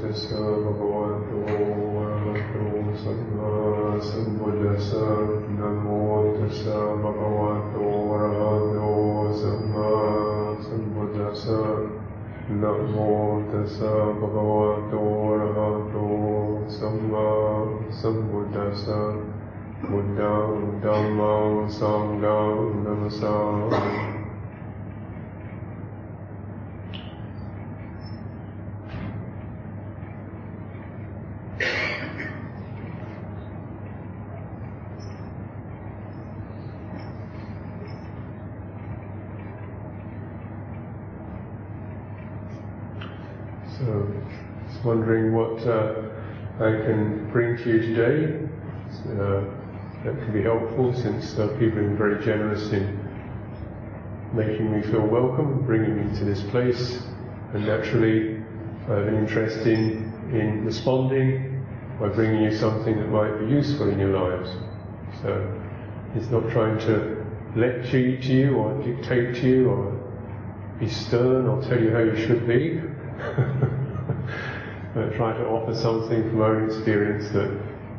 तस्य 0.00 0.36
भगवतो 0.64 1.38
अरहतो 2.00 2.96
सम्मा 3.02 3.50
सम्बुद्धस्य 4.08 4.98
नमो 5.58 6.00
तस्य 6.36 6.80
भगवतो 7.04 7.86
अरहतो 8.16 8.90
सम्मा 9.40 9.88
सम्बुद्धस्य 10.66 11.60
नमो 12.60 13.14
तस्य 13.52 13.94
भगवतो 14.20 15.06
अरहतो 15.36 16.04
सम्मा 16.78 17.26
सम्बुद्धस्य 18.02 19.00
wondering 44.86 45.34
what 45.34 45.58
uh, 45.66 46.00
I 46.58 46.70
can 46.86 47.28
bring 47.32 47.56
to 47.56 47.68
you 47.68 47.80
today 47.80 48.46
uh, 49.20 49.42
that 50.04 50.14
can 50.22 50.32
be 50.32 50.42
helpful 50.42 50.94
since 50.94 51.36
uh, 51.38 51.48
people 51.58 51.80
have 51.82 51.88
been 51.88 51.98
very 51.98 52.24
generous 52.24 52.70
in 52.70 52.96
making 54.32 54.70
me 54.70 54.82
feel 54.82 55.04
welcome, 55.04 55.66
bringing 55.66 55.96
me 55.96 56.18
to 56.18 56.24
this 56.24 56.40
place, 56.50 57.02
and 57.52 57.66
naturally 57.66 58.36
I 58.88 58.94
have 58.94 59.08
an 59.08 59.16
interest 59.16 59.66
in, 59.66 60.12
in 60.32 60.64
responding 60.64 61.64
by 61.98 62.08
bringing 62.08 62.44
you 62.44 62.56
something 62.56 62.96
that 62.96 63.08
might 63.08 63.38
be 63.40 63.46
useful 63.46 63.90
in 63.90 63.98
your 63.98 64.16
lives. 64.16 64.50
So 65.22 65.60
it's 66.14 66.30
not 66.30 66.48
trying 66.50 66.78
to 66.86 67.24
lecture 67.56 68.20
to 68.20 68.32
you 68.32 68.54
or 68.54 68.80
dictate 68.84 69.34
to 69.36 69.48
you 69.48 69.70
or 69.70 69.92
be 70.78 70.88
stern 70.88 71.46
or 71.48 71.60
tell 71.62 71.82
you 71.82 71.90
how 71.90 72.00
you 72.00 72.16
should 72.16 72.46
be. 72.46 72.80
but 74.96 75.12
try 75.12 75.36
to 75.36 75.46
offer 75.48 75.74
something 75.74 76.30
from 76.30 76.40
our 76.40 76.64
experience 76.64 77.28
that 77.28 77.50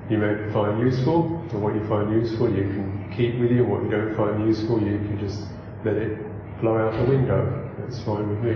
you 0.10 0.18
may 0.18 0.52
find 0.52 0.82
useful, 0.82 1.28
and 1.52 1.62
what 1.62 1.76
you 1.76 1.88
find 1.88 2.12
useful 2.12 2.50
you 2.50 2.64
can 2.64 3.14
keep 3.16 3.40
with 3.40 3.52
you, 3.52 3.62
and 3.62 3.72
what 3.72 3.84
you 3.84 3.92
don't 3.92 4.16
find 4.16 4.48
useful 4.48 4.82
you 4.82 4.98
can 4.98 5.20
just 5.20 5.44
let 5.86 5.96
it 5.96 6.18
blow 6.60 6.76
out 6.76 6.94
the 6.94 7.04
window. 7.08 7.70
That's 7.78 8.04
fine 8.04 8.28
with 8.28 8.40
me. 8.40 8.56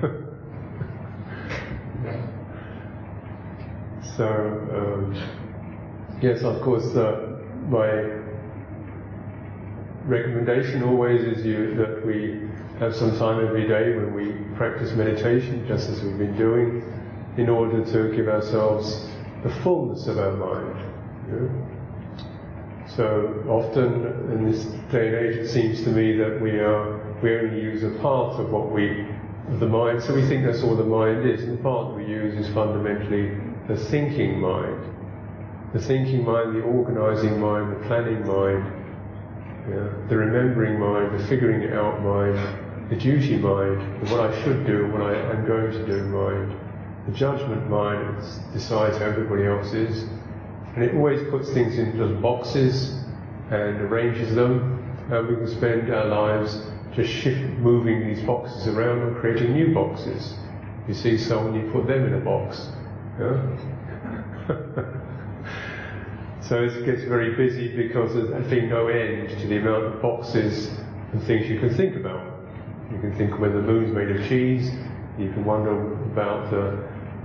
so, 4.16 4.28
um, 4.78 5.12
yes, 6.22 6.44
of 6.44 6.62
course, 6.62 6.94
uh, 6.94 7.40
my 7.68 8.20
recommendation 10.04 10.84
always 10.84 11.22
is 11.22 11.44
you, 11.44 11.74
that 11.74 12.06
we 12.06 12.48
have 12.78 12.94
some 12.94 13.18
time 13.18 13.44
every 13.44 13.66
day 13.66 13.96
when 13.96 14.14
we 14.14 14.34
practice 14.56 14.92
meditation, 14.92 15.66
just 15.66 15.88
as 15.88 16.00
we've 16.04 16.16
been 16.16 16.36
doing, 16.38 16.84
in 17.36 17.48
order 17.48 17.84
to 17.84 18.16
give 18.16 18.28
ourselves 18.28 19.08
the 19.42 19.50
fullness 19.62 20.06
of 20.06 20.18
our 20.18 20.32
mind. 20.32 20.92
You 21.28 21.40
know? 21.40 21.66
So 22.88 23.44
often 23.48 24.06
in 24.32 24.50
this 24.50 24.64
day 24.90 25.08
and 25.08 25.16
age, 25.16 25.36
it 25.36 25.48
seems 25.48 25.82
to 25.84 25.90
me 25.90 26.16
that 26.16 26.40
we 26.40 26.58
are 26.60 26.96
we 27.22 27.36
only 27.36 27.60
use 27.60 27.82
a 27.82 27.90
part 28.00 28.38
of 28.38 28.50
what 28.50 28.70
we 28.70 29.06
of 29.48 29.60
the 29.60 29.66
mind. 29.66 30.02
So 30.02 30.14
we 30.14 30.26
think 30.26 30.44
that's 30.44 30.62
all 30.62 30.76
the 30.76 30.84
mind 30.84 31.28
is, 31.28 31.42
and 31.42 31.58
the 31.58 31.62
part 31.62 31.88
that 31.88 31.94
we 31.94 32.06
use 32.10 32.34
is 32.34 32.52
fundamentally 32.54 33.30
the 33.68 33.76
thinking 33.76 34.40
mind, 34.40 34.82
the 35.72 35.80
thinking 35.80 36.24
mind, 36.24 36.56
the 36.56 36.62
organising 36.62 37.40
mind, 37.40 37.72
the 37.72 37.86
planning 37.86 38.26
mind, 38.26 38.64
yeah, 39.68 39.88
the 40.08 40.16
remembering 40.16 40.78
mind, 40.78 41.18
the 41.18 41.26
figuring 41.26 41.62
it 41.62 41.72
out 41.72 42.00
mind, 42.02 42.90
the 42.90 42.96
duty 42.96 43.36
mind, 43.36 44.06
the 44.06 44.14
what 44.14 44.30
I 44.30 44.44
should 44.44 44.66
do, 44.66 44.86
what 44.92 45.02
I 45.02 45.14
am 45.32 45.46
going 45.46 45.72
to 45.72 45.86
do 45.86 46.04
mind, 46.04 46.54
the 47.06 47.12
judgment 47.12 47.70
mind 47.70 48.22
decides 48.52 48.98
how 48.98 49.04
everybody 49.06 49.46
else 49.46 49.72
is, 49.72 50.02
and 50.74 50.84
it 50.84 50.94
always 50.94 51.28
puts 51.30 51.52
things 51.52 51.78
in 51.78 52.20
boxes 52.20 52.98
and 53.50 53.80
arranges 53.80 54.34
them, 54.34 54.82
and 55.10 55.28
we 55.28 55.36
can 55.36 55.48
spend 55.48 55.92
our 55.92 56.06
lives 56.06 56.60
just 56.94 57.10
shift, 57.10 57.40
moving 57.58 58.06
these 58.06 58.24
boxes 58.24 58.66
around 58.66 59.02
and 59.02 59.16
creating 59.16 59.52
new 59.52 59.72
boxes. 59.72 60.34
You 60.88 60.94
see 60.94 61.16
someone, 61.16 61.54
you 61.54 61.70
put 61.70 61.86
them 61.86 62.06
in 62.06 62.14
a 62.14 62.20
box. 62.20 62.68
Yeah? 63.20 63.40
so 66.40 66.62
it 66.62 66.84
gets 66.84 67.04
very 67.04 67.34
busy 67.36 67.76
because 67.76 68.14
there's 68.14 68.50
been 68.50 68.68
no 68.68 68.88
end 68.88 69.28
to 69.30 69.46
the 69.46 69.58
amount 69.58 69.84
of 69.84 70.02
boxes 70.02 70.68
and 71.12 71.22
things 71.22 71.48
you 71.48 71.60
can 71.60 71.74
think 71.74 71.96
about. 71.96 72.24
You 72.90 72.98
can 72.98 73.16
think 73.16 73.38
whether 73.38 73.60
the 73.60 73.66
moon's 73.66 73.94
made 73.94 74.10
of 74.10 74.28
cheese. 74.28 74.70
You 75.18 75.30
can 75.32 75.44
wonder 75.44 75.92
about 76.04 76.52
uh, 76.52 76.76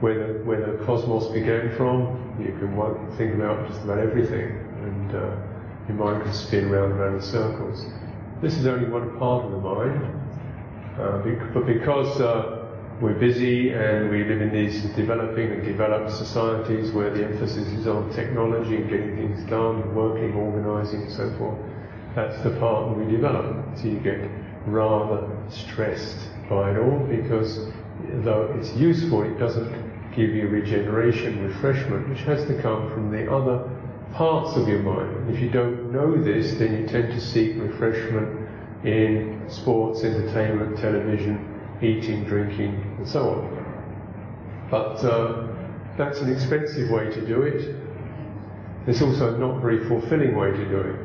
where, 0.02 0.34
the, 0.34 0.44
where 0.44 0.60
the 0.60 0.84
cosmos 0.84 1.28
began 1.28 1.76
from. 1.78 2.18
You 2.40 2.52
can 2.60 3.18
think 3.18 3.36
about 3.36 3.68
just 3.68 3.82
about 3.84 4.00
everything, 4.00 4.58
and 4.84 5.16
uh, 5.16 5.36
your 5.88 5.98
mind 5.98 6.24
can 6.24 6.34
spin 6.34 6.70
round 6.70 6.94
and 6.94 7.00
round 7.00 7.16
in 7.16 7.22
circles. 7.22 7.86
This 8.42 8.58
is 8.58 8.66
only 8.66 8.90
one 8.90 9.18
part 9.20 9.46
of 9.46 9.52
the 9.52 9.58
mind, 9.58 10.22
uh, 11.00 11.54
but 11.54 11.66
because 11.66 12.20
uh, 12.20 12.68
we're 13.00 13.14
busy 13.14 13.72
and 13.72 14.10
we 14.10 14.24
live 14.24 14.42
in 14.42 14.52
these 14.52 14.84
developing 14.96 15.52
and 15.52 15.64
developed 15.64 16.12
societies 16.12 16.92
where 16.92 17.12
the 17.12 17.24
emphasis 17.24 17.68
is 17.68 17.88
on 17.88 18.12
technology 18.14 18.78
and 18.78 18.90
getting 18.90 19.16
things 19.16 19.50
done, 19.50 19.94
working, 19.96 20.34
organising, 20.34 21.04
and 21.04 21.12
so 21.12 21.32
forth, 21.38 21.58
that's 22.16 22.42
the 22.44 22.52
part 22.60 22.90
that 22.90 23.04
we 23.04 23.12
develop. 23.12 23.56
So 23.78 23.86
you 23.86 24.00
get 24.00 24.30
rather 24.66 25.30
stressed 25.50 26.18
by 26.50 26.72
it 26.72 26.78
all 26.78 27.00
because 27.10 27.70
though 28.24 28.54
it's 28.60 28.74
useful, 28.76 29.24
it 29.24 29.38
doesn't 29.40 29.91
give 30.16 30.32
you 30.32 30.48
regeneration, 30.48 31.44
refreshment, 31.48 32.10
which 32.10 32.22
has 32.22 32.46
to 32.48 32.62
come 32.62 32.92
from 32.92 33.12
the 33.12 33.32
other 33.32 33.70
parts 34.14 34.58
of 34.58 34.68
your 34.68 34.80
mind. 34.80 35.34
If 35.34 35.42
you 35.42 35.50
don't 35.50 35.92
know 35.92 36.22
this, 36.22 36.54
then 36.56 36.82
you 36.82 36.88
tend 36.88 37.14
to 37.14 37.22
seek 37.22 37.56
refreshment 37.58 38.50
in 38.84 39.44
sports, 39.48 40.04
entertainment, 40.04 40.78
television, 40.78 41.60
eating, 41.82 42.26
drinking, 42.26 42.96
and 42.98 43.08
so 43.08 43.30
on. 43.30 43.62
But 44.70 45.04
uh, 45.04 45.48
that's 45.98 46.20
an 46.20 46.32
expensive 46.32 46.90
way 46.90 47.06
to 47.06 47.26
do 47.26 47.44
it. 47.44 47.76
It's 48.88 49.02
also 49.02 49.36
a 49.36 49.38
not 49.38 49.62
very 49.62 49.88
fulfilling 49.88 50.36
way 50.36 50.52
to 50.52 50.66
do 50.70 50.80
it 50.80 51.00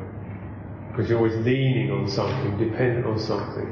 because 0.89 1.09
you're 1.09 1.19
always 1.19 1.35
leaning 1.45 1.91
on 1.91 2.09
something, 2.09 2.57
dependent 2.57 3.05
on 3.05 3.19
something. 3.19 3.71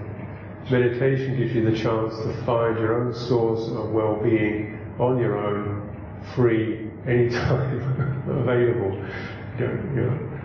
Meditation 0.69 1.35
gives 1.37 1.55
you 1.55 1.69
the 1.69 1.75
chance 1.75 2.15
to 2.17 2.43
find 2.45 2.77
your 2.77 3.01
own 3.01 3.13
source 3.13 3.67
of 3.69 3.89
well-being 3.91 4.74
on 4.99 5.19
your 5.19 5.37
own, 5.37 5.81
free, 6.35 6.89
anytime 7.07 8.23
available. 8.29 8.95
You 9.59 9.67
know, 9.67 9.83
you 9.93 10.01
know. 10.01 10.35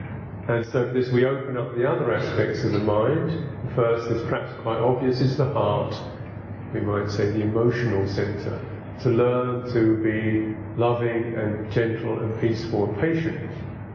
And 0.48 0.66
so 0.72 0.92
this 0.92 1.12
we 1.12 1.24
open 1.26 1.56
up 1.56 1.76
the 1.76 1.88
other 1.88 2.12
aspects 2.12 2.64
of 2.64 2.72
the 2.72 2.80
mind. 2.80 3.48
First, 3.76 4.10
is 4.10 4.22
perhaps 4.28 4.52
quite 4.62 4.78
obvious, 4.78 5.20
is 5.20 5.36
the 5.36 5.44
heart. 5.52 5.94
We 6.74 6.80
might 6.80 7.10
say 7.10 7.30
the 7.30 7.42
emotional 7.42 8.06
centre. 8.08 8.60
To 9.02 9.08
learn 9.08 9.72
to 9.72 9.96
be 10.02 10.56
loving 10.78 11.34
and 11.34 11.70
gentle 11.72 12.20
and 12.20 12.38
peaceful 12.40 12.90
and 12.90 13.00
patient 13.00 13.50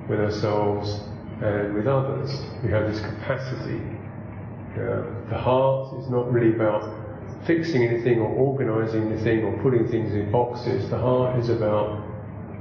with 0.10 0.20
ourselves 0.20 1.02
and 1.42 1.74
with 1.76 1.88
others. 1.88 2.32
We 2.64 2.72
have 2.72 2.92
this 2.92 3.02
capacity. 3.02 3.82
Uh, 4.74 5.04
the 5.30 5.38
heart 5.38 6.00
is 6.00 6.10
not 6.10 6.32
really 6.32 6.56
about 6.56 7.05
fixing 7.46 7.84
anything 7.84 8.20
or 8.20 8.30
organising 8.30 9.12
anything 9.12 9.44
or 9.44 9.62
putting 9.62 9.88
things 9.88 10.14
in 10.14 10.32
boxes. 10.32 10.90
The 10.90 10.98
heart 10.98 11.40
is 11.40 11.50
about 11.50 12.04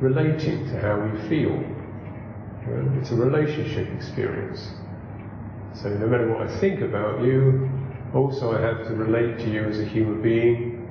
relating 0.01 0.67
to 0.67 0.81
how 0.81 1.01
we 1.01 1.29
feel. 1.29 1.59
It's 2.99 3.11
a 3.11 3.17
relationship 3.17 3.89
experience. 3.95 4.71
So 5.75 5.89
no 5.89 6.07
matter 6.07 6.29
what 6.33 6.49
I 6.49 6.61
think 6.61 6.81
about 6.81 7.23
you, 7.23 7.71
also 8.15 8.57
I 8.57 8.61
have 8.61 8.87
to 8.87 8.95
relate 8.95 9.39
to 9.39 9.51
you 9.51 9.65
as 9.65 9.79
a 9.79 9.85
human 9.85 10.23
being. 10.23 10.89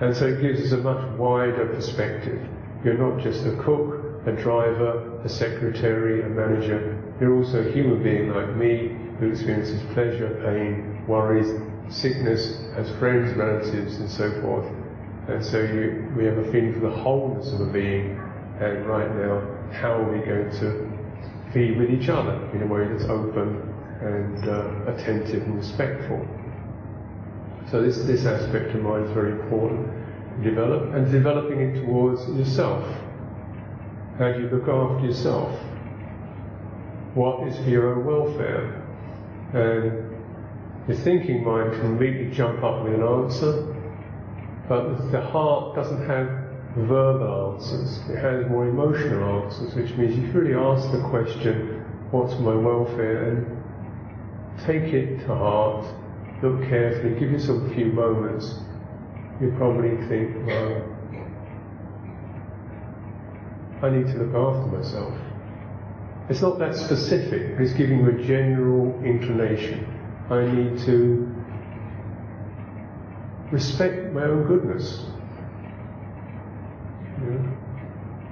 And 0.00 0.16
so 0.16 0.26
it 0.26 0.40
gives 0.40 0.60
us 0.60 0.72
a 0.72 0.78
much 0.78 1.18
wider 1.18 1.66
perspective. 1.66 2.40
You're 2.84 2.98
not 2.98 3.22
just 3.22 3.46
a 3.46 3.56
cook, 3.62 4.26
a 4.26 4.32
driver, 4.32 5.20
a 5.24 5.28
secretary, 5.28 6.22
a 6.22 6.28
manager. 6.28 6.98
You're 7.20 7.36
also 7.36 7.66
a 7.66 7.72
human 7.72 8.02
being 8.02 8.30
like 8.30 8.56
me 8.56 8.96
who 9.18 9.30
experiences 9.30 9.82
pleasure, 9.92 10.40
pain, 10.44 11.04
worries, 11.06 11.52
sickness, 11.92 12.58
as 12.76 12.90
friends, 12.98 13.36
relatives, 13.36 13.96
and 13.96 14.10
so 14.10 14.40
forth. 14.40 14.66
And 15.28 15.44
so 15.44 15.60
you, 15.60 16.12
we 16.16 16.24
have 16.24 16.38
a 16.38 16.50
feeling 16.50 16.72
for 16.74 16.80
the 16.80 16.90
wholeness 16.90 17.52
of 17.52 17.60
a 17.60 17.66
being, 17.66 18.18
and 18.60 18.86
right 18.86 19.14
now, 19.16 19.42
how 19.72 19.92
are 19.92 20.12
we 20.12 20.24
going 20.24 20.50
to 20.60 20.90
be 21.54 21.72
with 21.76 21.90
each 21.90 22.08
other 22.08 22.48
in 22.54 22.62
a 22.62 22.66
way 22.66 22.88
that's 22.88 23.04
open 23.04 23.62
and 24.00 24.48
uh, 24.48 24.92
attentive 24.92 25.42
and 25.42 25.56
respectful? 25.56 26.26
So 27.70 27.82
this, 27.82 27.98
this 28.04 28.26
aspect 28.26 28.74
of 28.74 28.82
mind 28.82 29.06
is 29.06 29.12
very 29.12 29.32
important. 29.32 29.88
develop, 30.42 30.94
and 30.94 31.10
developing 31.10 31.60
it 31.60 31.84
towards 31.84 32.26
yourself. 32.28 32.84
How 34.18 34.32
do 34.32 34.40
you 34.40 34.48
look 34.48 34.68
after 34.68 35.06
yourself? 35.06 35.58
What 37.14 37.46
is 37.48 37.56
for 37.56 37.70
your 37.70 37.94
own 37.94 38.04
welfare? 38.04 38.82
And 39.52 40.11
the 40.88 40.96
thinking 40.96 41.44
mind 41.44 41.72
can 41.72 41.96
immediately 41.96 42.34
jump 42.34 42.62
up 42.64 42.84
with 42.84 42.94
an 42.94 43.02
answer, 43.02 43.72
but 44.68 45.10
the 45.12 45.20
heart 45.20 45.76
doesn't 45.76 46.06
have 46.06 46.28
verbal 46.76 47.54
answers. 47.54 47.98
It 48.08 48.18
has 48.18 48.48
more 48.48 48.66
emotional 48.66 49.44
answers, 49.44 49.74
which 49.74 49.96
means 49.96 50.18
if 50.18 50.34
you 50.34 50.40
really 50.40 50.54
ask 50.54 50.90
the 50.90 51.02
question, 51.08 51.84
what's 52.10 52.34
my 52.40 52.54
welfare? 52.54 53.30
And 53.30 53.62
take 54.64 54.92
it 54.92 55.20
to 55.20 55.26
heart, 55.26 55.86
look 56.42 56.68
carefully, 56.68 57.18
give 57.18 57.30
yourself 57.30 57.62
a 57.70 57.74
few 57.74 57.86
moments. 57.86 58.58
You 59.40 59.54
probably 59.56 59.96
think, 60.08 60.46
well, 60.46 60.82
I 63.82 63.90
need 63.90 64.06
to 64.06 64.18
look 64.22 64.34
after 64.34 64.76
myself. 64.76 65.14
It's 66.28 66.40
not 66.40 66.58
that 66.60 66.74
specific, 66.74 67.58
it's 67.58 67.72
giving 67.72 67.98
you 67.98 68.10
a 68.10 68.22
general 68.24 69.02
inclination. 69.04 69.91
I 70.32 70.50
need 70.50 70.78
to 70.86 71.30
respect 73.50 74.14
my 74.14 74.22
own 74.22 74.46
goodness. 74.46 75.04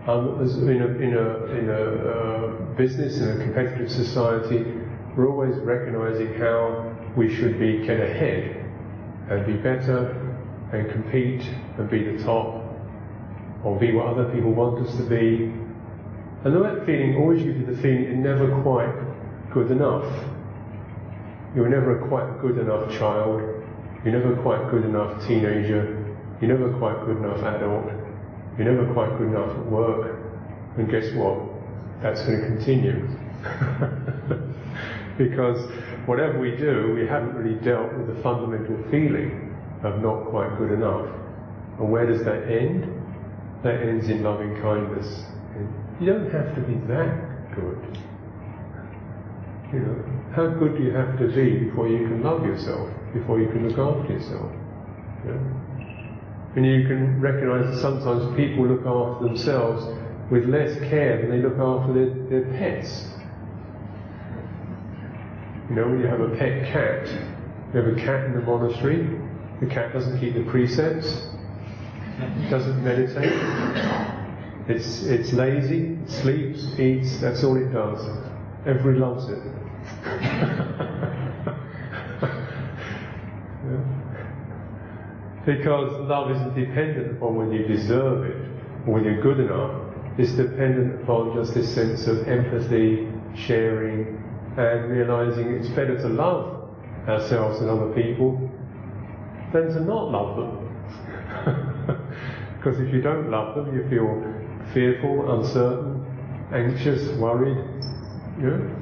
Um, 0.09 0.41
in 0.41 0.81
a, 0.81 0.87
in 0.87 1.15
a, 1.15 1.45
in 1.59 1.69
a 1.69 1.83
uh, 1.83 2.49
business, 2.75 3.19
in 3.19 3.29
a 3.29 3.45
competitive 3.45 3.91
society, 3.91 4.65
we're 5.15 5.29
always 5.29 5.55
recognizing 5.57 6.33
how 6.39 6.97
we 7.19 7.35
should 7.37 7.61
be 7.61 7.85
get 7.87 8.01
ahead 8.01 8.65
and 9.29 9.45
be 9.45 9.53
better 9.53 10.17
and 10.73 10.91
compete 10.91 11.43
and 11.77 11.91
be 11.91 12.17
the 12.17 12.25
top 12.25 12.65
or 13.63 13.79
be 13.79 13.93
what 13.93 14.07
other 14.07 14.33
people 14.33 14.53
want 14.53 14.87
us 14.87 14.97
to 14.97 15.03
be. 15.03 15.53
And 16.45 16.65
that 16.65 16.87
feeling 16.87 17.17
always 17.17 17.43
gives 17.43 17.59
you 17.59 17.67
the 17.67 17.83
feeling 17.83 18.05
you're 18.05 18.15
never 18.15 18.63
quite 18.63 19.53
good 19.53 19.71
enough. 19.71 20.40
You're 21.55 21.69
never 21.69 22.07
quite 22.07 22.41
good 22.41 22.59
enough 22.59 22.93
child. 22.93 23.41
You're 24.05 24.19
never 24.19 24.41
quite 24.43 24.71
good 24.71 24.85
enough 24.85 25.27
teenager. 25.27 26.17
You're 26.41 26.57
never 26.57 26.73
quite 26.79 27.05
good 27.05 27.17
enough 27.17 27.43
adult. 27.43 27.87
You're 28.57 28.73
never 28.73 28.93
quite 28.93 29.19
good 29.19 29.29
enough 29.29 29.51
at 29.51 29.67
work. 29.67 30.17
And 30.77 30.89
guess 30.91 31.13
what? 31.15 31.41
That's 32.03 32.23
going 32.23 32.41
to 32.41 32.47
continue. 32.47 33.09
because 35.19 35.71
whatever 36.07 36.39
we 36.39 36.57
do, 36.57 36.95
we 36.95 37.07
haven't 37.07 37.35
really 37.35 37.59
dealt 37.65 37.93
with 37.95 38.15
the 38.15 38.23
fundamental 38.23 38.77
feeling 38.91 39.55
of 39.83 40.01
not 40.01 40.27
quite 40.31 40.57
good 40.57 40.71
enough. 40.71 41.09
And 41.79 41.91
where 41.91 42.07
does 42.07 42.25
that 42.25 42.51
end? 42.51 42.87
That 43.65 43.83
ends 43.83 44.09
in 44.09 44.23
loving 44.23 44.61
kindness. 44.63 45.25
You 46.01 46.07
don't 46.07 46.31
have 46.31 46.55
to 46.55 46.61
be 46.63 46.75
that 46.87 47.55
good. 47.55 47.99
You 49.73 49.79
know, 49.79 50.05
how 50.35 50.49
good 50.49 50.77
do 50.77 50.83
you 50.83 50.91
have 50.91 51.17
to 51.19 51.29
be 51.29 51.65
before 51.67 51.87
you 51.87 51.99
can 51.99 52.25
love 52.25 52.45
yourself, 52.45 52.91
before 53.15 53.41
you 53.41 53.47
can 53.49 53.69
look 53.69 53.79
after 53.79 54.13
yourself? 54.13 54.51
And 56.57 56.67
you 56.67 56.89
can 56.89 57.21
recognize 57.21 57.73
that 57.73 57.81
sometimes 57.81 58.37
people 58.37 58.67
look 58.67 58.85
after 58.85 59.29
themselves 59.29 59.85
with 60.31 60.47
less 60.47 60.77
care 60.89 61.21
than 61.21 61.31
they 61.31 61.39
look 61.39 61.59
after 61.59 61.93
their, 61.93 62.11
their 62.29 62.59
pets. 62.59 63.07
You 65.69 65.77
know, 65.77 65.89
when 65.89 66.01
you 66.01 66.07
have 66.07 66.21
a 66.21 66.31
pet 66.37 66.67
cat, 66.73 67.07
you 67.73 67.81
have 67.81 67.97
a 67.97 68.01
cat 68.01 68.25
in 68.25 68.35
the 68.35 68.41
monastery, 68.41 69.09
the 69.61 69.67
cat 69.67 69.93
doesn't 69.93 70.19
keep 70.19 70.35
the 70.35 70.43
precepts, 70.51 71.29
doesn't 72.51 72.83
meditate, 72.83 73.33
it's, 74.69 75.05
it's 75.05 75.33
lazy, 75.33 75.97
sleeps, 76.07 76.79
eats, 76.81 77.21
that's 77.21 77.45
all 77.45 77.57
it 77.57 77.73
does. 77.73 78.05
Everybody 78.67 78.99
loves 78.99 79.29
it. 79.29 79.39
Because 85.47 85.91
love 86.07 86.31
isn't 86.31 86.55
dependent 86.55 87.17
upon 87.17 87.35
whether 87.35 87.55
you 87.55 87.67
deserve 87.67 88.25
it 88.25 88.37
or 88.87 88.95
whether 88.95 89.11
you're 89.11 89.23
good 89.23 89.41
enough. 89.41 89.73
It's 90.19 90.33
dependent 90.33 91.03
upon 91.03 91.35
just 91.35 91.55
this 91.55 91.75
sense 91.75 92.07
of 92.07 92.29
empathy, 92.29 93.09
sharing, 93.35 94.23
and 94.59 94.91
realizing 94.91 95.55
it's 95.55 95.69
better 95.69 95.97
to 95.97 96.09
love 96.09 96.69
ourselves 97.09 97.61
and 97.61 97.71
other 97.71 97.93
people 97.95 98.51
than 99.53 99.69
to 99.73 99.81
not 99.81 100.11
love 100.11 100.37
them. 100.37 100.67
because 102.59 102.79
if 102.79 102.93
you 102.93 103.01
don't 103.01 103.31
love 103.31 103.57
them, 103.57 103.75
you 103.75 103.89
feel 103.89 104.23
fearful, 104.75 105.41
uncertain, 105.41 106.05
anxious, 106.53 107.09
worried. 107.19 107.57
You 108.39 108.47
know? 108.47 108.77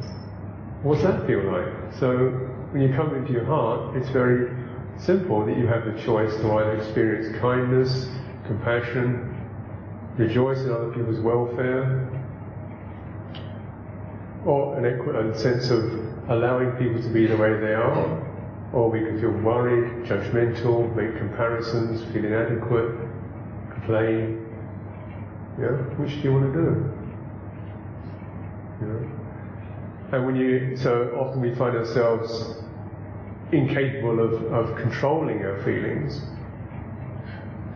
What's 0.83 1.03
that 1.03 1.27
feel 1.27 1.43
like? 1.43 1.67
So 1.99 2.29
when 2.71 2.83
you 2.83 2.95
come 2.95 3.15
into 3.17 3.33
your 3.33 3.45
heart, 3.45 3.97
it's 3.97 4.09
very 4.11 4.55
simple 4.97 5.45
that 5.45 5.57
you 5.57 5.67
have 5.67 5.85
the 5.85 6.01
choice 6.01 6.35
to 6.37 6.53
either 6.53 6.77
experience 6.77 7.37
kindness, 7.41 8.09
compassion, 8.47 9.35
rejoice 10.17 10.61
in 10.61 10.71
other 10.71 10.93
people's 10.93 11.19
welfare, 11.19 12.09
or 14.47 14.77
an 14.79 14.85
equi- 14.87 15.17
a 15.17 15.35
sense 15.37 15.71
of 15.71 15.83
allowing 16.29 16.71
people 16.73 17.03
to 17.03 17.09
be 17.09 17.27
the 17.27 17.37
way 17.37 17.59
they 17.59 17.75
are, 17.75 18.23
or 18.73 18.89
we 18.89 19.01
can 19.01 19.21
feel 19.21 19.31
worried, 19.31 20.05
judgmental, 20.05 20.95
make 20.95 21.17
comparisons, 21.17 22.05
feel 22.13 22.25
inadequate, 22.25 22.95
complain. 23.73 24.45
Yeah, 25.59 25.77
which 25.99 26.13
do 26.23 26.29
you 26.29 26.33
want 26.33 26.53
to 26.53 26.61
do? 26.61 26.93
Yeah. 28.83 29.09
And 30.13 30.25
when 30.25 30.37
you, 30.37 30.77
so 30.77 31.15
often 31.21 31.43
we 31.43 31.55
find 31.55 31.77
ourselves 31.77 32.57
incapable 33.53 34.21
of, 34.21 34.43
of 34.53 34.77
controlling 34.77 35.45
our 35.45 35.63
feelings. 35.63 36.21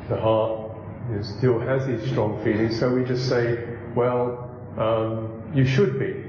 The 0.08 0.18
heart 0.18 0.76
you 1.10 1.16
know, 1.16 1.22
still 1.22 1.58
has 1.60 1.86
these 1.86 2.10
strong 2.10 2.42
feelings, 2.42 2.78
so 2.78 2.94
we 2.94 3.04
just 3.04 3.28
say, 3.28 3.76
well, 3.94 4.50
um, 4.78 5.42
you 5.54 5.66
should 5.66 5.98
be. 5.98 6.24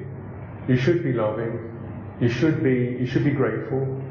You 0.68 0.78
should 0.78 1.04
be 1.04 1.14
loving. 1.14 1.72
You 2.20 2.30
should 2.30 2.64
be, 2.64 2.98
you 3.00 3.06
should 3.06 3.24
be 3.24 3.32
grateful. 3.32 4.02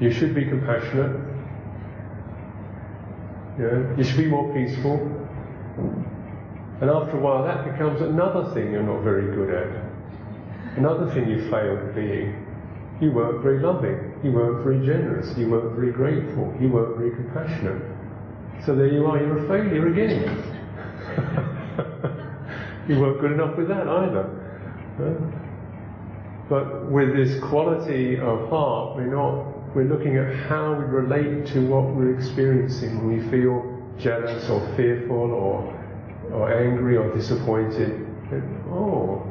You 0.00 0.10
should 0.10 0.34
be 0.34 0.44
compassionate. 0.44 1.18
You, 3.58 3.94
you 3.96 4.04
should 4.04 4.18
be 4.18 4.26
more 4.26 4.52
peaceful. 4.52 4.96
And 6.80 6.90
after 6.90 7.16
a 7.16 7.20
while, 7.20 7.44
that 7.44 7.70
becomes 7.70 8.02
another 8.02 8.52
thing 8.54 8.70
you're 8.70 8.82
not 8.82 9.02
very 9.02 9.34
good 9.34 9.54
at. 9.54 9.85
Another 10.76 11.10
thing 11.12 11.28
you 11.28 11.50
failed 11.50 11.94
being. 11.94 12.46
You 13.00 13.12
weren't 13.12 13.42
very 13.42 13.60
loving. 13.60 14.14
You 14.22 14.32
weren't 14.32 14.62
very 14.64 14.84
generous. 14.84 15.36
You 15.36 15.50
weren't 15.50 15.74
very 15.74 15.92
grateful. 15.92 16.54
You 16.60 16.68
weren't 16.68 16.96
very 16.96 17.10
compassionate. 17.10 17.82
So 18.64 18.74
there 18.74 18.88
you 18.88 19.06
are, 19.06 19.18
you're 19.18 19.44
a 19.44 19.48
failure 19.48 19.88
again. 19.88 20.22
you 22.88 23.00
weren't 23.00 23.20
good 23.20 23.32
enough 23.32 23.56
with 23.56 23.68
that 23.68 23.86
either. 23.88 24.28
But 26.48 26.90
with 26.90 27.14
this 27.16 27.38
quality 27.42 28.18
of 28.18 28.48
heart, 28.48 28.96
we're 28.96 29.06
not, 29.06 29.74
we're 29.74 29.84
looking 29.84 30.16
at 30.16 30.34
how 30.48 30.74
we 30.74 30.84
relate 30.84 31.46
to 31.48 31.66
what 31.66 31.84
we're 31.94 32.14
experiencing 32.14 32.98
when 32.98 33.18
we 33.18 33.30
feel 33.30 33.82
jealous 33.98 34.48
or 34.48 34.60
fearful 34.76 35.32
or, 35.32 35.72
or 36.32 36.52
angry 36.52 36.96
or 36.96 37.12
disappointed. 37.14 38.06
Oh, 38.70 39.25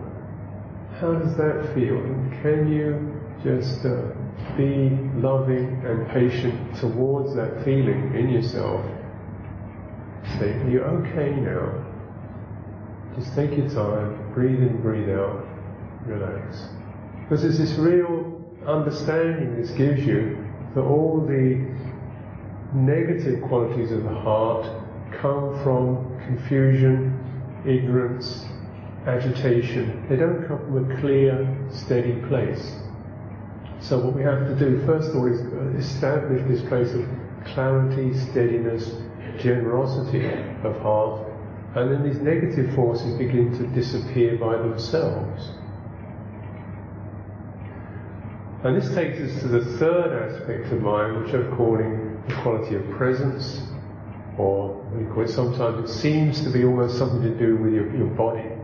how 0.99 1.13
does 1.13 1.35
that 1.35 1.73
feel? 1.73 1.97
And 1.97 2.31
can 2.41 2.71
you 2.71 3.21
just 3.43 3.85
uh, 3.85 4.13
be 4.55 4.89
loving 5.19 5.81
and 5.85 6.07
patient 6.09 6.77
towards 6.79 7.35
that 7.35 7.63
feeling 7.65 8.15
in 8.15 8.29
yourself? 8.29 8.85
Say, 10.39 10.55
you're 10.69 10.85
okay 10.85 11.31
now. 11.31 11.83
Just 13.17 13.35
take 13.35 13.57
your 13.57 13.69
time, 13.69 14.33
breathe 14.33 14.59
in, 14.59 14.81
breathe 14.81 15.09
out, 15.09 15.45
relax. 16.05 16.67
Because 17.21 17.43
there's 17.43 17.57
this 17.57 17.77
real 17.77 18.41
understanding 18.65 19.61
this 19.61 19.71
gives 19.71 20.05
you 20.05 20.37
that 20.75 20.81
all 20.81 21.25
the 21.25 21.75
negative 22.73 23.41
qualities 23.43 23.91
of 23.91 24.03
the 24.03 24.09
heart 24.09 24.65
come 25.21 25.61
from 25.63 26.19
confusion, 26.25 27.13
ignorance, 27.65 28.45
agitation. 29.07 30.05
They 30.09 30.15
don't 30.15 30.47
come 30.47 30.59
from 30.59 30.91
a 30.91 30.99
clear, 30.99 31.57
steady 31.71 32.21
place. 32.27 32.75
So 33.79 33.99
what 33.99 34.15
we 34.15 34.23
have 34.23 34.47
to 34.47 34.55
do, 34.55 34.83
first 34.85 35.09
of 35.09 35.17
all, 35.17 35.27
is 35.27 35.39
establish 35.85 36.41
this 36.47 36.67
place 36.67 36.91
of 36.93 37.07
clarity, 37.53 38.17
steadiness, 38.17 38.89
generosity 39.39 40.25
of 40.63 40.77
heart, 40.81 41.27
and 41.75 41.91
then 41.91 42.03
these 42.03 42.21
negative 42.21 42.73
forces 42.73 43.17
begin 43.17 43.51
to 43.57 43.67
disappear 43.75 44.37
by 44.37 44.57
themselves. 44.57 45.51
And 48.63 48.81
this 48.81 48.95
takes 48.95 49.19
us 49.19 49.41
to 49.41 49.47
the 49.49 49.77
third 49.77 50.31
aspect 50.31 50.73
of 50.73 50.81
mind, 50.81 51.23
which 51.23 51.35
I'm 51.35 51.55
calling 51.55 52.23
the 52.27 52.35
quality 52.41 52.75
of 52.75 52.89
presence. 52.91 53.61
or 54.37 54.81
sometimes 55.27 55.89
it 55.89 55.93
seems 55.93 56.41
to 56.43 56.49
be 56.49 56.63
almost 56.63 56.97
something 56.97 57.21
to 57.21 57.37
do 57.37 57.57
with 57.57 57.73
your, 57.73 57.95
your 57.95 58.07
body. 58.07 58.54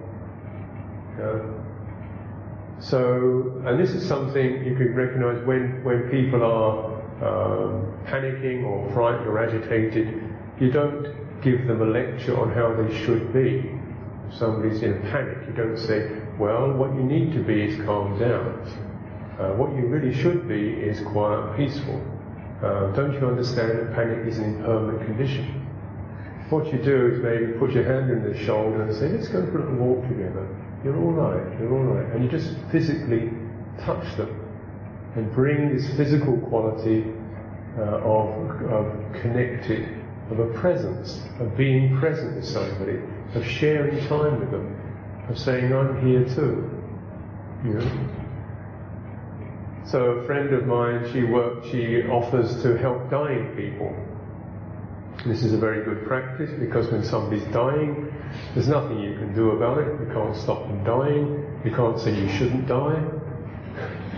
So, 2.82 3.62
and 3.66 3.80
this 3.80 3.92
is 3.92 4.08
something 4.08 4.66
you 4.66 4.76
can 4.76 4.96
recognize 4.96 5.46
when, 5.46 5.84
when 5.84 6.10
people 6.10 6.44
are 6.44 7.02
um, 7.22 7.94
panicking 8.06 8.66
or 8.66 8.92
frightened 8.92 9.28
or 9.28 9.38
agitated, 9.38 10.24
you 10.60 10.72
don't 10.72 11.06
give 11.42 11.68
them 11.68 11.82
a 11.82 11.86
lecture 11.86 12.40
on 12.40 12.52
how 12.52 12.74
they 12.74 12.92
should 13.06 13.32
be. 13.34 13.70
If 14.28 14.38
somebody's 14.38 14.82
in 14.82 14.94
a 14.94 15.00
panic, 15.12 15.38
you 15.48 15.54
don't 15.54 15.78
say, 15.78 16.10
well, 16.40 16.74
what 16.74 16.94
you 16.96 17.04
need 17.04 17.34
to 17.34 17.44
be 17.44 17.62
is 17.62 17.86
calm 17.86 18.18
down. 18.18 18.66
Uh, 19.40 19.54
what 19.54 19.76
you 19.76 19.86
really 19.86 20.14
should 20.14 20.48
be 20.48 20.74
is 20.74 21.02
quiet 21.02 21.56
peaceful. 21.58 22.02
Uh, 22.64 22.92
don't 22.94 23.14
you 23.14 23.28
understand 23.28 23.72
that 23.72 23.94
panic 23.94 24.28
is 24.28 24.38
an 24.40 24.56
impermanent 24.56 25.06
condition? 25.06 25.68
What 26.50 26.72
you 26.74 26.80
do 26.80 27.14
is 27.14 27.20
maybe 27.20 27.54
put 27.60 27.72
your 27.72 27.84
hand 27.84 28.12
on 28.12 28.24
their 28.24 28.38
shoulder 28.44 28.84
and 28.84 28.94
say, 28.94 29.10
let's 29.10 29.28
go 29.28 29.46
for 29.52 29.60
a 29.60 29.72
little 29.72 29.86
walk 29.86 30.08
together. 30.08 30.48
You're 30.84 30.98
all 30.98 31.12
right, 31.12 31.60
you're 31.60 31.74
all 31.74 31.84
right. 31.84 32.12
And 32.14 32.24
you 32.24 32.30
just 32.30 32.56
physically 32.72 33.30
touch 33.80 34.18
them 34.18 34.38
and 35.16 35.32
bring 35.34 35.76
this 35.76 35.96
physical 35.96 36.38
quality 36.38 37.06
uh, 37.78 37.82
of, 37.82 38.62
of 38.72 39.14
connected, 39.22 39.88
of 40.32 40.40
a 40.40 40.48
presence, 40.60 41.22
of 41.40 41.56
being 41.56 41.98
present 42.00 42.36
with 42.36 42.46
somebody, 42.46 43.00
of 43.36 43.46
sharing 43.46 44.06
time 44.08 44.40
with 44.40 44.52
them, 44.52 44.76
of 45.30 45.38
saying, 45.38 45.74
I'm 45.74 46.06
here 46.06 46.24
too. 46.36 46.70
You 47.64 47.74
know? 47.74 48.10
So 49.86 50.04
a 50.12 50.26
friend 50.26 50.54
of 50.54 50.66
mine, 50.66 51.12
she 51.12 51.24
works, 51.24 51.68
she 51.70 52.04
offers 52.04 52.62
to 52.64 52.78
help 52.78 53.10
dying 53.10 53.56
people. 53.56 53.96
This 55.26 55.44
is 55.44 55.54
a 55.54 55.58
very 55.58 55.84
good 55.86 56.08
practice 56.08 56.50
because 56.60 56.90
when 56.92 57.04
somebody's 57.04 57.44
dying, 57.54 58.11
there's 58.54 58.68
nothing 58.68 59.00
you 59.00 59.14
can 59.16 59.34
do 59.34 59.52
about 59.52 59.78
it. 59.78 59.88
You 60.00 60.10
can't 60.14 60.36
stop 60.36 60.68
them 60.68 60.84
dying. 60.84 61.62
You 61.64 61.72
can't 61.72 62.00
say 62.00 62.14
you 62.16 62.30
shouldn't 62.30 62.68
die. 62.68 63.02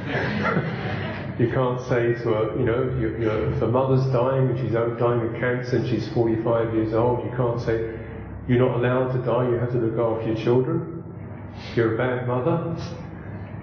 you 1.40 1.50
can't 1.52 1.80
say 1.88 2.14
to 2.24 2.34
a, 2.34 2.58
you 2.58 2.66
know, 2.66 3.54
if 3.56 3.62
a 3.62 3.68
mother's 3.68 4.06
dying 4.12 4.50
and 4.50 4.60
she's 4.60 4.74
dying 4.74 5.22
of 5.22 5.34
cancer 5.40 5.78
and 5.78 5.88
she's 5.88 6.08
45 6.14 6.74
years 6.74 6.94
old, 6.94 7.24
you 7.26 7.32
can't 7.36 7.62
say 7.62 8.00
you're 8.48 8.60
not 8.60 8.78
allowed 8.78 9.14
to 9.14 9.20
die. 9.20 9.50
You 9.50 9.56
have 9.56 9.72
to 9.72 9.78
look 9.78 10.00
after 10.00 10.32
your 10.32 10.44
children. 10.44 11.04
You're 11.76 11.96
a 11.96 11.98
bad 11.98 12.28
mother. 12.28 12.76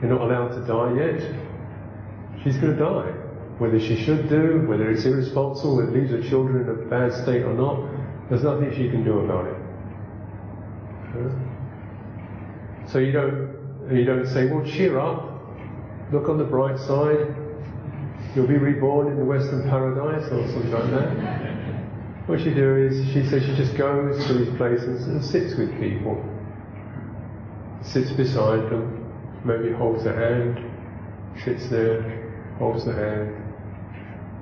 You're 0.00 0.10
not 0.10 0.22
allowed 0.22 0.48
to 0.48 0.66
die 0.66 0.94
yet. 0.94 2.42
She's 2.42 2.56
going 2.56 2.76
to 2.76 2.82
die 2.82 3.20
whether 3.60 3.78
she 3.78 3.94
should 3.94 4.30
do, 4.30 4.64
whether 4.66 4.90
it's 4.90 5.04
irresponsible, 5.04 5.76
whether 5.76 5.90
it 5.90 5.94
leaves 5.94 6.10
her 6.10 6.30
children 6.30 6.62
in 6.62 6.68
a 6.70 6.88
bad 6.88 7.12
state 7.12 7.42
or 7.42 7.52
not, 7.52 7.78
there's 8.30 8.42
nothing 8.42 8.70
she 8.74 8.88
can 8.88 9.04
do 9.04 9.18
about 9.18 9.46
it. 9.46 9.59
So 12.86 12.98
you 12.98 13.12
don't 13.12 13.60
you 13.90 14.04
don't 14.04 14.26
say, 14.26 14.46
well, 14.46 14.64
cheer 14.64 14.98
up, 14.98 15.42
look 16.12 16.28
on 16.28 16.38
the 16.38 16.44
bright 16.44 16.78
side, 16.78 17.34
you'll 18.34 18.46
be 18.46 18.56
reborn 18.58 19.08
in 19.08 19.16
the 19.16 19.24
Western 19.24 19.68
paradise 19.68 20.30
or 20.30 20.46
something 20.48 20.70
like 20.70 20.90
that. 20.90 21.50
What 22.26 22.40
she 22.40 22.54
do 22.54 22.76
is 22.76 23.04
she 23.12 23.24
says 23.24 23.42
she 23.44 23.56
just 23.56 23.76
goes 23.76 24.24
to 24.26 24.34
these 24.34 24.56
places 24.56 25.06
and 25.06 25.24
sits 25.24 25.56
with 25.56 25.76
people, 25.80 26.24
sits 27.82 28.12
beside 28.12 28.70
them, 28.70 29.12
maybe 29.44 29.72
holds 29.72 30.04
their 30.04 30.14
hand, 30.14 30.64
sits 31.44 31.68
there, 31.68 32.30
holds 32.58 32.84
the 32.84 32.92
hand, 32.92 33.34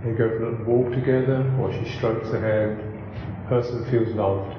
they 0.04 0.12
go 0.12 0.28
for 0.28 0.48
a 0.48 0.64
walk 0.64 0.92
together, 0.92 1.50
or 1.60 1.72
she 1.72 1.90
strokes 1.96 2.30
the 2.30 2.40
hand. 2.40 2.84
Person 3.48 3.84
feels 3.90 4.14
loved, 4.14 4.57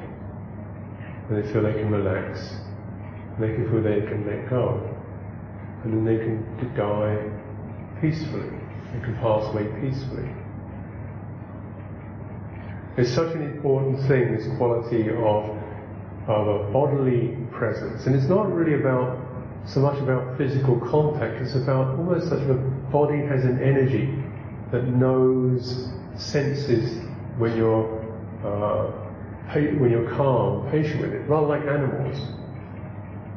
they 1.29 1.51
feel 1.51 1.61
they 1.61 1.73
can 1.73 1.91
relax. 1.91 2.39
And 3.35 3.43
they 3.43 3.53
can 3.53 3.69
feel 3.69 3.81
they 3.81 4.01
can 4.01 4.25
let 4.25 4.49
go, 4.49 4.81
and 5.83 5.93
then 5.93 6.05
they 6.05 6.17
can 6.17 6.75
die 6.75 7.17
peacefully. 8.01 8.49
They 8.93 8.99
can 9.01 9.15
pass 9.21 9.45
away 9.53 9.65
peacefully. 9.79 10.29
It's 12.97 13.13
such 13.13 13.33
an 13.35 13.43
important 13.43 13.99
thing, 14.07 14.35
this 14.35 14.47
quality 14.57 15.09
of 15.09 15.57
of 16.27 16.47
a 16.47 16.71
bodily 16.71 17.37
presence, 17.51 18.05
and 18.05 18.15
it's 18.15 18.27
not 18.27 18.53
really 18.53 18.79
about 18.79 19.17
so 19.65 19.79
much 19.79 19.99
about 19.99 20.37
physical 20.37 20.79
contact. 20.79 21.41
It's 21.41 21.55
about 21.55 21.97
almost 21.97 22.29
such 22.29 22.41
a 22.41 22.53
body 22.91 23.19
has 23.25 23.45
an 23.45 23.61
energy 23.61 24.13
that 24.71 24.87
knows, 24.87 25.89
senses 26.15 26.99
when 27.37 27.55
you're 27.55 27.87
uh, 28.43 29.08
when 29.53 29.89
you're 29.89 30.09
calm, 30.15 30.69
patient 30.69 31.01
with 31.01 31.13
it, 31.13 31.27
rather 31.27 31.47
like 31.47 31.61
animals. 31.61 32.17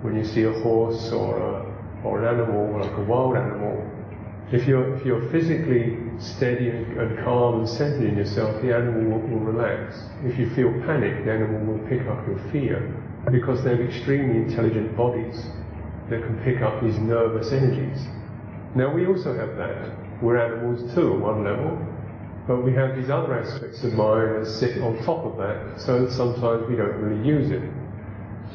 When 0.02 0.16
you 0.16 0.24
see 0.24 0.42
a 0.44 0.52
horse 0.52 1.10
or 1.12 1.38
a, 1.38 2.04
or 2.04 2.22
an 2.22 2.38
animal, 2.38 2.78
like 2.80 2.92
a 2.98 3.02
wild 3.02 3.36
animal, 3.36 3.88
if 4.52 4.66
you're 4.66 4.96
if 4.96 5.06
you're 5.06 5.30
physically 5.30 5.96
steady 6.18 6.68
and, 6.68 7.18
calm 7.24 7.60
and 7.60 7.68
centered 7.68 8.02
in 8.02 8.16
yourself, 8.16 8.60
the 8.60 8.74
animal 8.74 9.18
will, 9.18 9.26
will 9.26 9.52
relax. 9.52 9.98
If 10.24 10.38
you 10.38 10.50
feel 10.50 10.70
panic, 10.84 11.24
the 11.24 11.32
animal 11.32 11.64
will 11.64 11.88
pick 11.88 12.06
up 12.06 12.26
your 12.26 12.38
fear 12.50 12.94
because 13.30 13.64
they 13.64 13.70
have 13.70 13.80
extremely 13.80 14.36
intelligent 14.36 14.94
bodies 14.96 15.46
that 16.10 16.20
can 16.20 16.38
pick 16.44 16.60
up 16.60 16.82
these 16.82 16.98
nervous 16.98 17.52
energies. 17.52 18.04
Now 18.74 18.92
we 18.92 19.06
also 19.06 19.34
have 19.34 19.56
that. 19.56 19.96
We're 20.20 20.36
animals 20.36 20.92
too, 20.94 21.14
at 21.14 21.20
one 21.20 21.44
level, 21.44 21.78
but 22.46 22.64
we 22.64 22.72
have 22.74 22.96
these 22.96 23.10
other 23.10 23.38
aspects 23.38 23.84
of 23.84 23.92
mind 23.94 24.44
that 24.44 24.50
sit 24.50 24.82
on 24.82 24.96
top 25.04 25.24
of 25.24 25.36
that, 25.38 25.80
so 25.80 26.04
that 26.04 26.12
sometimes 26.12 26.68
we 26.68 26.76
don't 26.76 26.96
really 26.96 27.26
use 27.26 27.50
it. 27.50 27.62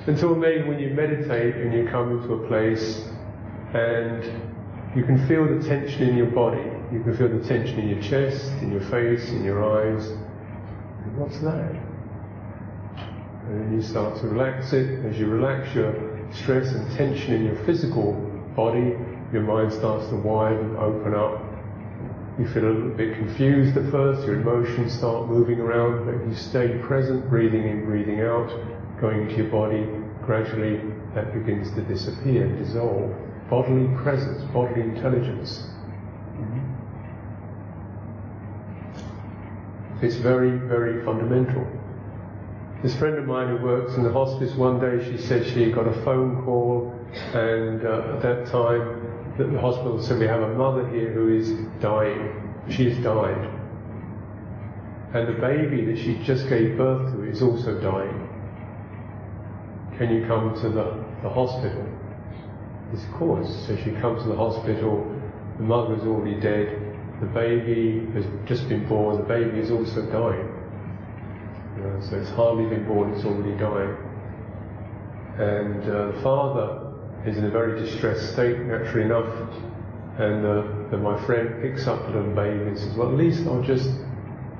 Until 0.08 0.36
maybe 0.36 0.67
when 0.67 0.79
you 0.79 0.89
meditate 0.89 1.56
and 1.56 1.74
you 1.74 1.88
come 1.89 2.17
into 2.17 2.34
a 2.34 2.48
place 2.48 3.08
and 3.74 4.24
you 4.96 5.03
can 5.03 5.27
feel 5.27 5.46
the 5.46 5.67
tension 5.67 6.03
in 6.03 6.17
your 6.17 6.32
body, 6.32 6.63
you 6.91 7.01
can 7.03 7.15
feel 7.17 7.29
the 7.29 7.46
tension 7.48 7.79
in 7.79 7.89
your 7.89 8.01
chest, 8.01 8.51
in 8.62 8.72
your 8.72 8.82
face, 8.89 9.29
in 9.29 9.44
your 9.44 9.63
eyes. 9.63 10.08
And 10.08 11.17
What's 11.17 11.39
that? 11.39 11.72
And 13.48 13.62
then 13.62 13.74
you 13.74 13.82
start 13.82 14.20
to 14.22 14.27
relax 14.27 14.74
it. 14.74 15.06
As 15.06 15.17
you 15.17 15.27
relax 15.27 15.74
your 15.75 15.94
stress 16.34 16.67
and 16.74 16.89
tension 16.98 17.34
in 17.34 17.46
your 17.46 17.56
physical 17.65 18.13
body, 18.56 18.96
your 19.32 19.44
mind 19.44 19.72
starts 19.74 20.10
to 20.10 20.15
widen, 20.15 20.60
and 20.60 20.77
open 20.77 21.13
up, 21.13 21.47
you 22.39 22.48
feel 22.48 22.65
a 22.65 22.70
little 22.70 22.89
bit 22.89 23.15
confused 23.15 23.75
at 23.77 23.89
first, 23.91 24.25
your 24.27 24.39
emotions 24.39 24.94
start 24.94 25.27
moving 25.27 25.60
around, 25.60 26.06
but 26.06 26.27
you 26.27 26.36
stay 26.36 26.77
present, 26.84 27.27
breathing 27.29 27.67
in, 27.67 27.86
breathing 27.86 28.22
out, 28.22 28.50
going 29.01 29.22
into 29.22 29.38
your 29.38 29.51
body, 29.51 29.88
gradually 30.24 30.82
that 31.15 31.34
begins 31.34 31.74
to 31.74 31.82
disappear, 31.82 32.48
dissolve. 32.58 33.12
Bodily 33.50 33.88
presence, 34.03 34.44
bodily 34.53 34.82
intelligence. 34.82 35.63
It's 40.01 40.15
very, 40.15 40.60
very 40.60 41.03
fundamental. 41.03 41.65
This 42.84 42.96
friend 42.96 43.17
of 43.17 43.25
mine 43.25 43.58
who 43.58 43.65
works 43.65 43.96
in 43.96 44.03
the 44.03 44.12
hospice, 44.12 44.53
one 44.53 44.79
day 44.79 45.03
she 45.03 45.17
said 45.17 45.48
she 45.48 45.72
got 45.72 45.88
a 45.88 46.03
phone 46.03 46.44
call, 46.46 46.94
and 47.34 47.84
uh, 47.84 48.13
at 48.13 48.22
that 48.22 48.46
time 48.51 49.17
that 49.38 49.51
the 49.51 49.60
hospital 49.60 50.01
said, 50.01 50.20
we 50.20 50.25
have 50.25 50.41
a 50.41 50.53
mother 50.53 50.88
here 50.89 51.12
who 51.12 51.36
is 51.36 51.51
dying. 51.79 52.53
She's 52.70 52.98
died. 53.03 53.53
And 55.13 55.27
the 55.27 55.39
baby 55.39 55.86
that 55.86 55.98
she 55.98 56.17
just 56.24 56.50
gave 56.50 56.77
birth 56.77 57.13
to 57.13 57.24
is 57.24 57.41
also 57.41 57.79
dying. 57.79 58.27
Can 59.98 60.13
you 60.13 60.25
come 60.27 60.53
to 60.62 60.70
the, 60.70 61.03
the 61.24 61.29
hospital? 61.29 61.86
Of 62.94 63.12
course. 63.13 63.67
So 63.67 63.75
she 63.77 63.91
comes 63.91 64.24
to 64.24 64.29
the 64.29 64.36
hospital. 64.36 65.06
The 65.58 65.63
mother 65.63 65.96
is 65.96 66.03
already 66.03 66.39
dead. 66.39 66.84
The 67.20 67.27
baby 67.27 68.08
has 68.13 68.25
just 68.46 68.70
been 68.70 68.88
born. 68.88 69.17
The 69.17 69.24
baby 69.24 69.60
is 69.60 69.72
also 69.72 70.06
dying. 70.06 70.53
You 71.77 71.84
know, 71.84 72.00
so 72.01 72.17
it's 72.17 72.29
hardly 72.32 72.65
been 72.65 72.88
born, 72.88 73.13
it's 73.13 73.24
already 73.24 73.56
dying. 73.58 73.96
And 75.38 75.84
uh, 75.84 76.12
the 76.12 76.22
father 76.24 76.87
is 77.26 77.38
in 77.38 77.46
a 77.46 77.50
very 77.50 77.80
distressed 77.80 78.34
state, 78.34 78.60
naturally 78.60 79.04
enough. 79.04 79.28
And 80.20 80.46
uh, 80.46 80.98
my 80.98 81.24
friend 81.26 81.62
picks 81.62 81.88
up 81.88 82.02
the 82.08 82.20
little 82.20 82.34
baby 82.34 82.64
and 82.64 82.78
says, 82.78 82.96
well, 82.96 83.10
at 83.10 83.16
least 83.16 83.46
I'll 83.48 83.62
just, 83.62 83.90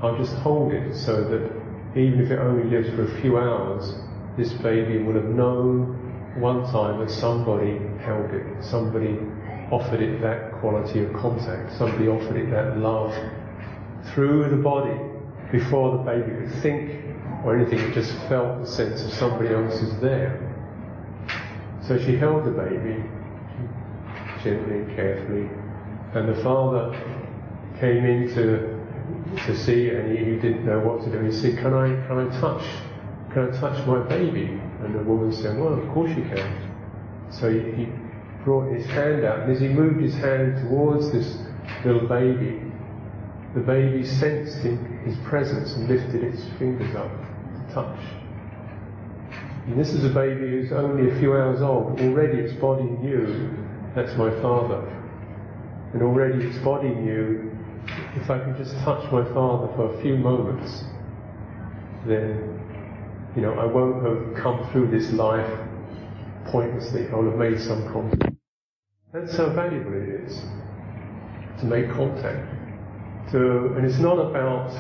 I'll 0.02 0.18
just 0.18 0.34
hold 0.36 0.74
it 0.74 0.96
so 0.96 1.24
that 1.24 1.52
even 1.98 2.22
if 2.22 2.30
it 2.30 2.40
only 2.40 2.70
lives 2.70 2.90
for 2.90 3.04
a 3.04 3.22
few 3.22 3.38
hours, 3.38 3.96
this 4.38 4.54
baby 4.54 5.02
will 5.02 5.16
have 5.16 5.26
known 5.26 5.96
one 6.40 6.64
time 6.72 7.00
that 7.00 7.10
somebody 7.10 7.80
held 8.00 8.32
it, 8.32 8.46
somebody 8.64 9.18
offered 9.72 10.02
it 10.02 10.22
that 10.22 10.52
quality 10.60 11.04
of 11.04 11.12
contact, 11.14 11.76
somebody 11.78 12.08
offered 12.08 12.38
it 12.38 12.52
that 12.52 12.78
love 12.78 13.14
through 14.14 14.50
the 14.50 14.56
body 14.56 14.96
before 15.52 15.98
the 15.98 16.04
baby 16.04 16.32
could 16.32 16.62
think 16.62 17.04
or 17.44 17.58
anything, 17.58 17.80
it 17.80 17.94
just 17.94 18.14
felt 18.28 18.62
the 18.62 18.68
sense 18.68 19.04
of 19.04 19.14
somebody 19.14 19.54
else 19.54 19.76
is 19.76 20.00
there. 20.00 20.47
So 21.88 21.98
she 21.98 22.18
held 22.18 22.44
the 22.44 22.52
baby 22.52 23.02
gently 24.44 24.80
and 24.80 24.94
carefully, 24.94 25.50
and 26.14 26.28
the 26.28 26.36
father 26.44 26.92
came 27.80 28.04
in 28.04 28.28
to, 28.36 29.46
to 29.46 29.56
see, 29.56 29.92
and 29.92 30.12
he, 30.12 30.26
he, 30.26 30.36
didn't 30.36 30.66
know 30.66 30.80
what 30.80 31.02
to 31.06 31.10
do. 31.10 31.20
He 31.20 31.32
said, 31.32 31.58
"Can 31.60 31.74
I, 31.74 31.88
can 32.08 32.28
I 32.28 32.40
touch, 32.42 32.64
can 33.32 33.50
I 33.50 33.58
touch 33.58 33.88
my 33.88 34.00
baby?" 34.00 34.60
And 34.84 34.96
the 34.96 35.04
woman 35.04 35.32
said, 35.32 35.58
"Well, 35.58 35.74
of 35.74 35.88
course 35.94 36.10
you 36.10 36.24
can." 36.24 36.72
So 37.30 37.50
he, 37.50 37.72
he 37.72 37.90
brought 38.44 38.70
his 38.70 38.86
hand 38.88 39.24
out, 39.24 39.44
and 39.44 39.52
as 39.54 39.62
he 39.62 39.70
moved 39.70 40.02
his 40.02 40.16
hand 40.16 40.58
towards 40.68 41.12
this 41.14 41.38
little 41.86 42.06
baby, 42.06 42.62
the 43.56 43.62
baby 43.62 44.06
sensed 44.06 44.58
his 44.58 45.16
presence 45.24 45.74
and 45.76 45.88
lifted 45.88 46.22
its 46.22 46.44
fingers 46.60 46.94
up 46.96 47.12
to 47.12 47.74
touch. 47.74 48.00
And 49.68 49.78
this 49.78 49.90
is 49.90 50.06
a 50.06 50.10
baby 50.10 50.50
who's 50.50 50.72
only 50.72 51.12
a 51.12 51.20
few 51.20 51.34
hours 51.34 51.62
old. 51.62 52.00
Already 52.00 52.38
its 52.40 52.54
body 52.54 52.86
knew, 52.86 53.54
that's 53.96 54.16
my 54.16 54.32
father. 54.42 54.80
And 55.94 56.02
already 56.02 56.46
its 56.46 56.58
body 56.60 56.88
knew, 56.88 57.52
if 58.16 58.30
I 58.30 58.40
can 58.40 58.56
just 58.58 58.74
touch 58.80 59.12
my 59.12 59.26
father 59.34 59.68
for 59.76 59.94
a 59.94 60.02
few 60.02 60.16
moments, 60.18 60.86
then, 62.06 62.62
you 63.36 63.42
know, 63.42 63.54
I 63.54 63.66
won't 63.66 64.06
have 64.06 64.42
come 64.42 64.72
through 64.72 64.90
this 64.90 65.12
life 65.12 65.60
pointlessly. 66.46 67.08
I'll 67.10 67.26
have 67.26 67.36
made 67.36 67.60
some 67.60 67.92
contact. 67.92 68.36
That's 69.12 69.36
how 69.36 69.50
valuable 69.50 69.94
it 69.94 70.08
is 70.08 70.42
to 71.60 71.66
make 71.66 71.90
contact. 71.92 72.54
To, 73.32 73.74
and 73.76 73.86
it's 73.86 74.00
not 74.00 74.18
about, 74.18 74.72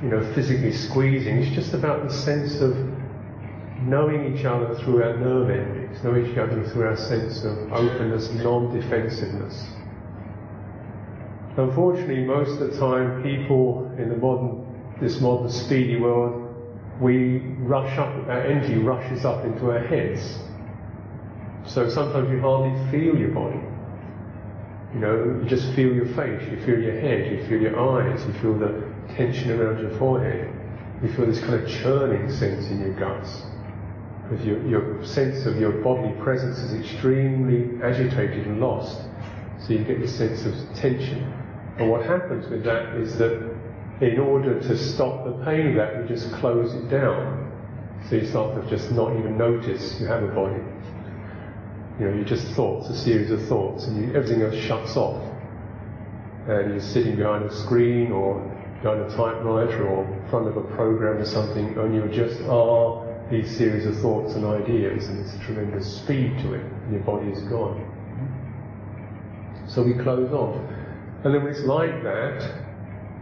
you 0.00 0.10
know, 0.10 0.32
physically 0.34 0.72
squeezing. 0.72 1.38
It's 1.38 1.54
just 1.56 1.74
about 1.74 2.06
the 2.06 2.14
sense 2.14 2.60
of 2.60 2.76
knowing 3.88 4.36
each 4.36 4.44
other 4.44 4.74
through 4.76 5.02
our 5.02 5.16
nerve 5.16 5.50
endings, 5.50 6.02
knowing 6.04 6.26
each 6.26 6.38
other 6.38 6.64
through 6.68 6.86
our 6.86 6.96
sense 6.96 7.44
of 7.44 7.72
openness, 7.72 8.30
non-defensiveness. 8.30 9.66
Unfortunately, 11.56 12.24
most 12.24 12.60
of 12.60 12.70
the 12.70 12.78
time, 12.78 13.22
people 13.22 13.90
in 13.98 14.08
the 14.08 14.16
modern, 14.16 14.64
this 15.00 15.20
modern 15.20 15.50
speedy 15.50 16.00
world, 16.00 16.48
we 17.00 17.38
rush 17.58 17.98
up, 17.98 18.08
our 18.28 18.42
energy 18.42 18.78
rushes 18.78 19.24
up 19.24 19.44
into 19.44 19.70
our 19.70 19.80
heads. 19.80 20.38
So 21.66 21.88
sometimes 21.90 22.30
you 22.30 22.40
hardly 22.40 22.90
feel 22.90 23.16
your 23.16 23.30
body. 23.30 23.60
You 24.94 25.00
know, 25.00 25.40
you 25.42 25.48
just 25.48 25.72
feel 25.74 25.92
your 25.92 26.06
face, 26.14 26.42
you 26.50 26.60
feel 26.64 26.78
your 26.78 27.00
head, 27.00 27.32
you 27.32 27.46
feel 27.48 27.60
your 27.60 27.78
eyes, 27.78 28.24
you 28.26 28.32
feel 28.40 28.58
the 28.58 28.82
tension 29.14 29.50
around 29.50 29.80
your 29.80 29.96
forehead. 29.98 30.52
You 31.02 31.12
feel 31.14 31.26
this 31.26 31.40
kind 31.40 31.54
of 31.54 31.68
churning 31.68 32.30
sense 32.30 32.66
in 32.66 32.80
your 32.80 32.94
guts 32.94 33.42
because 34.32 34.46
your, 34.46 34.66
your 34.66 35.04
sense 35.04 35.44
of 35.44 35.56
your 35.58 35.72
bodily 35.82 36.14
presence 36.22 36.58
is 36.58 36.72
extremely 36.72 37.82
agitated 37.82 38.46
and 38.46 38.60
lost. 38.60 39.02
So 39.60 39.74
you 39.74 39.84
get 39.84 40.00
this 40.00 40.16
sense 40.16 40.46
of 40.46 40.54
tension. 40.74 41.22
And 41.78 41.90
what 41.90 42.04
happens 42.04 42.48
with 42.48 42.64
that 42.64 42.96
is 42.96 43.18
that 43.18 43.54
in 44.00 44.18
order 44.18 44.58
to 44.58 44.78
stop 44.78 45.24
the 45.24 45.32
pain 45.44 45.68
of 45.68 45.74
that, 45.76 45.96
you 45.96 46.08
just 46.08 46.32
close 46.32 46.72
it 46.74 46.88
down. 46.88 47.50
So 48.08 48.16
you 48.16 48.26
start 48.26 48.60
to 48.60 48.70
just 48.70 48.90
not 48.90 49.16
even 49.16 49.36
notice 49.36 50.00
you 50.00 50.06
have 50.06 50.22
a 50.22 50.28
body. 50.28 50.62
You 52.00 52.06
know, 52.06 52.14
you're 52.14 52.24
just 52.24 52.48
thoughts, 52.52 52.88
a 52.88 52.96
series 52.96 53.30
of 53.30 53.46
thoughts, 53.46 53.84
and 53.84 54.02
you, 54.02 54.16
everything 54.16 54.42
else 54.42 54.56
shuts 54.56 54.96
off. 54.96 55.22
And 56.48 56.70
you're 56.70 56.80
sitting 56.80 57.16
behind 57.16 57.44
a 57.44 57.54
screen 57.54 58.10
or 58.10 58.40
behind 58.82 59.02
a 59.02 59.08
typewriter 59.10 59.86
or 59.86 60.04
in 60.04 60.30
front 60.30 60.48
of 60.48 60.56
a 60.56 60.62
program 60.74 61.18
or 61.18 61.26
something, 61.26 61.78
and 61.78 61.94
you 61.94 62.08
just 62.08 62.40
are 62.48 63.01
these 63.32 63.56
series 63.56 63.86
of 63.86 63.96
thoughts 64.00 64.34
and 64.34 64.44
ideas, 64.44 65.06
and 65.06 65.18
there's 65.18 65.34
a 65.34 65.44
tremendous 65.44 65.96
speed 65.96 66.38
to 66.38 66.52
it, 66.54 66.60
and 66.60 66.92
your 66.92 67.02
body 67.02 67.30
is 67.30 67.42
gone. 67.44 67.80
So 69.66 69.82
we 69.82 69.94
close 69.94 70.30
off. 70.32 70.56
And 71.24 71.34
then 71.34 71.42
when 71.42 71.52
it's 71.52 71.64
like 71.64 72.02
that, 72.02 72.62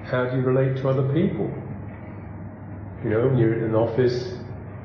how 0.04 0.28
do 0.28 0.36
you 0.36 0.42
relate 0.42 0.82
to 0.82 0.88
other 0.88 1.06
people? 1.12 1.48
You 3.04 3.10
know, 3.10 3.28
when 3.28 3.38
you're 3.38 3.54
in 3.54 3.64
an 3.64 3.74
office, 3.74 4.34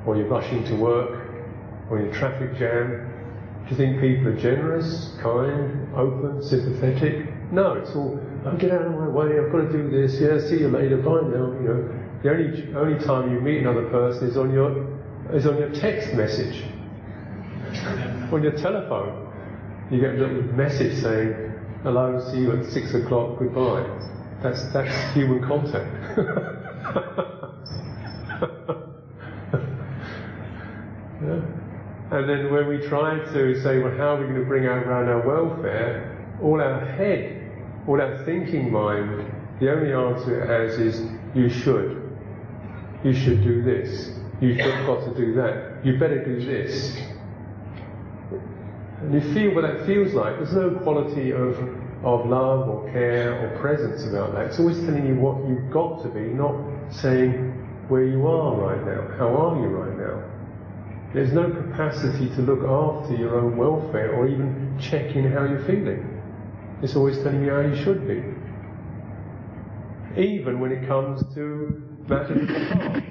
or 0.06 0.16
you're 0.16 0.28
rushing 0.28 0.64
to 0.66 0.76
work, 0.76 1.28
or 1.90 2.00
in 2.00 2.10
a 2.10 2.14
traffic 2.14 2.56
jam, 2.58 3.12
do 3.66 3.72
you 3.72 3.78
think 3.78 4.00
people 4.00 4.28
are 4.28 4.38
generous, 4.40 5.16
kind, 5.22 5.92
open, 5.96 6.44
sympathetic? 6.44 7.34
No, 7.52 7.74
it's 7.74 7.96
all, 7.96 8.20
oh, 8.46 8.58
get 8.58 8.72
out 8.72 8.84
of 8.84 8.92
my 8.92 9.08
way, 9.08 9.40
I've 9.40 9.52
got 9.52 9.62
to 9.62 9.72
do 9.72 9.90
this, 9.90 10.20
yeah, 10.22 10.40
see 10.40 10.60
you 10.60 10.70
later, 10.70 10.98
bye 10.98 11.22
now, 11.22 11.52
you 11.54 11.68
know. 11.68 12.02
The 12.22 12.30
only, 12.32 12.76
only 12.76 13.06
time 13.06 13.32
you 13.32 13.40
meet 13.40 13.60
another 13.60 13.90
person 13.90 14.28
is 14.28 14.38
on 14.38 14.54
your 14.54 14.95
is 15.32 15.46
on 15.48 15.58
your 15.58 15.72
text 15.72 16.14
message. 16.14 16.64
on 18.32 18.42
your 18.44 18.58
telephone. 18.58 19.32
You 19.92 20.00
get 20.00 20.16
a 20.16 20.18
little 20.18 20.44
message 20.54 21.02
saying, 21.02 21.54
hello, 21.84 22.20
see 22.32 22.40
you 22.40 22.52
at 22.54 22.66
six 22.66 22.94
o'clock, 22.94 23.40
goodbye. 23.40 23.86
That's, 24.42 24.72
that's 24.74 25.14
human 25.14 25.48
contact. 25.48 26.18
yeah. 31.22 31.42
And 32.12 32.30
then 32.30 32.52
when 32.52 32.68
we 32.68 32.88
try 32.88 33.18
to 33.20 33.62
say, 33.62 33.80
well, 33.80 33.96
how 33.98 34.16
are 34.16 34.20
we 34.20 34.28
going 34.28 34.40
to 34.40 34.46
bring 34.46 34.66
around 34.66 35.10
our 35.10 35.26
welfare, 35.26 36.38
all 36.42 36.62
our 36.62 36.80
head, 36.80 37.52
all 37.88 38.02
our 38.02 38.24
thinking 38.26 38.72
mind, 38.72 39.32
the 39.60 39.72
only 39.72 39.94
answer 39.94 40.44
it 40.44 40.48
has 40.48 40.80
is, 40.80 41.02
you 41.34 41.50
should. 41.50 42.02
You 43.04 43.14
should 43.14 43.44
do 43.44 43.62
this. 43.62 44.12
You've 44.42 44.58
got 44.58 45.06
to 45.06 45.14
do 45.16 45.34
that. 45.36 45.86
You 45.86 45.98
better 45.98 46.24
do 46.24 46.46
this. 46.46 46.98
And 49.02 49.14
you 49.14 49.34
feel 49.34 49.54
what 49.54 49.62
that 49.62 49.86
feels 49.86 50.14
like. 50.14 50.38
There's 50.38 50.54
no 50.54 50.72
quality 50.84 51.32
of, 51.32 51.58
of 52.04 52.26
love 52.26 52.68
or 52.68 52.92
care 52.92 53.34
or 53.40 53.60
presence 53.60 54.06
about 54.06 54.34
that. 54.34 54.48
It's 54.48 54.60
always 54.60 54.80
telling 54.80 55.06
you 55.06 55.16
what 55.16 55.48
you've 55.48 55.72
got 55.72 56.04
to 56.04 56.10
be, 56.10 56.22
not 56.22 56.56
saying 56.92 57.52
where 57.88 58.04
you 58.04 58.28
are 58.28 58.56
right 58.56 58.86
now. 58.86 59.18
How 59.18 59.36
are 59.36 59.60
you 59.60 59.68
right 59.68 59.98
now? 59.98 60.24
There's 61.14 61.32
no 61.32 61.50
capacity 61.50 62.28
to 62.36 62.42
look 62.42 62.60
after 62.60 63.16
your 63.16 63.40
own 63.40 63.56
welfare 63.56 64.14
or 64.16 64.28
even 64.28 64.78
check 64.82 65.16
in 65.16 65.32
how 65.32 65.46
you're 65.46 65.64
feeling. 65.66 66.22
It's 66.82 66.96
always 66.96 67.18
telling 67.20 67.42
you 67.44 67.52
how 67.52 67.62
you 67.62 67.76
should 67.84 68.06
be. 68.06 68.22
Even 70.22 70.60
when 70.60 70.72
it 70.72 70.88
comes 70.88 71.24
to 71.36 71.82
matters 72.10 72.42
of 72.42 72.48
the 72.48 72.76
heart. 72.76 73.04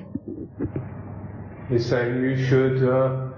He's 1.68 1.86
saying 1.86 2.22
you 2.22 2.44
should, 2.44 2.82
uh, 2.82 3.28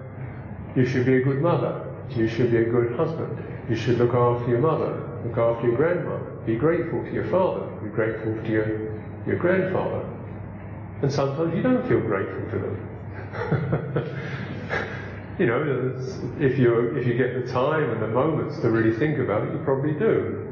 you 0.74 0.84
should 0.84 1.06
be 1.06 1.16
a 1.16 1.22
good 1.22 1.40
mother. 1.40 1.82
You 2.10 2.28
should 2.28 2.50
be 2.50 2.58
a 2.58 2.64
good 2.64 2.96
husband. 2.96 3.42
You 3.68 3.76
should 3.76 3.98
look 3.98 4.14
after 4.14 4.48
your 4.48 4.60
mother, 4.60 5.02
look 5.24 5.38
after 5.38 5.68
your 5.68 5.76
grandmother. 5.76 6.30
Be 6.44 6.56
grateful 6.56 7.02
to 7.02 7.12
your 7.12 7.26
father. 7.30 7.66
Be 7.82 7.88
grateful 7.90 8.34
to 8.34 8.48
your, 8.48 8.94
your 9.26 9.36
grandfather. 9.36 10.08
And 11.02 11.12
sometimes 11.12 11.54
you 11.54 11.62
don't 11.62 11.86
feel 11.88 12.00
grateful 12.00 12.50
to 12.50 12.58
them. 12.58 12.76
you 15.38 15.46
know, 15.46 15.92
if 16.40 16.58
you 16.58 16.96
if 16.96 17.06
you 17.06 17.14
get 17.14 17.34
the 17.34 17.52
time 17.52 17.90
and 17.90 18.00
the 18.00 18.08
moments 18.08 18.58
to 18.60 18.70
really 18.70 18.96
think 18.96 19.18
about 19.18 19.46
it, 19.46 19.52
you 19.52 19.58
probably 19.64 19.92
do. 19.92 20.42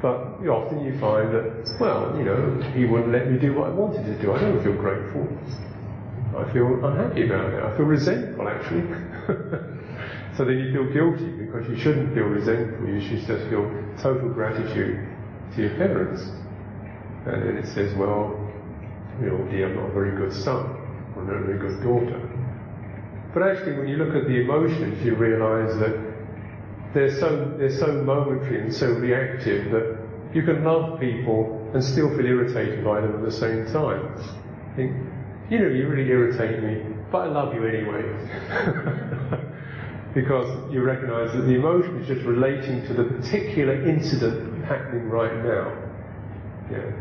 But 0.00 0.46
often 0.46 0.84
you 0.84 0.98
find 0.98 1.32
that, 1.34 1.76
well, 1.80 2.14
you 2.16 2.24
know, 2.24 2.60
he 2.74 2.84
wouldn't 2.84 3.10
let 3.10 3.30
me 3.30 3.38
do 3.38 3.54
what 3.54 3.68
I 3.70 3.72
wanted 3.72 4.04
to 4.04 4.22
do. 4.22 4.32
I 4.32 4.38
don't 4.38 4.62
feel 4.62 4.74
grateful. 4.74 5.26
I 6.36 6.52
feel 6.52 6.84
unhappy 6.84 7.26
about 7.26 7.52
it. 7.52 7.62
I 7.62 7.76
feel 7.76 7.86
resentful, 7.86 8.48
actually. 8.48 8.82
so 10.36 10.44
then 10.44 10.58
you 10.58 10.72
feel 10.72 10.92
guilty 10.92 11.30
because 11.30 11.68
you 11.68 11.76
shouldn't 11.76 12.14
feel 12.14 12.24
resentful. 12.24 12.88
You 12.88 13.00
should 13.00 13.26
just 13.26 13.48
feel 13.48 13.70
total 14.02 14.28
gratitude 14.30 15.08
to 15.54 15.62
your 15.62 15.76
parents. 15.76 16.22
And 17.26 17.42
then 17.42 17.56
it 17.56 17.66
says, 17.66 17.94
well, 17.94 18.38
you 19.20 19.26
know, 19.26 19.38
dear, 19.50 19.70
I'm 19.70 19.76
not 19.76 19.90
a 19.90 19.92
very 19.92 20.16
good 20.16 20.32
son, 20.32 20.66
or 21.16 21.24
not 21.24 21.36
a 21.36 21.44
very 21.46 21.58
good 21.58 21.82
daughter. 21.82 22.20
But 23.32 23.42
actually, 23.44 23.78
when 23.78 23.88
you 23.88 23.96
look 23.96 24.14
at 24.14 24.26
the 24.28 24.40
emotions, 24.40 25.04
you 25.04 25.14
realize 25.14 25.76
that 25.78 26.14
they're 26.94 27.14
so, 27.18 27.54
they're 27.58 27.70
so 27.70 27.92
momentary 27.92 28.62
and 28.62 28.74
so 28.74 28.88
reactive 28.88 29.70
that 29.72 29.98
you 30.34 30.42
can 30.42 30.64
love 30.64 31.00
people 31.00 31.70
and 31.74 31.82
still 31.82 32.08
feel 32.16 32.26
irritated 32.26 32.84
by 32.84 33.00
them 33.00 33.14
at 33.14 33.22
the 33.22 33.32
same 33.32 33.66
time. 33.66 34.02
Think, 34.76 34.92
you 35.50 35.58
know, 35.58 35.68
you 35.68 35.88
really 35.88 36.08
irritate 36.08 36.62
me, 36.62 36.82
but 37.10 37.18
I 37.18 37.26
love 37.26 37.54
you 37.54 37.66
anyway. 37.66 38.02
because 40.14 40.72
you 40.72 40.82
recognize 40.82 41.32
that 41.32 41.42
the 41.42 41.54
emotion 41.54 41.96
is 42.00 42.06
just 42.06 42.24
relating 42.24 42.86
to 42.86 42.94
the 42.94 43.04
particular 43.04 43.74
incident 43.86 44.64
happening 44.64 45.08
right 45.08 45.34
now. 45.44 45.76
Yeah. 46.70 46.92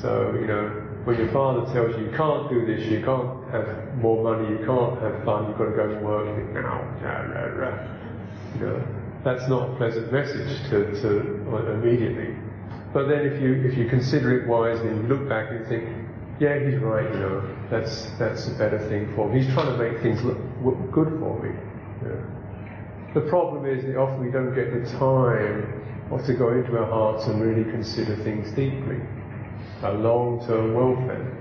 So, 0.00 0.36
you 0.40 0.46
know, 0.46 0.68
when 1.04 1.18
your 1.18 1.30
father 1.32 1.70
tells 1.72 1.96
you 1.96 2.06
you 2.06 2.16
can't 2.16 2.48
do 2.48 2.66
this, 2.66 2.86
you 2.86 3.04
can't 3.04 3.48
have 3.50 3.94
more 3.98 4.22
money, 4.24 4.48
you 4.58 4.64
can't 4.66 5.00
have 5.00 5.24
fun, 5.24 5.48
you've 5.48 5.58
got 5.58 5.66
to 5.66 5.76
go 5.76 5.86
to 5.86 6.00
work, 6.00 6.26
you 6.26 6.34
think, 6.34 6.54
no, 6.54 6.62
You 8.54 8.60
know, 8.60 8.86
that's 9.22 9.48
not 9.48 9.70
a 9.70 9.76
pleasant 9.76 10.10
message 10.10 10.68
to, 10.70 11.00
to 11.02 11.20
uh, 11.52 11.72
immediately. 11.72 12.34
But 12.92 13.08
then 13.08 13.26
if 13.26 13.40
you 13.42 13.54
if 13.54 13.76
you 13.76 13.88
consider 13.88 14.40
it 14.40 14.48
wisely 14.48 14.88
and 14.88 15.02
you 15.02 15.14
look 15.14 15.28
back 15.28 15.50
and 15.50 15.66
think, 15.66 15.84
yeah, 16.38 16.58
he's 16.58 16.78
right, 16.80 17.10
you 17.12 17.18
know, 17.18 17.56
that's, 17.70 18.10
that's 18.18 18.46
a 18.48 18.50
better 18.52 18.78
thing 18.88 19.14
for 19.14 19.28
me. 19.28 19.42
He's 19.42 19.52
trying 19.54 19.76
to 19.76 19.78
make 19.78 20.02
things 20.02 20.22
look, 20.22 20.38
good 20.92 21.18
for 21.18 21.42
me. 21.42 21.54
The 23.14 23.22
problem 23.22 23.64
is 23.64 23.84
that 23.84 23.96
often 23.96 24.24
we 24.24 24.30
don't 24.30 24.54
get 24.54 24.72
the 24.72 24.90
time 24.98 25.82
or 26.10 26.20
to 26.22 26.34
go 26.34 26.52
into 26.52 26.76
our 26.78 26.86
hearts 26.86 27.26
and 27.26 27.40
really 27.40 27.64
consider 27.70 28.14
things 28.22 28.50
deeply. 28.52 29.00
our 29.82 29.94
long-term 29.94 30.74
welfare. 30.74 31.32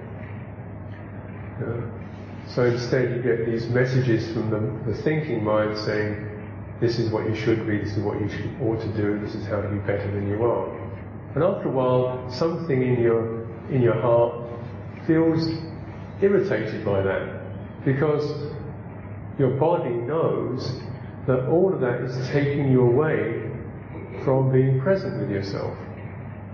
So 2.48 2.66
instead 2.66 3.16
you 3.16 3.22
get 3.22 3.46
these 3.46 3.68
messages 3.68 4.32
from 4.34 4.50
the, 4.50 4.92
the, 4.92 5.02
thinking 5.04 5.44
mind 5.44 5.78
saying, 5.80 6.32
this 6.80 7.00
is 7.00 7.10
what 7.10 7.26
you 7.26 7.36
should 7.36 7.66
be, 7.66 7.78
this 7.80 7.98
is 7.98 8.04
what 8.04 8.20
you 8.20 8.30
should, 8.30 8.56
ought 8.62 8.82
to 8.82 8.94
do, 8.96 9.20
this 9.20 9.36
is 9.36 9.46
how 9.48 9.62
to 9.62 9.68
be 9.68 9.80
better 9.80 10.10
than 10.12 10.30
you 10.30 10.44
are. 10.44 10.70
And 11.34 11.44
after 11.44 11.70
a 11.70 11.72
while, 11.72 12.30
something 12.32 12.82
in 12.82 13.02
your, 13.02 13.44
in 13.70 13.82
your 13.82 14.00
heart 14.00 14.46
feels 15.06 15.50
irritated 16.22 16.84
by 16.86 17.02
that 17.02 17.86
because 17.86 18.52
your 19.38 19.52
body 19.52 19.92
knows 19.92 20.82
that 21.28 21.48
all 21.48 21.74
of 21.74 21.82
that 21.82 22.02
is 22.02 22.16
taking 22.30 22.72
you 22.72 22.82
away 22.82 23.52
from 24.24 24.52
being 24.52 24.80
present 24.82 25.20
with 25.20 25.30
yourself. 25.30 25.78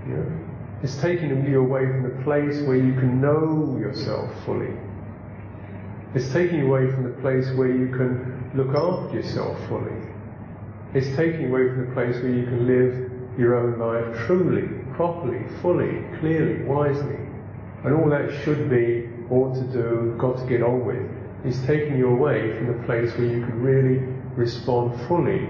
You 0.07 0.15
know? 0.15 0.39
It's 0.83 0.99
taking 0.99 1.29
you 1.45 1.59
away 1.59 1.85
from 1.85 2.03
the 2.03 2.23
place 2.23 2.59
where 2.61 2.77
you 2.77 2.93
can 2.93 3.21
know 3.21 3.77
yourself 3.79 4.31
fully. 4.45 4.73
It's 6.15 6.31
taking 6.33 6.59
you 6.59 6.67
away 6.67 6.91
from 6.91 7.03
the 7.03 7.21
place 7.21 7.49
where 7.51 7.69
you 7.69 7.87
can 7.89 8.51
look 8.55 8.75
after 8.75 9.15
yourself 9.15 9.57
fully. 9.67 9.95
It's 10.93 11.15
taking 11.15 11.41
you 11.41 11.47
away 11.55 11.69
from 11.69 11.87
the 11.87 11.93
place 11.93 12.15
where 12.15 12.33
you 12.33 12.45
can 12.45 12.67
live 12.67 13.39
your 13.39 13.55
own 13.55 13.79
life 13.79 14.25
truly, 14.25 14.67
properly, 14.95 15.45
fully, 15.61 16.03
clearly, 16.19 16.63
wisely. 16.63 17.20
And 17.83 17.95
all 17.95 18.07
that 18.09 18.31
should 18.43 18.69
be, 18.69 19.09
ought 19.31 19.55
to 19.55 19.63
do, 19.63 20.15
got 20.19 20.37
to 20.37 20.45
get 20.45 20.61
on 20.61 20.85
with, 20.85 21.09
is 21.45 21.59
taking 21.65 21.97
you 21.97 22.09
away 22.09 22.55
from 22.57 22.67
the 22.67 22.77
place 22.85 23.11
where 23.17 23.27
you 23.27 23.43
can 23.43 23.59
really 23.61 23.97
respond 24.35 24.93
fully 25.07 25.49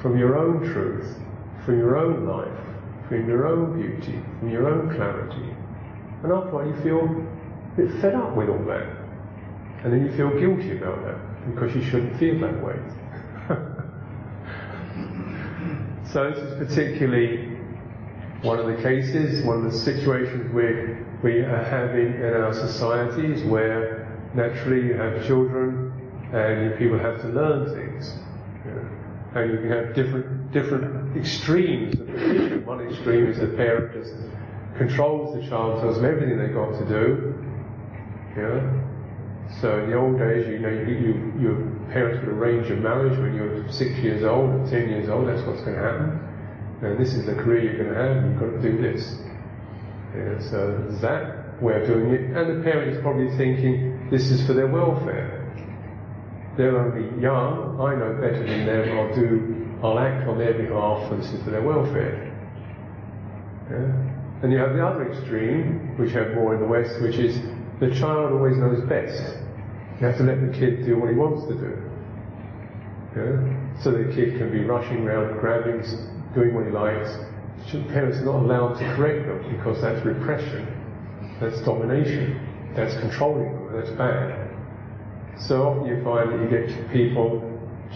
from 0.00 0.18
your 0.18 0.36
own 0.36 0.64
truth, 0.72 1.16
from 1.64 1.78
your 1.78 1.96
own 1.96 2.26
life, 2.26 2.58
from 3.08 3.28
your 3.28 3.46
own 3.46 3.80
beauty, 3.80 4.20
from 4.40 4.50
your 4.50 4.68
own 4.68 4.92
clarity. 4.94 5.54
And 6.22 6.32
after 6.32 6.62
a 6.62 6.66
you 6.66 6.74
feel 6.82 7.04
a 7.04 7.08
bit 7.76 7.90
fed 8.00 8.14
up 8.14 8.34
with 8.34 8.48
all 8.48 8.64
that. 8.64 8.88
And 9.84 9.92
then 9.92 10.06
you 10.06 10.12
feel 10.16 10.30
guilty 10.30 10.78
about 10.78 11.04
that 11.04 11.18
because 11.54 11.76
you 11.76 11.82
shouldn't 11.82 12.18
feel 12.18 12.40
that 12.40 12.60
way. 12.64 12.76
so 16.10 16.30
this 16.30 16.38
is 16.38 16.56
particularly 16.58 17.58
one 18.42 18.58
of 18.58 18.66
the 18.66 18.74
cases, 18.82 19.44
one 19.44 19.64
of 19.64 19.72
the 19.72 19.78
situations 19.78 20.52
where 20.52 21.06
we 21.24 21.40
are 21.40 21.64
having 21.64 22.20
in 22.20 22.34
our 22.34 22.52
societies 22.52 23.42
where 23.44 24.06
naturally 24.34 24.86
you 24.86 24.92
have 24.92 25.26
children 25.26 25.90
and 26.34 26.78
people 26.78 26.98
have 26.98 27.18
to 27.22 27.28
learn 27.28 27.74
things. 27.74 28.14
Know, 28.66 28.86
and 29.34 29.50
you 29.50 29.58
can 29.58 29.70
have 29.70 29.94
different 29.94 30.52
different 30.52 31.16
extremes 31.16 31.98
of 31.98 32.66
One 32.66 32.86
extreme 32.86 33.26
is 33.26 33.38
the 33.38 33.46
parent 33.56 33.94
just 33.94 34.14
controls 34.76 35.34
the 35.34 35.48
child, 35.48 35.80
tells 35.80 35.96
them 35.96 36.04
everything 36.04 36.38
they've 36.38 36.52
got 36.52 36.78
to 36.78 36.84
do. 36.84 37.34
Know? 38.36 38.84
So 39.62 39.78
in 39.78 39.90
the 39.90 39.96
old 39.96 40.18
days, 40.18 40.46
you 40.46 40.58
know, 40.58 40.68
you, 40.68 40.94
you, 41.04 41.32
your 41.40 41.56
parents 41.90 42.20
would 42.20 42.34
arrange 42.34 42.70
a 42.70 42.76
marriage 42.76 43.18
when 43.18 43.34
you're 43.34 43.72
six 43.72 43.96
years 44.00 44.24
old 44.24 44.68
ten 44.68 44.90
years 44.90 45.08
old. 45.08 45.26
That's 45.28 45.42
what's 45.46 45.62
going 45.62 45.76
to 45.76 45.82
happen. 45.82 46.20
And 46.82 46.98
this 46.98 47.14
is 47.14 47.24
the 47.24 47.34
career 47.34 47.62
you're 47.64 47.82
going 47.82 47.94
to 47.94 48.02
have. 48.02 48.14
You've 48.24 48.40
got 48.40 48.60
to 48.60 48.70
do 48.70 48.82
this. 48.82 49.23
So 50.50 50.86
that 51.00 51.60
way 51.60 51.80
of 51.80 51.86
doing 51.86 52.10
it, 52.10 52.36
and 52.36 52.58
the 52.58 52.62
parent 52.62 52.94
is 52.94 53.02
probably 53.02 53.36
thinking 53.36 54.08
this 54.10 54.30
is 54.30 54.46
for 54.46 54.52
their 54.52 54.68
welfare. 54.68 55.40
They're 56.56 56.78
only 56.78 57.20
young. 57.20 57.80
I 57.80 57.96
know 57.96 58.14
better 58.20 58.46
than 58.46 58.66
them. 58.66 58.96
I'll 58.96 59.14
do. 59.14 59.78
I'll 59.82 59.98
act 59.98 60.28
on 60.28 60.38
their 60.38 60.54
behalf, 60.54 61.10
and 61.10 61.20
this 61.20 61.32
is 61.32 61.42
for 61.42 61.50
their 61.50 61.62
welfare. 61.62 62.30
Yeah? 63.70 64.42
And 64.42 64.52
you 64.52 64.58
have 64.58 64.74
the 64.74 64.86
other 64.86 65.10
extreme, 65.10 65.96
which 65.98 66.12
you 66.12 66.18
have 66.18 66.34
more 66.34 66.54
in 66.54 66.60
the 66.60 66.66
West, 66.66 67.00
which 67.02 67.16
is 67.16 67.40
the 67.80 67.90
child 67.98 68.32
always 68.32 68.56
knows 68.56 68.86
best. 68.88 69.36
You 70.00 70.06
have 70.06 70.16
to 70.18 70.22
let 70.22 70.40
the 70.40 70.56
kid 70.56 70.84
do 70.84 70.98
what 70.98 71.10
he 71.10 71.16
wants 71.16 71.46
to 71.48 71.54
do. 71.54 71.82
Yeah? 73.16 73.82
So 73.82 73.90
the 73.90 74.12
kid 74.14 74.38
can 74.38 74.52
be 74.52 74.64
rushing 74.64 75.06
around, 75.06 75.40
grabbing, 75.40 75.82
doing 76.34 76.54
what 76.54 76.66
he 76.66 76.70
likes. 76.70 77.10
Should 77.66 77.88
parents 77.88 78.18
are 78.18 78.24
not 78.24 78.42
allowed 78.42 78.74
to 78.78 78.84
correct 78.94 79.26
them 79.26 79.56
because 79.56 79.80
that's 79.80 80.04
repression, 80.04 80.66
that's 81.40 81.60
domination, 81.62 82.40
that's 82.74 82.94
controlling 83.00 83.52
them, 83.52 83.72
that's 83.72 83.90
bad. 83.90 84.50
So 85.38 85.62
often 85.62 85.86
you 85.86 86.02
find 86.04 86.32
that 86.32 86.40
you 86.40 86.48
get 86.48 86.92
people, 86.92 87.42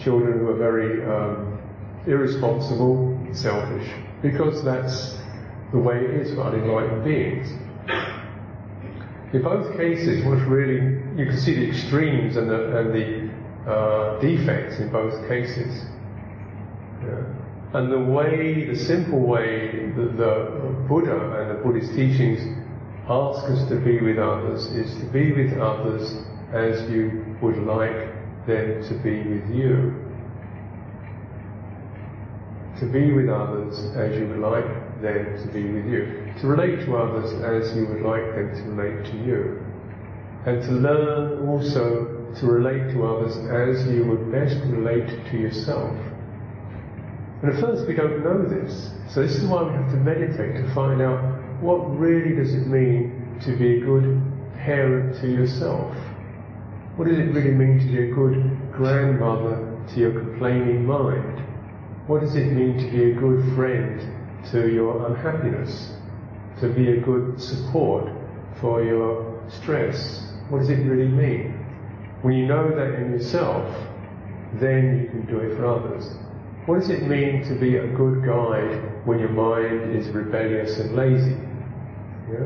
children 0.01 0.39
who 0.39 0.49
are 0.49 0.57
very 0.57 1.05
um, 1.05 1.59
irresponsible, 2.07 3.17
selfish, 3.31 3.89
because 4.21 4.63
that's 4.63 5.17
the 5.71 5.77
way 5.77 5.97
it 5.97 6.09
is 6.11 6.33
for 6.33 6.41
unenlightened 6.41 7.03
beings. 7.03 7.49
In 9.31 9.43
both 9.43 9.77
cases, 9.77 10.25
what's 10.25 10.41
really, 10.41 10.99
you 11.15 11.25
can 11.27 11.37
see 11.37 11.53
the 11.53 11.69
extremes 11.69 12.35
and 12.35 12.49
the, 12.49 12.77
and 12.77 12.93
the 12.93 13.71
uh, 13.71 14.19
defects 14.19 14.79
in 14.79 14.91
both 14.91 15.27
cases. 15.27 15.85
Yeah. 17.03 17.38
And 17.71 17.91
the 17.91 17.99
way, 17.99 18.65
the 18.65 18.75
simple 18.75 19.19
way 19.19 19.91
that 19.95 20.17
the 20.17 20.85
Buddha 20.87 21.39
and 21.39 21.51
the 21.51 21.63
Buddhist 21.63 21.93
teachings 21.93 22.41
ask 23.07 23.43
us 23.45 23.69
to 23.69 23.75
be 23.75 24.01
with 24.01 24.17
others 24.17 24.65
is 24.67 24.91
to 24.99 25.05
be 25.05 25.33
with 25.33 25.55
others 25.59 26.15
as 26.51 26.89
you 26.89 27.35
would 27.43 27.57
like 27.59 28.09
them 28.47 28.83
to 28.87 28.93
be 29.03 29.21
with 29.21 29.55
you. 29.55 29.93
To 32.79 32.85
be 32.87 33.13
with 33.13 33.29
others 33.29 33.77
as 33.95 34.17
you 34.17 34.27
would 34.29 34.39
like 34.39 35.01
them 35.03 35.37
to 35.37 35.53
be 35.53 35.63
with 35.69 35.85
you. 35.85 36.33
To 36.41 36.47
relate 36.47 36.85
to 36.85 36.97
others 36.97 37.33
as 37.43 37.75
you 37.77 37.85
would 37.85 38.01
like 38.01 38.25
them 38.33 38.49
to 38.55 38.63
relate 38.71 39.11
to 39.11 39.17
you. 39.17 39.63
And 40.47 40.63
to 40.63 40.71
learn 40.71 41.47
also 41.47 42.33
to 42.39 42.45
relate 42.47 42.93
to 42.93 43.05
others 43.05 43.37
as 43.37 43.87
you 43.93 44.05
would 44.05 44.31
best 44.31 44.57
relate 44.65 45.07
to 45.29 45.37
yourself. 45.37 45.95
And 47.41 47.53
at 47.53 47.61
first 47.61 47.87
we 47.87 47.95
don't 47.95 48.23
know 48.23 48.43
this. 48.43 48.91
So 49.13 49.21
this 49.21 49.35
is 49.35 49.45
why 49.45 49.63
we 49.63 49.73
have 49.73 49.89
to 49.91 49.97
meditate 49.97 50.55
to 50.55 50.73
find 50.73 51.01
out 51.01 51.19
what 51.61 51.97
really 51.97 52.35
does 52.35 52.53
it 52.53 52.67
mean 52.67 53.37
to 53.45 53.55
be 53.55 53.77
a 53.77 53.79
good 53.79 54.21
parent 54.57 55.19
to 55.21 55.27
yourself. 55.27 55.95
What 56.97 57.07
does 57.07 57.17
it 57.17 57.31
really 57.31 57.51
mean 57.51 57.79
to 57.79 57.85
be 57.85 58.11
a 58.11 58.13
good 58.13 58.71
grandmother 58.73 59.81
to 59.93 59.99
your 59.99 60.11
complaining 60.11 60.85
mind? 60.85 61.39
What 62.07 62.21
does 62.21 62.35
it 62.35 62.51
mean 62.51 62.77
to 62.77 62.91
be 62.91 63.11
a 63.11 63.13
good 63.13 63.55
friend 63.55 64.01
to 64.51 64.67
your 64.67 65.07
unhappiness? 65.07 65.93
To 66.59 66.67
be 66.67 66.91
a 66.91 66.99
good 66.99 67.41
support 67.41 68.11
for 68.59 68.83
your 68.83 69.41
stress? 69.47 70.33
What 70.49 70.59
does 70.59 70.69
it 70.69 70.83
really 70.83 71.07
mean? 71.07 71.53
When 72.21 72.33
you 72.33 72.47
know 72.47 72.69
that 72.69 72.95
in 72.95 73.11
yourself, 73.13 73.73
then 74.55 74.99
you 74.99 75.09
can 75.09 75.25
do 75.25 75.39
it 75.39 75.55
for 75.55 75.65
others. 75.65 76.17
What 76.69 76.81
does 76.81 76.91
it 76.91 77.01
mean 77.07 77.41
to 77.45 77.55
be 77.55 77.77
a 77.77 77.87
good 77.87 78.23
guide 78.23 79.03
when 79.03 79.17
your 79.17 79.29
mind 79.29 79.95
is 79.95 80.07
rebellious 80.09 80.77
and 80.77 80.95
lazy? 80.95 81.35
Yeah? 82.31 82.45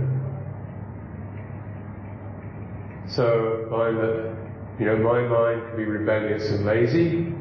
So 3.05 3.67
find 3.69 3.97
that, 3.97 4.33
you 4.79 4.85
know, 4.85 4.95
my 4.95 5.23
mind 5.23 5.67
can 5.67 5.75
be 5.75 5.83
rebellious 5.83 6.49
and 6.51 6.65
lazy. 6.65 7.33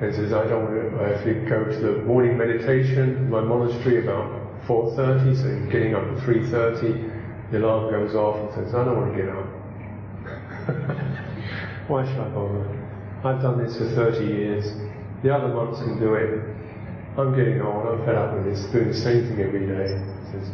And 0.00 0.14
says, 0.14 0.32
I 0.32 0.46
don't 0.46 0.72
want 0.72 0.92
to, 0.92 1.04
I 1.04 1.08
have 1.16 1.24
to 1.24 1.34
go 1.48 1.64
to 1.64 1.80
the 1.80 2.02
morning 2.04 2.38
meditation, 2.38 3.16
in 3.16 3.28
my 3.28 3.40
monastery 3.40 4.04
about 4.04 4.30
4.30, 4.68 5.36
so 5.36 5.72
getting 5.72 5.96
up 5.96 6.04
at 6.04 6.18
3.30, 6.18 7.50
the 7.50 7.58
alarm 7.58 7.90
goes 7.90 8.14
off 8.14 8.36
and 8.36 8.54
says, 8.54 8.72
I 8.72 8.84
don't 8.84 8.96
want 8.96 9.16
to 9.16 9.20
get 9.20 9.30
up. 9.34 9.48
Why 11.88 12.06
should 12.06 12.20
I 12.20 12.28
bother? 12.28 12.68
I've 13.24 13.42
done 13.42 13.64
this 13.64 13.76
for 13.76 13.88
30 13.96 14.24
years. 14.26 14.83
The 15.24 15.34
other 15.34 15.48
monks 15.48 15.78
can 15.78 15.98
do 15.98 16.12
it. 16.14 16.54
I'm 17.16 17.34
getting 17.34 17.62
old, 17.62 17.86
I'm 17.86 18.04
fed 18.04 18.14
up 18.14 18.34
with 18.34 18.44
this, 18.44 18.66
doing 18.66 18.88
the 18.88 18.94
same 18.94 19.26
thing 19.26 19.40
every 19.40 19.66
day. 19.66 19.98
Says, 20.30 20.50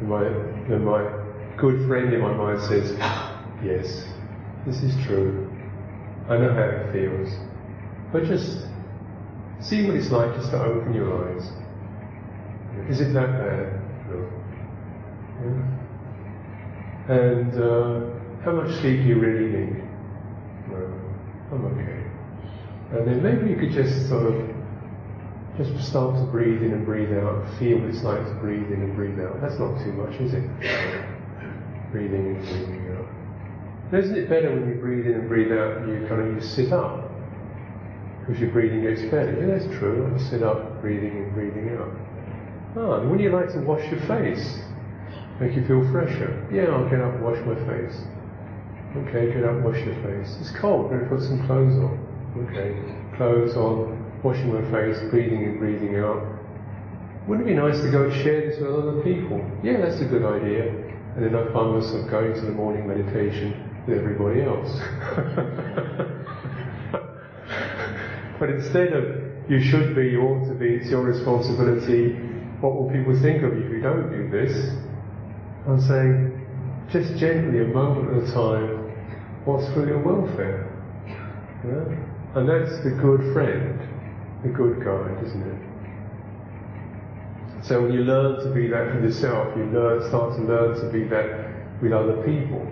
and 0.00 0.08
my, 0.08 0.26
and 0.26 0.84
my 0.84 1.08
good 1.56 1.86
friend 1.86 2.12
in 2.12 2.20
my 2.20 2.32
mind 2.32 2.60
says, 2.62 2.98
yes, 3.62 4.08
this 4.66 4.82
is 4.82 4.92
true. 5.06 5.48
I 6.28 6.36
know 6.36 6.52
how 6.52 6.64
it 6.64 6.92
feels. 6.92 7.28
But 8.12 8.24
just 8.24 8.66
see 9.60 9.86
what 9.86 9.94
it's 9.94 10.10
like 10.10 10.34
just 10.34 10.50
to 10.50 10.64
open 10.64 10.92
your 10.94 11.14
eyes. 11.30 11.52
Is 12.90 13.00
it 13.00 13.12
that 13.14 13.30
bad? 13.38 13.80
No. 14.10 14.28
Yeah. 15.44 15.62
And 17.14 17.54
uh, 17.54 18.00
how 18.44 18.50
much 18.50 18.74
sleep 18.80 19.00
do 19.00 19.06
you 19.06 19.20
really 19.20 19.46
need? 19.46 19.84
No. 20.70 20.92
I'm 21.52 21.64
okay. 21.66 22.07
And 22.92 23.06
then 23.06 23.22
maybe 23.22 23.50
you 23.50 23.56
could 23.56 23.72
just 23.72 24.08
sort 24.08 24.34
of 24.34 24.48
just 25.58 25.88
start 25.88 26.14
to 26.16 26.22
breathe 26.30 26.62
in 26.62 26.72
and 26.72 26.86
breathe 26.86 27.12
out, 27.12 27.44
feel 27.58 27.78
what 27.78 27.90
it's 27.90 28.02
like 28.02 28.24
to 28.24 28.34
breathe 28.34 28.70
in 28.72 28.80
and 28.80 28.94
breathe 28.94 29.20
out. 29.20 29.40
That's 29.40 29.58
not 29.58 29.78
too 29.82 29.92
much, 29.92 30.14
is 30.20 30.34
it? 30.34 30.44
breathing 31.90 32.26
in 32.26 32.36
and 32.36 32.44
breathing 32.44 32.96
out. 32.96 33.94
Isn't 33.94 34.16
it 34.16 34.28
better 34.28 34.50
when 34.54 34.68
you 34.68 34.74
breathe 34.74 35.06
in 35.06 35.14
and 35.14 35.28
breathe 35.28 35.52
out 35.52 35.78
and 35.78 35.88
you 35.88 36.06
kind 36.06 36.20
of 36.20 36.34
you 36.34 36.40
sit 36.40 36.72
up? 36.72 37.10
Because 38.20 38.40
your 38.40 38.50
breathing 38.50 38.82
gets 38.82 39.02
better. 39.02 39.36
Yeah, 39.40 39.58
that's 39.58 39.78
true. 39.78 40.12
I 40.14 40.18
sit 40.18 40.42
up, 40.42 40.80
breathing 40.80 41.16
in, 41.16 41.22
and 41.24 41.34
breathing 41.34 41.70
out. 41.76 41.88
Ah, 42.76 43.00
and 43.00 43.10
when 43.10 43.18
you 43.18 43.30
like 43.30 43.50
to 43.52 43.60
wash 43.60 43.82
your 43.90 44.00
face, 44.00 44.60
make 45.40 45.54
you 45.56 45.66
feel 45.66 45.90
fresher? 45.90 46.46
Yeah, 46.52 46.64
I'll 46.64 46.88
get 46.88 47.00
up 47.00 47.14
and 47.14 47.24
wash 47.24 47.38
my 47.46 47.54
face. 47.66 47.96
Okay, 48.96 49.32
get 49.32 49.44
up 49.44 49.56
and 49.56 49.64
wash 49.64 49.78
your 49.78 49.94
face. 50.02 50.36
It's 50.40 50.50
cold, 50.50 50.90
better 50.90 51.06
put 51.06 51.22
some 51.22 51.44
clothes 51.46 51.76
on. 51.78 52.07
Okay, 52.36 52.76
clothes 53.16 53.56
on, 53.56 54.04
washing 54.22 54.52
my 54.52 54.60
face, 54.70 54.98
breathing 55.10 55.42
in, 55.42 55.58
breathing 55.58 55.96
out. 55.96 56.22
Wouldn't 57.26 57.48
it 57.48 57.50
be 57.50 57.56
nice 57.56 57.80
to 57.80 57.90
go 57.90 58.04
and 58.04 58.12
share 58.22 58.48
this 58.48 58.60
with 58.60 58.70
other 58.70 59.00
people? 59.02 59.44
Yeah, 59.62 59.80
that's 59.80 60.00
a 60.00 60.04
good 60.04 60.24
idea. 60.24 60.70
And 61.16 61.24
then 61.24 61.34
I 61.34 61.50
find 61.52 61.74
myself 61.74 62.08
going 62.10 62.34
to 62.34 62.40
the 62.40 62.52
morning 62.52 62.86
meditation 62.86 63.68
with 63.86 63.98
everybody 63.98 64.42
else. 64.42 64.68
but 68.38 68.50
instead 68.50 68.92
of 68.92 69.50
you 69.50 69.60
should 69.62 69.96
be, 69.96 70.08
you 70.08 70.20
ought 70.22 70.46
to 70.48 70.54
be, 70.54 70.76
it's 70.76 70.90
your 70.90 71.02
responsibility, 71.02 72.14
what 72.60 72.74
will 72.74 72.90
people 72.90 73.18
think 73.20 73.42
of 73.42 73.56
you 73.56 73.64
if 73.64 73.72
you 73.72 73.80
don't 73.80 74.10
do 74.10 74.28
this? 74.30 74.74
I'm 75.66 75.80
saying, 75.80 76.46
just 76.90 77.16
gently, 77.18 77.60
a 77.60 77.68
moment 77.68 78.16
at 78.16 78.22
a 78.28 78.32
time, 78.32 78.90
what's 79.44 79.66
for 79.72 79.86
your 79.86 80.02
welfare? 80.02 80.66
Yeah? 81.64 81.84
And 82.34 82.48
that's 82.48 82.78
the 82.84 82.90
good 82.90 83.32
friend, 83.32 83.80
the 84.42 84.50
good 84.50 84.84
guide, 84.84 85.24
isn't 85.24 85.42
it? 85.42 85.68
So 87.64 87.82
when 87.82 87.92
you 87.92 88.04
learn 88.04 88.44
to 88.44 88.50
be 88.54 88.68
that 88.68 88.92
for 88.92 89.00
yourself, 89.00 89.56
you 89.56 89.64
learn, 89.64 90.06
start 90.08 90.36
to 90.36 90.42
learn 90.42 90.78
to 90.80 90.90
be 90.92 91.04
that 91.08 91.82
with 91.82 91.92
other 91.92 92.22
people. 92.22 92.66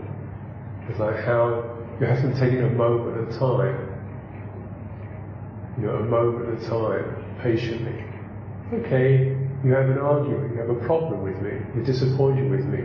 It's 0.89 0.99
like 0.99 1.17
how 1.25 1.77
you 2.01 2.07
have 2.07 2.23
to 2.23 2.33
take 2.39 2.53
it 2.53 2.65
a 2.65 2.71
moment 2.71 3.29
at 3.29 3.39
time. 3.39 3.89
You 5.79 5.87
know, 5.87 5.97
a 5.97 6.05
moment 6.05 6.63
at 6.63 6.69
time, 6.69 7.39
patiently. 7.43 8.05
Okay, 8.73 9.37
you 9.65 9.73
have 9.73 9.91
an 9.91 9.99
argument, 9.99 10.53
you 10.55 10.61
have 10.61 10.71
a 10.71 10.87
problem 10.87 11.23
with 11.23 11.41
me, 11.41 11.59
you're 11.75 11.85
disappointed 11.85 12.51
with 12.51 12.65
me, 12.67 12.85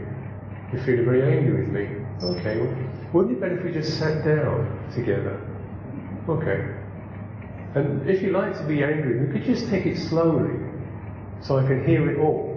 you're 0.71 0.83
feeling 0.83 1.05
very 1.05 1.37
angry 1.37 1.61
with 1.61 1.69
me. 1.69 1.89
Okay, 2.23 2.59
well, 2.59 2.75
wouldn't 3.13 3.31
it 3.31 3.35
be 3.35 3.39
better 3.41 3.57
if 3.57 3.63
we 3.63 3.71
just 3.71 3.97
sat 3.97 4.23
down 4.23 4.89
together? 4.93 5.39
Okay. 6.29 6.75
And 7.75 8.09
if 8.09 8.21
you 8.21 8.31
like 8.31 8.53
to 8.57 8.65
be 8.67 8.83
angry, 8.83 9.19
you 9.25 9.31
could 9.31 9.43
just 9.43 9.69
take 9.69 9.85
it 9.85 9.97
slowly 10.09 10.59
so 11.41 11.57
I 11.57 11.65
can 11.65 11.85
hear 11.85 12.11
it 12.11 12.19
all. 12.19 12.51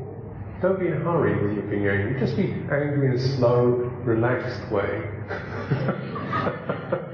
Don't 0.61 0.79
be 0.81 0.87
in 0.87 0.95
a 0.95 1.01
hurry 1.01 1.37
when 1.37 1.55
you're 1.55 1.65
being 1.65 1.87
angry. 1.87 2.19
Just 2.19 2.37
be 2.37 2.53
angry 2.73 3.09
in 3.09 3.13
a 3.15 3.37
slow, 3.37 3.91
relaxed 4.05 4.71
way. 4.73 5.11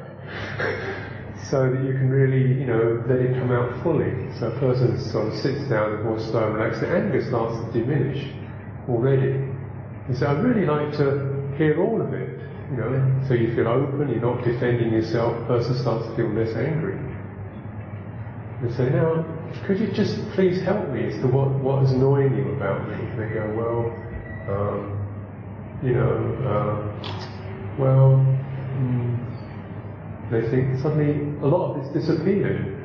so 1.51 1.69
that 1.69 1.83
you 1.85 1.93
can 1.93 2.09
really, 2.09 2.61
you 2.61 2.67
know, 2.67 3.03
let 3.09 3.19
it 3.19 3.35
come 3.35 3.51
out 3.51 3.83
fully. 3.83 4.13
So 4.39 4.53
a 4.53 4.59
person 4.61 4.99
sort 5.11 5.29
of 5.29 5.35
sits 5.41 5.69
down 5.69 5.95
and 5.95 6.05
more 6.05 6.21
slow 6.21 6.47
and 6.47 6.55
relaxed, 6.55 6.81
the 6.81 6.89
anger 6.89 7.25
starts 7.27 7.59
to 7.59 7.81
diminish 7.81 8.33
already. 8.89 9.33
And 10.07 10.17
so 10.17 10.29
I'd 10.29 10.45
really 10.45 10.67
like 10.67 10.97
to 10.99 11.53
hear 11.59 11.83
all 11.83 12.01
of 12.01 12.15
it, 12.15 12.30
you 12.71 12.77
know, 12.77 13.25
so 13.27 13.35
you 13.35 13.55
feel 13.55 13.67
open, 13.67 14.09
you're 14.11 14.21
not 14.21 14.45
defending 14.45 14.93
yourself, 14.93 15.37
the 15.41 15.47
person 15.47 15.77
starts 15.79 16.07
to 16.07 16.17
feel 16.17 16.31
less 16.31 16.55
angry. 16.55 16.99
And 18.63 18.75
say, 18.77 18.91
now, 18.91 19.25
could 19.67 19.81
you 19.81 19.89
just 19.89 20.17
please 20.31 20.61
help 20.63 20.89
me 20.91 21.07
as 21.07 21.21
to 21.23 21.27
what, 21.27 21.51
what 21.51 21.83
is 21.83 21.91
annoying 21.91 22.37
you 22.37 22.53
about 22.53 22.87
me? 22.89 22.95
And 22.95 23.19
they 23.19 23.35
go, 23.35 23.51
well, 23.59 23.91
um, 24.55 25.01
you 25.83 25.95
know, 25.95 26.15
um, 26.47 26.91
well, 27.77 28.23
mm, 28.79 29.19
they 30.31 30.49
think 30.51 30.79
suddenly 30.81 31.35
a 31.43 31.47
lot 31.47 31.75
of 31.75 31.85
it's 31.85 31.93
disappeared. 31.93 32.77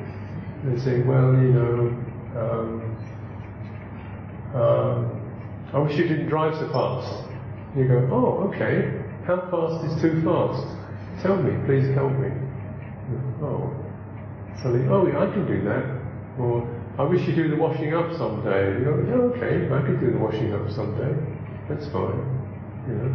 They 0.64 0.80
say, 0.80 1.00
well, 1.02 1.32
you 1.34 1.52
know, 1.52 1.94
um, 2.34 2.96
um 4.54 5.22
I 5.72 5.78
wish 5.78 5.96
you 5.96 6.08
didn't 6.08 6.28
drive 6.28 6.54
so 6.54 6.68
fast. 6.72 7.28
You 7.76 7.86
go, 7.86 8.08
oh, 8.10 8.48
okay. 8.48 9.05
How 9.26 9.42
fast 9.50 9.82
is 9.90 10.00
too 10.00 10.22
fast? 10.22 10.62
Tell 11.20 11.34
me, 11.42 11.50
please 11.66 11.92
help 11.94 12.12
me. 12.14 12.30
Oh, 13.42 13.74
suddenly, 14.62 14.86
oh, 14.86 15.02
I 15.02 15.26
can 15.34 15.44
do 15.50 15.64
that. 15.66 15.82
Or, 16.38 16.62
I 16.96 17.02
wish 17.02 17.26
you'd 17.26 17.34
do 17.34 17.48
the 17.50 17.56
washing 17.56 17.92
up 17.92 18.14
someday. 18.16 18.78
You 18.78 18.84
go, 18.84 19.02
yeah, 19.02 19.34
okay, 19.34 19.66
I 19.66 19.82
can 19.82 19.98
do 19.98 20.12
the 20.12 20.18
washing 20.18 20.54
up 20.54 20.70
someday. 20.70 21.10
That's 21.68 21.90
fine. 21.90 22.22
You 22.86 22.94
know. 22.94 23.10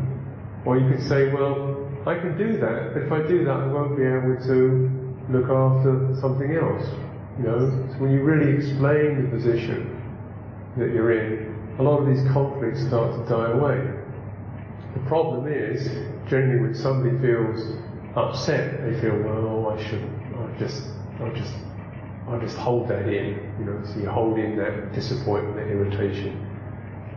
Or 0.65 0.77
you 0.77 0.91
can 0.91 1.01
say, 1.07 1.31
well, 1.31 1.79
I 2.05 2.19
can 2.19 2.37
do 2.37 2.59
that, 2.59 2.91
but 2.93 3.03
if 3.03 3.11
I 3.11 3.25
do 3.25 3.45
that, 3.45 3.55
I 3.55 3.67
won't 3.67 3.95
be 3.95 4.03
able 4.03 4.35
to 4.51 4.91
look 5.31 5.47
after 5.47 6.11
something 6.19 6.51
else. 6.59 6.83
You 7.39 7.45
know. 7.47 7.87
So 7.87 8.03
when 8.03 8.11
you 8.11 8.21
really 8.21 8.51
explain 8.51 9.23
the 9.23 9.29
position 9.31 9.95
that 10.75 10.91
you're 10.91 11.13
in, 11.15 11.55
a 11.79 11.83
lot 11.83 12.03
of 12.03 12.05
these 12.05 12.21
conflicts 12.33 12.83
start 12.87 13.15
to 13.15 13.29
die 13.31 13.51
away. 13.51 14.00
The 15.01 15.07
problem 15.07 15.51
is, 15.51 15.87
generally, 16.29 16.61
when 16.61 16.75
somebody 16.75 17.17
feels 17.19 17.75
upset, 18.15 18.81
they 18.81 18.99
feel, 19.01 19.17
well, 19.17 19.47
oh, 19.47 19.75
I 19.77 19.83
shouldn't. 19.83 20.35
I 20.35 20.59
just, 20.59 20.83
I 21.19 21.29
just 21.29 21.53
I 22.31 22.37
just 22.37 22.55
hold 22.55 22.87
that 22.87 23.07
in, 23.07 23.35
you 23.59 23.65
know, 23.65 23.81
so 23.83 23.99
you 23.99 24.09
hold 24.09 24.37
in 24.37 24.55
that 24.57 24.93
disappointment, 24.93 25.55
that 25.57 25.67
irritation. 25.67 26.47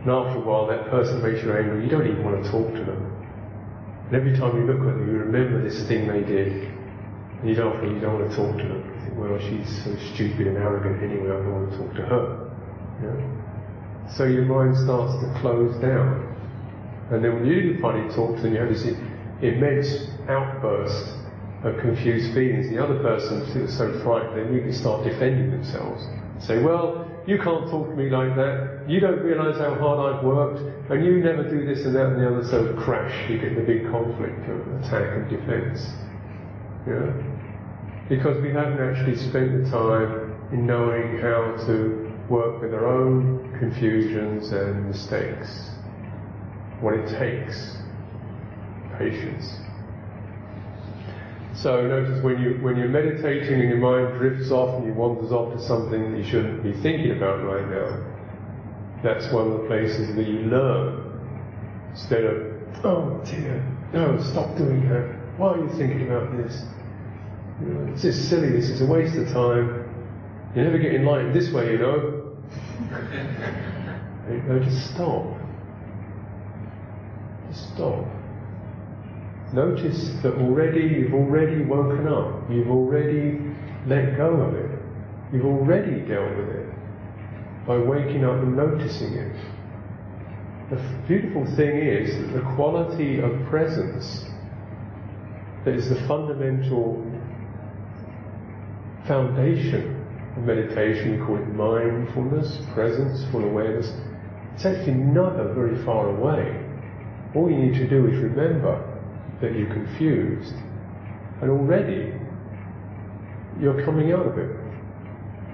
And 0.01 0.11
after 0.11 0.39
a 0.39 0.41
while, 0.41 0.67
that 0.67 0.89
person 0.89 1.21
makes 1.21 1.43
you 1.43 1.53
angry, 1.53 1.83
you 1.83 1.89
don't 1.89 2.07
even 2.07 2.23
want 2.23 2.43
to 2.43 2.51
talk 2.51 2.73
to 2.73 2.83
them. 2.83 3.11
And 4.07 4.15
every 4.15 4.35
time 4.37 4.57
you 4.57 4.65
look 4.65 4.79
at 4.79 4.97
them, 4.97 5.07
you 5.07 5.17
remember 5.17 5.61
this 5.61 5.87
thing 5.87 6.07
they 6.07 6.21
did, 6.21 6.71
and 7.39 7.49
you 7.49 7.55
don't, 7.55 7.81
you 7.83 7.99
don't 7.99 8.19
want 8.19 8.29
to 8.29 8.35
talk 8.35 8.57
to 8.57 8.63
them. 8.67 8.93
You 8.93 9.01
think, 9.05 9.17
well, 9.17 9.39
she's 9.39 9.83
so 9.83 9.95
stupid 10.13 10.47
and 10.47 10.57
arrogant 10.57 11.01
anyway, 11.01 11.29
I 11.29 11.39
don't 11.39 11.53
want 11.53 11.71
to 11.71 11.77
talk 11.77 11.95
to 11.95 12.01
her. 12.01 12.51
You 13.01 13.07
know? 13.07 14.11
So 14.17 14.25
your 14.25 14.45
mind 14.45 14.75
starts 14.75 15.13
to 15.23 15.39
close 15.39 15.75
down. 15.81 16.34
And 17.11 17.23
then 17.23 17.35
when 17.35 17.45
you 17.45 17.61
do 17.61 17.81
finally 17.81 18.13
talk 18.13 18.35
to 18.37 18.41
them, 18.41 18.53
you 18.53 18.59
have 18.59 18.69
this 18.69 18.85
immense 19.41 20.09
outburst 20.27 21.13
of 21.63 21.77
confused 21.79 22.33
feelings. 22.33 22.69
The 22.69 22.83
other 22.83 22.99
person 22.99 23.45
feels 23.53 23.77
so 23.77 23.99
frightened, 24.03 24.37
they 24.37 24.41
immediately 24.41 24.73
start 24.73 25.03
defending 25.03 25.51
themselves. 25.51 26.03
Say, 26.39 26.61
well, 26.61 27.07
you 27.27 27.37
can't 27.37 27.69
talk 27.69 27.89
to 27.89 27.95
me 27.95 28.09
like 28.09 28.35
that. 28.35 28.85
You 28.87 28.99
don't 28.99 29.21
realise 29.21 29.57
how 29.57 29.75
hard 29.75 30.15
I've 30.15 30.23
worked, 30.23 30.59
and 30.91 31.03
you 31.03 31.23
never 31.23 31.43
do 31.43 31.65
this 31.65 31.85
and 31.85 31.95
that 31.95 32.07
and 32.07 32.21
the 32.21 32.27
other. 32.27 32.43
So 32.47 32.73
crash, 32.83 33.29
you 33.29 33.39
get 33.39 33.55
the 33.55 33.61
big 33.61 33.89
conflict 33.89 34.47
of 34.49 34.61
attack 34.81 35.17
and 35.17 35.29
defence. 35.29 35.89
Yeah, 36.87 37.11
because 38.09 38.41
we 38.43 38.49
haven't 38.49 38.79
actually 38.79 39.17
spent 39.17 39.63
the 39.63 39.69
time 39.71 40.35
in 40.51 40.67
knowing 40.67 41.17
how 41.17 41.55
to 41.65 42.13
work 42.29 42.61
with 42.61 42.73
our 42.73 42.85
own 42.85 43.55
confusions 43.57 44.51
and 44.51 44.87
mistakes. 44.87 45.74
What 46.81 46.93
it 46.95 47.07
takes, 47.17 47.77
patience. 48.97 49.57
So 51.55 51.87
notice 51.87 52.21
when 52.21 52.41
you 52.41 52.59
when 52.61 52.75
you're 52.75 52.89
meditating 52.89 53.61
and 53.61 53.69
your 53.69 53.77
mind 53.77 54.19
drifts 54.19 54.51
off 54.51 54.75
and 54.77 54.87
you 54.87 54.93
wanders 54.93 55.31
off 55.31 55.53
to 55.53 55.63
something 55.65 56.11
that 56.11 56.17
you 56.17 56.23
shouldn't 56.23 56.61
be 56.63 56.73
thinking 56.81 57.11
about 57.11 57.43
right 57.43 57.67
now. 57.69 58.03
That's 59.01 59.31
one 59.31 59.51
of 59.51 59.61
the 59.61 59.67
places 59.67 60.15
that 60.15 60.27
you 60.27 60.39
learn. 60.39 61.01
Instead 61.91 62.25
of, 62.25 62.53
oh 62.83 63.21
dear, 63.23 63.63
no, 63.93 64.21
stop 64.21 64.57
doing 64.57 64.89
that. 64.89 65.15
Why 65.37 65.53
are 65.53 65.57
you 65.57 65.69
thinking 65.69 66.07
about 66.07 66.35
this? 66.35 66.63
You 67.61 67.67
know, 67.67 67.91
this 67.93 68.03
is 68.03 68.29
silly, 68.29 68.49
this 68.49 68.69
is 68.69 68.81
a 68.81 68.85
waste 68.85 69.15
of 69.15 69.29
time. 69.29 69.85
You 70.55 70.63
never 70.63 70.77
get 70.77 70.93
enlightened 70.93 71.33
this 71.33 71.51
way, 71.51 71.71
you 71.71 71.77
know. 71.77 72.37
know, 74.47 74.59
just 74.59 74.93
stop. 74.93 75.34
Stop. 77.55 78.05
Notice 79.53 80.09
that 80.21 80.33
already 80.35 80.81
you've 80.81 81.13
already 81.13 81.63
woken 81.63 82.07
up, 82.07 82.49
you've 82.49 82.69
already 82.69 83.39
let 83.87 84.17
go 84.17 84.33
of 84.41 84.53
it, 84.55 84.79
you've 85.31 85.45
already 85.45 86.01
dealt 86.01 86.35
with 86.35 86.49
it 86.49 86.69
by 87.65 87.77
waking 87.77 88.25
up 88.25 88.35
and 88.41 88.55
noticing 88.55 89.13
it. 89.13 89.35
The 90.69 90.75
beautiful 91.07 91.45
thing 91.55 91.77
is 91.77 92.17
that 92.17 92.33
the 92.33 92.55
quality 92.55 93.19
of 93.19 93.31
presence 93.47 94.25
that 95.63 95.73
is 95.75 95.89
the 95.89 96.07
fundamental 96.07 97.03
foundation 99.07 100.03
of 100.35 100.43
meditation, 100.43 101.19
we 101.19 101.25
call 101.25 101.37
it 101.37 101.47
mindfulness, 101.47 102.59
presence, 102.73 103.23
full 103.31 103.43
awareness, 103.43 103.91
it's 104.55 104.65
actually 104.65 104.93
never 104.93 105.53
very 105.53 105.83
far 105.85 106.09
away. 106.09 106.64
All 107.35 107.49
you 107.49 107.57
need 107.57 107.75
to 107.75 107.87
do 107.87 108.07
is 108.07 108.17
remember 108.19 108.81
that 109.41 109.53
you're 109.53 109.73
confused. 109.73 110.53
And 111.41 111.51
already 111.51 112.13
you're 113.59 113.83
coming 113.83 114.11
out 114.11 114.25
of 114.25 114.37
it. 114.37 114.55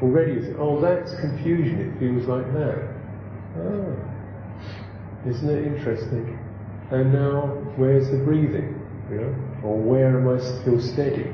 Already 0.01 0.53
oh, 0.57 0.79
that's 0.79 1.13
confusion, 1.19 1.79
it 1.79 1.99
feels 1.99 2.27
like 2.27 2.51
that. 2.53 2.87
Ah, 3.57 5.27
isn't 5.27 5.49
it 5.49 5.67
interesting? 5.67 6.39
And 6.91 7.13
now, 7.13 7.47
where's 7.77 8.09
the 8.09 8.17
breathing? 8.17 8.79
You 9.09 9.21
know? 9.21 9.35
Or 9.63 9.77
where 9.77 10.19
am 10.19 10.27
I 10.27 10.39
still 10.61 10.79
steady? 10.79 11.31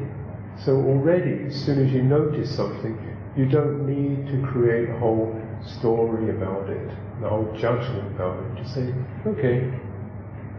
So 0.64 0.76
already, 0.76 1.46
as 1.48 1.56
soon 1.56 1.86
as 1.86 1.94
you 1.94 2.04
notice 2.04 2.54
something, 2.54 2.98
you 3.38 3.46
don't 3.46 3.86
need 3.86 4.28
to 4.32 4.48
create 4.48 4.90
a 4.90 4.98
whole 4.98 5.40
story 5.80 6.30
about 6.32 6.70
it, 6.70 6.90
a 7.24 7.30
whole 7.30 7.52
judgment 7.58 8.08
about 8.16 8.44
it. 8.44 8.62
Just 8.62 8.74
say, 8.74 8.94
okay, 9.26 9.72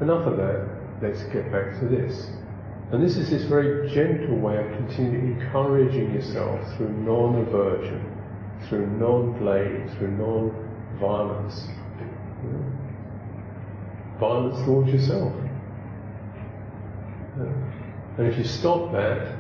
enough 0.01 0.27
of 0.27 0.37
that, 0.37 0.69
let's 1.03 1.23
get 1.25 1.51
back 1.51 1.79
to 1.81 1.87
this. 1.87 2.31
And 2.91 3.03
this 3.03 3.17
is 3.17 3.29
this 3.31 3.45
very 3.45 3.89
gentle 3.91 4.39
way 4.39 4.57
of 4.57 4.71
continuing 4.73 5.41
encouraging 5.41 6.15
yourself 6.15 6.61
through 6.77 6.91
non-aversion, 6.91 8.03
through 8.69 8.87
non-blame, 8.87 9.89
through 9.97 10.13
non-violence. 10.13 11.67
Violence 14.19 14.65
towards 14.65 14.91
yourself. 14.91 15.33
And 18.17 18.27
if 18.27 18.39
you 18.39 18.45
stop 18.45 18.91
that, 18.93 19.37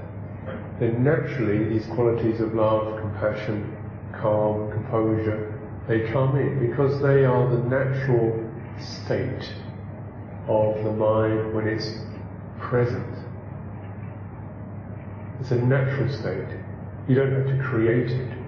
then 0.78 1.02
naturally 1.02 1.68
these 1.68 1.86
qualities 1.86 2.40
of 2.40 2.54
love, 2.54 3.00
compassion, 3.00 3.76
calm, 4.20 4.70
composure, 4.70 5.58
they 5.88 6.02
come 6.12 6.36
in 6.36 6.68
because 6.68 7.00
they 7.00 7.24
are 7.24 7.50
the 7.50 7.62
natural 7.64 8.46
state 8.78 9.52
of 10.48 10.82
the 10.82 10.92
mind 10.92 11.54
when 11.54 11.68
it's 11.68 11.92
present. 12.58 13.06
It's 15.40 15.50
a 15.50 15.56
natural 15.56 16.08
state. 16.08 16.58
You 17.08 17.14
don't 17.14 17.32
have 17.32 17.46
to 17.46 17.62
create 17.62 18.10
it. 18.10 18.38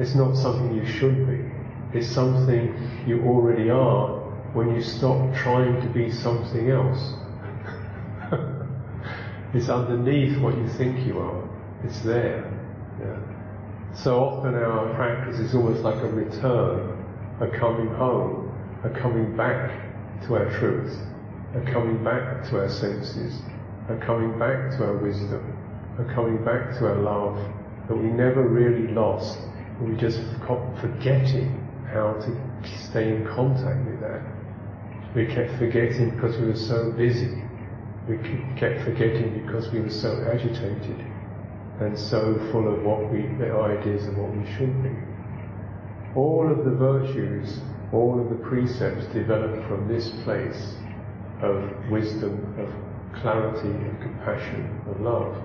It's 0.00 0.14
not 0.14 0.36
something 0.36 0.74
you 0.74 0.86
should 0.86 1.26
be. 1.26 1.50
It's 1.96 2.08
something 2.08 2.74
you 3.06 3.22
already 3.22 3.70
are 3.70 4.20
when 4.54 4.74
you 4.74 4.82
stop 4.82 5.34
trying 5.34 5.80
to 5.82 5.88
be 5.88 6.10
something 6.10 6.70
else. 6.70 7.14
it's 9.54 9.68
underneath 9.68 10.40
what 10.40 10.56
you 10.56 10.68
think 10.68 11.06
you 11.06 11.18
are. 11.18 11.48
It's 11.84 12.00
there. 12.00 12.50
Yeah. 13.00 13.94
So 13.94 14.18
often 14.18 14.54
our 14.54 14.92
practice 14.94 15.38
is 15.38 15.54
almost 15.54 15.82
like 15.82 16.02
a 16.02 16.08
return, 16.08 17.04
a 17.40 17.48
coming 17.58 17.94
home, 17.94 18.50
a 18.82 18.90
coming 18.90 19.36
back 19.36 19.93
to 20.26 20.36
our 20.36 20.50
truth, 20.58 20.96
a 21.54 21.60
coming 21.72 22.02
back 22.02 22.48
to 22.50 22.58
our 22.60 22.68
senses, 22.68 23.40
a 23.88 23.96
coming 24.04 24.38
back 24.38 24.70
to 24.76 24.84
our 24.84 24.96
wisdom, 24.96 25.56
are 25.98 26.12
coming 26.14 26.44
back 26.44 26.76
to 26.78 26.86
our 26.86 26.96
love 26.96 27.36
that 27.88 27.96
we 27.96 28.08
never 28.08 28.42
really 28.48 28.92
lost. 28.92 29.38
We 29.80 29.96
just 29.96 30.20
forgetting 30.80 31.60
how 31.92 32.14
to 32.14 32.68
stay 32.90 33.14
in 33.14 33.26
contact 33.26 33.86
with 33.86 34.00
that. 34.00 34.22
We 35.14 35.26
kept 35.26 35.58
forgetting 35.58 36.10
because 36.10 36.36
we 36.38 36.46
were 36.46 36.56
so 36.56 36.90
busy. 36.92 37.42
We 38.08 38.18
kept 38.56 38.82
forgetting 38.82 39.44
because 39.44 39.70
we 39.72 39.80
were 39.80 39.90
so 39.90 40.26
agitated 40.32 41.04
and 41.80 41.98
so 41.98 42.34
full 42.50 42.72
of 42.72 42.82
what 42.82 43.12
we, 43.12 43.22
the 43.38 43.52
ideas 43.52 44.06
of 44.06 44.16
what 44.16 44.34
we 44.34 44.44
should 44.56 44.82
be. 44.82 44.90
All 46.14 46.50
of 46.50 46.64
the 46.64 46.70
virtues, 46.70 47.60
all 47.92 48.20
of 48.20 48.28
the 48.28 48.36
precepts 48.36 49.06
developed 49.06 49.66
from 49.68 49.88
this 49.88 50.10
place 50.22 50.74
of 51.42 51.70
wisdom, 51.90 52.54
of 52.58 53.20
clarity, 53.20 53.68
of 53.88 54.00
compassion, 54.00 54.80
of 54.88 55.00
love. 55.00 55.36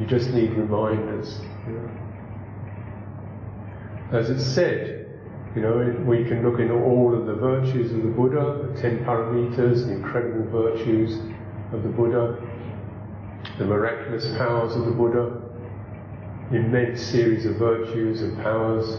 You 0.00 0.06
just 0.06 0.30
need 0.30 0.52
reminders. 0.52 1.40
As 4.12 4.30
it's 4.30 4.44
said, 4.44 5.06
you 5.54 5.62
know, 5.62 5.94
we 6.06 6.24
can 6.24 6.42
look 6.42 6.60
into 6.60 6.74
all 6.74 7.14
of 7.14 7.26
the 7.26 7.34
virtues 7.34 7.90
of 7.92 8.02
the 8.02 8.08
Buddha, 8.08 8.68
the 8.72 8.80
ten 8.80 9.04
paramitas, 9.04 9.86
the 9.86 9.92
incredible 9.92 10.50
virtues 10.50 11.18
of 11.72 11.82
the 11.82 11.88
Buddha, 11.88 12.36
the 13.58 13.64
miraculous 13.64 14.26
powers 14.36 14.74
of 14.76 14.86
the 14.86 14.92
Buddha, 14.92 15.42
the 16.50 16.56
immense 16.58 17.02
series 17.02 17.44
of 17.44 17.56
virtues 17.56 18.22
and 18.22 18.36
powers. 18.38 18.98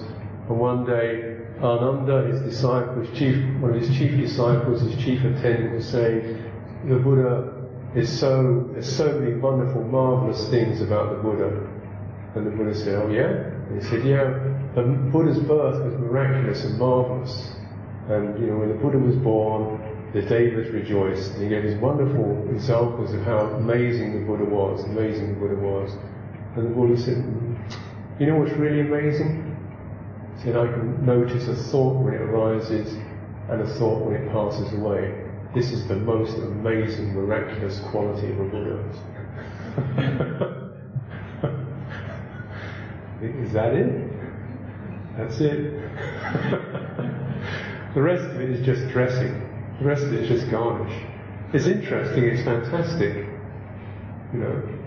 And 0.49 0.59
one 0.59 0.83
day, 0.83 1.37
Ananda, 1.61 2.27
his 2.27 2.41
disciple, 2.41 3.05
his 3.05 3.17
chief, 3.17 3.35
one 3.61 3.75
of 3.75 3.79
his 3.79 3.95
chief 3.95 4.17
disciples, 4.19 4.81
his 4.81 4.97
chief 4.97 5.19
attendant, 5.23 5.75
was 5.75 5.87
saying, 5.87 6.43
the 6.85 6.95
Buddha 6.95 7.53
is 7.95 8.09
so, 8.19 8.67
there's 8.73 8.91
so 8.91 9.19
many 9.19 9.35
wonderful, 9.35 9.83
marvelous 9.83 10.49
things 10.49 10.81
about 10.81 11.15
the 11.15 11.21
Buddha. 11.21 11.67
And 12.35 12.47
the 12.47 12.51
Buddha 12.51 12.73
said, 12.73 12.95
oh 12.95 13.09
yeah? 13.09 13.29
And 13.69 13.81
he 13.81 13.87
said, 13.87 14.03
yeah, 14.03 14.25
the 14.73 14.81
Buddha's 15.11 15.39
birth 15.39 15.83
was 15.85 15.93
miraculous 15.99 16.63
and 16.63 16.79
marvelous. 16.79 17.53
And, 18.07 18.39
you 18.39 18.47
know, 18.47 18.57
when 18.57 18.69
the 18.69 18.75
Buddha 18.75 18.97
was 18.97 19.15
born, 19.17 19.79
the 20.13 20.21
Devas 20.23 20.69
rejoiced. 20.71 21.33
And 21.33 21.43
he 21.43 21.49
gave 21.49 21.63
these 21.63 21.77
wonderful 21.77 22.47
examples 22.49 23.13
of 23.13 23.21
how 23.21 23.37
amazing 23.61 24.19
the 24.19 24.25
Buddha 24.25 24.45
was, 24.45 24.83
amazing 24.85 25.35
the 25.35 25.39
Buddha 25.39 25.55
was. 25.55 25.91
And 26.55 26.65
the 26.65 26.73
Buddha 26.73 26.97
said, 26.97 27.17
you 28.19 28.25
know 28.25 28.37
what's 28.37 28.53
really 28.53 28.81
amazing? 28.81 29.48
Said, 30.43 30.55
I 30.55 30.67
can 30.67 31.05
notice 31.05 31.49
a 31.49 31.55
thought 31.55 32.01
when 32.01 32.13
it 32.13 32.21
arises 32.21 32.93
and 33.49 33.61
a 33.61 33.67
thought 33.77 34.05
when 34.05 34.15
it 34.15 34.31
passes 34.31 34.71
away. 34.73 35.25
This 35.53 35.71
is 35.71 35.85
the 35.87 35.95
most 35.95 36.37
amazing, 36.37 37.13
miraculous 37.13 37.81
quality 37.91 38.31
of 38.31 38.39
a 38.39 38.45
Buddha. 38.45 38.79
is 43.21 43.51
that 43.51 43.73
it? 43.73 44.11
That's 45.17 45.41
it. 45.41 45.73
the 47.93 48.01
rest 48.01 48.23
of 48.23 48.39
it 48.39 48.49
is 48.49 48.65
just 48.65 48.87
dressing. 48.93 49.41
The 49.79 49.85
rest 49.85 50.03
of 50.03 50.13
it 50.13 50.23
is 50.23 50.29
just 50.29 50.49
garnish. 50.49 50.93
It's 51.51 51.65
interesting, 51.65 52.25
it's 52.25 52.43
fantastic. 52.43 53.25
You 54.31 54.39
know, 54.39 54.78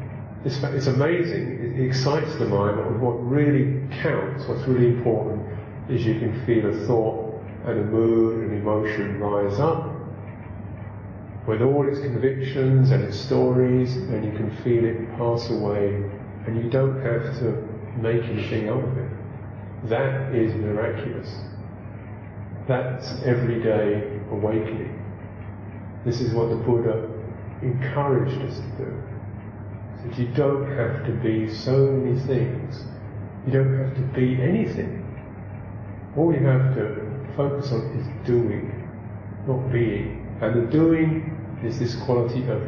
it's, 0.44 0.62
it's 0.62 0.86
amazing, 0.86 1.52
it, 1.52 1.80
it 1.80 1.86
excites 1.86 2.34
the 2.36 2.46
mind, 2.46 2.76
but 2.76 2.98
what 2.98 3.12
really 3.24 3.80
counts, 4.02 4.46
what's 4.46 4.66
really 4.66 4.88
important, 4.88 5.42
is 5.88 6.04
you 6.04 6.18
can 6.18 6.44
feel 6.46 6.68
a 6.68 6.86
thought 6.86 7.40
and 7.64 7.78
a 7.78 7.84
mood 7.84 8.44
and 8.44 8.60
emotion 8.60 9.20
rise 9.20 9.60
up 9.60 9.92
with 11.46 11.60
all 11.60 11.88
its 11.88 11.98
convictions 12.00 12.90
and 12.90 13.02
its 13.02 13.18
stories, 13.18 13.96
and 13.96 14.24
you 14.24 14.32
can 14.32 14.50
feel 14.62 14.84
it 14.84 15.10
pass 15.16 15.50
away, 15.50 16.02
and 16.46 16.62
you 16.62 16.70
don't 16.70 17.00
have 17.02 17.22
to 17.38 17.68
make 17.96 18.22
anything 18.24 18.68
out 18.68 18.82
of 18.82 18.96
it. 18.96 19.10
That 19.84 20.34
is 20.34 20.54
miraculous. 20.54 21.34
That's 22.68 23.22
everyday 23.22 24.20
awakening. 24.30 24.98
This 26.04 26.20
is 26.20 26.32
what 26.32 26.48
the 26.48 26.56
Buddha 26.56 27.10
encouraged 27.60 28.40
us 28.42 28.56
to 28.56 28.84
do. 28.84 29.11
That 30.04 30.18
you 30.18 30.26
don't 30.28 30.66
have 30.76 31.06
to 31.06 31.12
be 31.12 31.52
so 31.52 31.86
many 31.92 32.18
things. 32.20 32.84
You 33.46 33.52
don't 33.52 33.78
have 33.78 33.94
to 33.94 34.02
be 34.14 34.40
anything. 34.42 34.98
All 36.16 36.32
you 36.32 36.44
have 36.46 36.74
to 36.74 37.08
focus 37.36 37.72
on 37.72 37.80
is 37.98 38.26
doing, 38.26 38.88
not 39.46 39.72
being. 39.72 40.26
And 40.40 40.66
the 40.66 40.70
doing 40.70 41.38
is 41.64 41.78
this 41.78 41.94
quality 42.02 42.46
of 42.48 42.62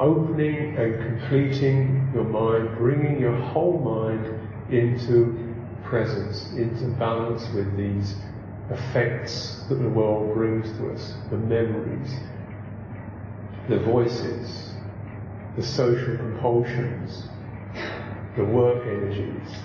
opening 0.00 0.76
and 0.76 1.20
completing 1.20 2.10
your 2.14 2.24
mind, 2.24 2.76
bringing 2.78 3.20
your 3.20 3.36
whole 3.36 3.78
mind 3.78 4.26
into 4.72 5.54
presence, 5.84 6.52
into 6.52 6.86
balance 6.98 7.48
with 7.54 7.76
these 7.76 8.16
effects 8.70 9.64
that 9.68 9.76
the 9.76 9.88
world 9.88 10.34
brings 10.34 10.70
to 10.78 10.92
us, 10.92 11.14
the 11.30 11.36
memories, 11.36 12.14
the 13.68 13.78
voices, 13.80 14.70
the 15.58 15.66
social 15.66 16.16
compulsions, 16.16 17.24
the 18.36 18.44
work 18.44 18.86
energies 18.86 19.58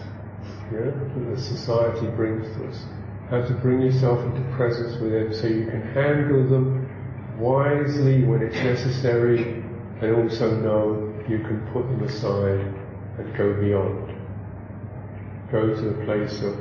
yeah, 0.71 0.89
that 0.89 1.39
society 1.39 2.07
brings 2.15 2.47
to 2.57 2.67
us. 2.67 2.83
How 3.29 3.45
to 3.45 3.53
bring 3.61 3.79
yourself 3.81 4.19
into 4.25 4.41
presence 4.55 4.99
with 4.99 5.11
them 5.11 5.33
so 5.33 5.45
you 5.45 5.67
can 5.67 5.81
handle 5.93 6.49
them 6.49 6.89
wisely 7.37 8.23
when 8.23 8.41
it's 8.41 8.55
necessary 8.55 9.63
and 10.01 10.15
also 10.15 10.49
know 10.61 11.13
you 11.29 11.39
can 11.39 11.61
put 11.71 11.83
them 11.83 12.03
aside 12.03 12.73
and 13.19 13.37
go 13.37 13.53
beyond. 13.61 14.17
Go 15.51 15.75
to 15.75 15.81
the 15.81 16.05
place 16.05 16.41
of 16.41 16.57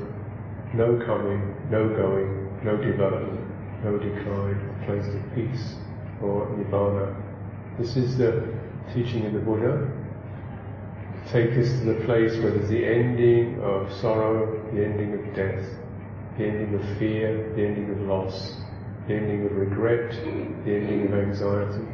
no 0.74 1.00
coming, 1.06 1.56
no 1.70 1.88
going, 1.88 2.50
no 2.62 2.76
development, 2.76 3.40
no 3.82 3.96
decline, 3.96 4.60
a 4.82 4.84
place 4.84 5.06
of 5.06 5.34
peace 5.34 5.76
or 6.20 6.54
nirvana. 6.58 7.16
This 7.78 7.96
is 7.96 8.18
the 8.18 8.62
teaching 8.94 9.24
in 9.24 9.34
the 9.34 9.40
Buddha. 9.40 9.90
Take 11.30 11.50
us 11.58 11.68
to 11.68 11.84
the 11.84 12.04
place 12.04 12.32
where 12.42 12.50
there's 12.50 12.68
the 12.68 12.84
ending 12.84 13.60
of 13.62 13.92
sorrow, 13.92 14.60
the 14.74 14.84
ending 14.84 15.14
of 15.14 15.34
death, 15.34 15.64
the 16.36 16.44
ending 16.44 16.74
of 16.74 16.98
fear, 16.98 17.52
the 17.54 17.64
ending 17.64 17.90
of 17.90 18.00
loss, 18.00 18.56
the 19.06 19.14
ending 19.14 19.46
of 19.46 19.52
regret, 19.52 20.12
the 20.64 20.74
ending 20.74 21.06
of 21.06 21.14
anxiety. 21.14 21.86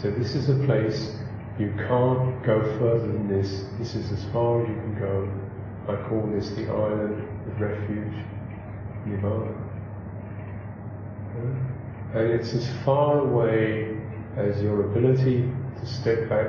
So 0.00 0.10
this 0.10 0.34
is 0.34 0.48
a 0.48 0.64
place 0.64 1.16
you 1.58 1.72
can't 1.76 2.42
go 2.44 2.62
further 2.78 3.06
than 3.06 3.28
this. 3.28 3.64
This 3.78 3.94
is 3.94 4.10
as 4.10 4.24
far 4.32 4.62
as 4.62 4.68
you 4.68 4.74
can 4.74 4.98
go. 4.98 5.28
I 5.88 6.08
call 6.08 6.26
this 6.34 6.50
the 6.50 6.68
island 6.70 7.28
of 7.46 7.60
refuge, 7.60 8.24
Nirvana. 9.04 9.52
And 12.14 12.30
it's 12.30 12.54
as 12.54 12.68
far 12.84 13.18
away 13.18 13.98
as 14.36 14.62
your 14.62 14.84
ability 14.90 15.50
to 15.82 15.88
step 15.88 16.28
back 16.28 16.46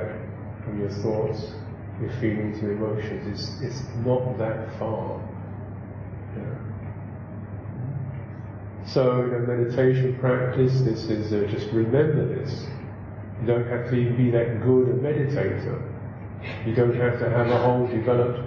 from 0.64 0.80
your 0.80 0.90
thoughts, 0.90 1.52
your 2.00 2.10
feelings, 2.20 2.62
your 2.62 2.72
emotions. 2.72 3.26
It's, 3.26 3.60
it's 3.62 3.82
not 4.04 4.38
that 4.38 4.78
far. 4.78 5.20
Yeah. 6.36 6.54
So 8.86 9.22
in 9.24 9.34
a 9.34 9.38
meditation 9.40 10.16
practice, 10.20 10.80
this 10.82 11.04
is 11.04 11.32
uh, 11.32 11.50
just 11.50 11.72
remember 11.72 12.26
this. 12.26 12.66
You 13.40 13.46
don't 13.46 13.66
have 13.66 13.90
to 13.90 14.16
be 14.16 14.30
that 14.30 14.62
good 14.62 14.88
a 14.88 14.94
meditator. 14.94 15.90
You 16.66 16.74
don't 16.74 16.94
have 16.96 17.18
to 17.18 17.28
have 17.28 17.48
a 17.48 17.58
whole 17.58 17.86
developed 17.88 18.40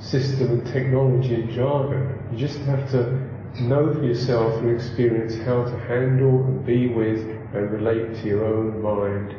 system 0.00 0.60
and 0.60 0.66
technology 0.72 1.34
and 1.34 1.50
jargon. 1.50 2.18
You 2.32 2.38
just 2.38 2.60
have 2.60 2.90
to 2.92 3.28
know 3.60 3.92
for 3.92 4.04
yourself 4.04 4.58
through 4.60 4.76
experience 4.76 5.34
how 5.44 5.64
to 5.64 5.78
handle 5.80 6.44
and 6.44 6.64
be 6.64 6.88
with 6.88 7.18
and 7.52 7.70
relate 7.70 8.14
to 8.22 8.28
your 8.28 8.44
own 8.44 8.80
mind 8.80 9.34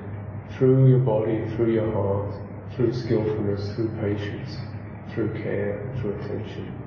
through 0.57 0.89
your 0.89 0.99
body, 0.99 1.45
through 1.55 1.73
your 1.73 1.91
heart, 1.91 2.33
through 2.75 2.93
skillfulness, 2.93 3.73
through 3.75 3.89
patience, 3.99 4.57
through 5.13 5.33
care, 5.33 5.93
through 5.99 6.13
attention. 6.15 6.77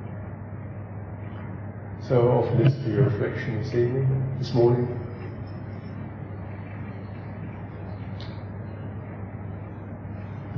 So 2.07 2.29
I 2.29 2.33
offer 2.33 2.63
this 2.63 2.75
for 2.83 2.91
your 2.91 3.05
reflection 3.05 3.63
this 3.63 3.69
evening, 3.69 4.37
this 4.39 4.53
morning. 4.53 4.89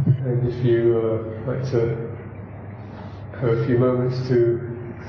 And 0.07 0.49
if 0.49 0.65
you 0.65 0.99
uh, 0.99 1.53
like 1.53 1.71
to 1.71 2.17
have 3.41 3.51
a 3.51 3.67
few 3.67 3.79
moments 3.79 4.27
to 4.29 4.61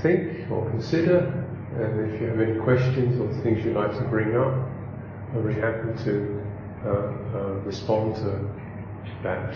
think 0.02 0.50
or 0.52 0.70
consider, 0.70 1.20
and 1.76 2.14
if 2.14 2.22
you 2.22 2.28
have 2.28 2.40
any 2.40 2.60
questions 2.60 3.20
or 3.20 3.44
things 3.44 3.66
you'd 3.66 3.76
like 3.76 3.92
to 3.98 4.04
bring 4.04 4.36
up, 4.36 4.54
I'm 5.34 5.44
very 5.44 5.56
happy 5.56 6.04
to 6.06 6.37
Uh, 6.86 6.90
uh, 6.90 7.60
respond 7.66 8.16
to 8.16 8.50
that. 9.24 9.56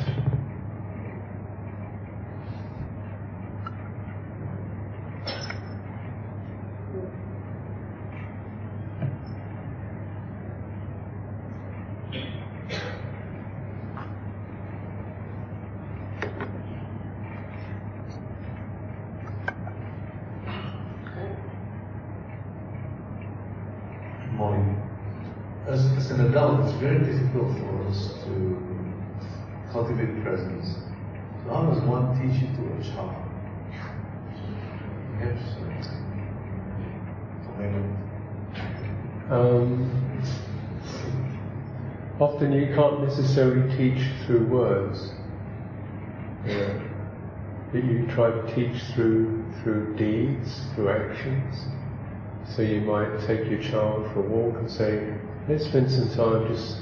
very 26.81 26.97
difficult 26.97 27.55
for 27.59 27.87
us 27.87 28.23
to 28.23 28.57
cultivate 29.71 30.23
presence. 30.23 30.77
So 31.43 31.53
how 31.53 31.69
does 31.69 31.81
one 31.83 32.17
teach 32.17 32.41
it 32.41 32.55
to 32.55 32.63
a 32.73 32.83
child? 32.83 33.21
Um, 39.51 40.23
often 42.21 42.53
you 42.53 42.73
can't 42.73 43.01
necessarily 43.01 43.75
teach 43.75 44.07
through 44.25 44.45
words. 44.47 45.11
Yeah. 46.45 46.79
But 47.73 47.83
you 47.83 48.07
try 48.07 48.31
to 48.31 48.55
teach 48.55 48.81
through 48.93 49.43
through 49.61 49.95
deeds, 49.97 50.61
through 50.73 50.89
actions. 50.89 51.65
So 52.55 52.61
you 52.61 52.79
might 52.81 53.19
take 53.27 53.49
your 53.49 53.61
child 53.61 54.09
for 54.13 54.19
a 54.19 54.29
walk 54.29 54.57
and 54.57 54.71
say, 54.71 55.13
let's 55.49 55.65
spend 55.65 55.91
some 55.91 56.09
time 56.13 56.47
just 56.47 56.77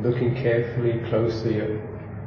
looking 0.00 0.34
carefully, 0.34 1.00
closely 1.08 1.60
at, 1.60 1.70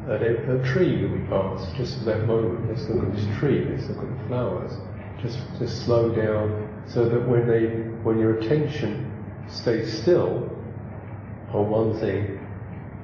at 0.10 0.22
a, 0.22 0.60
a, 0.60 0.64
tree 0.64 1.02
that 1.02 1.12
we 1.12 1.20
pass, 1.28 1.66
just 1.78 2.00
at 2.00 2.06
that 2.06 2.28
moment. 2.28 2.70
Let's 2.70 2.88
look 2.90 3.06
at 3.06 3.16
this 3.16 3.26
tree, 3.40 3.66
let's 3.70 3.88
look 3.88 3.98
at 3.98 4.18
the 4.18 4.28
flowers. 4.28 4.74
Just, 5.22 5.40
just 5.60 5.86
slow 5.86 6.14
down 6.14 6.84
so 6.88 7.10
that 7.10 7.28
when 7.28 7.48
they, 7.48 7.68
when 8.04 8.20
your 8.20 8.38
attention 8.38 9.17
stays 9.50 10.02
still 10.02 10.50
on 11.54 11.70
one 11.70 12.00
thing, 12.00 12.46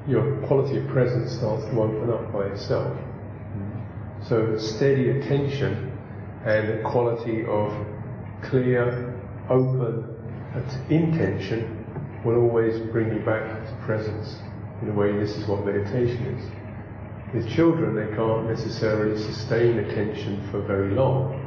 your 0.07 0.45
quality 0.47 0.77
of 0.77 0.87
presence 0.89 1.31
starts 1.31 1.63
to 1.65 1.81
open 1.81 2.09
up 2.09 2.31
by 2.33 2.45
itself. 2.47 2.93
Mm-hmm. 2.93 4.27
So 4.27 4.57
steady 4.57 5.09
attention 5.09 5.97
and 6.45 6.69
a 6.69 6.83
quality 6.83 7.45
of 7.45 7.73
clear, 8.41 9.17
open 9.49 10.09
intention 10.89 11.85
will 12.25 12.35
always 12.35 12.79
bring 12.91 13.13
you 13.13 13.19
back 13.25 13.65
to 13.65 13.77
presence. 13.85 14.35
In 14.81 14.89
a 14.89 14.93
way, 14.93 15.11
this 15.13 15.35
is 15.37 15.47
what 15.47 15.65
meditation 15.65 16.25
is. 16.25 16.51
With 17.33 17.49
children, 17.49 17.95
they 17.95 18.15
can't 18.15 18.47
necessarily 18.47 19.17
sustain 19.17 19.79
attention 19.79 20.47
for 20.51 20.61
very 20.61 20.91
long, 20.91 21.39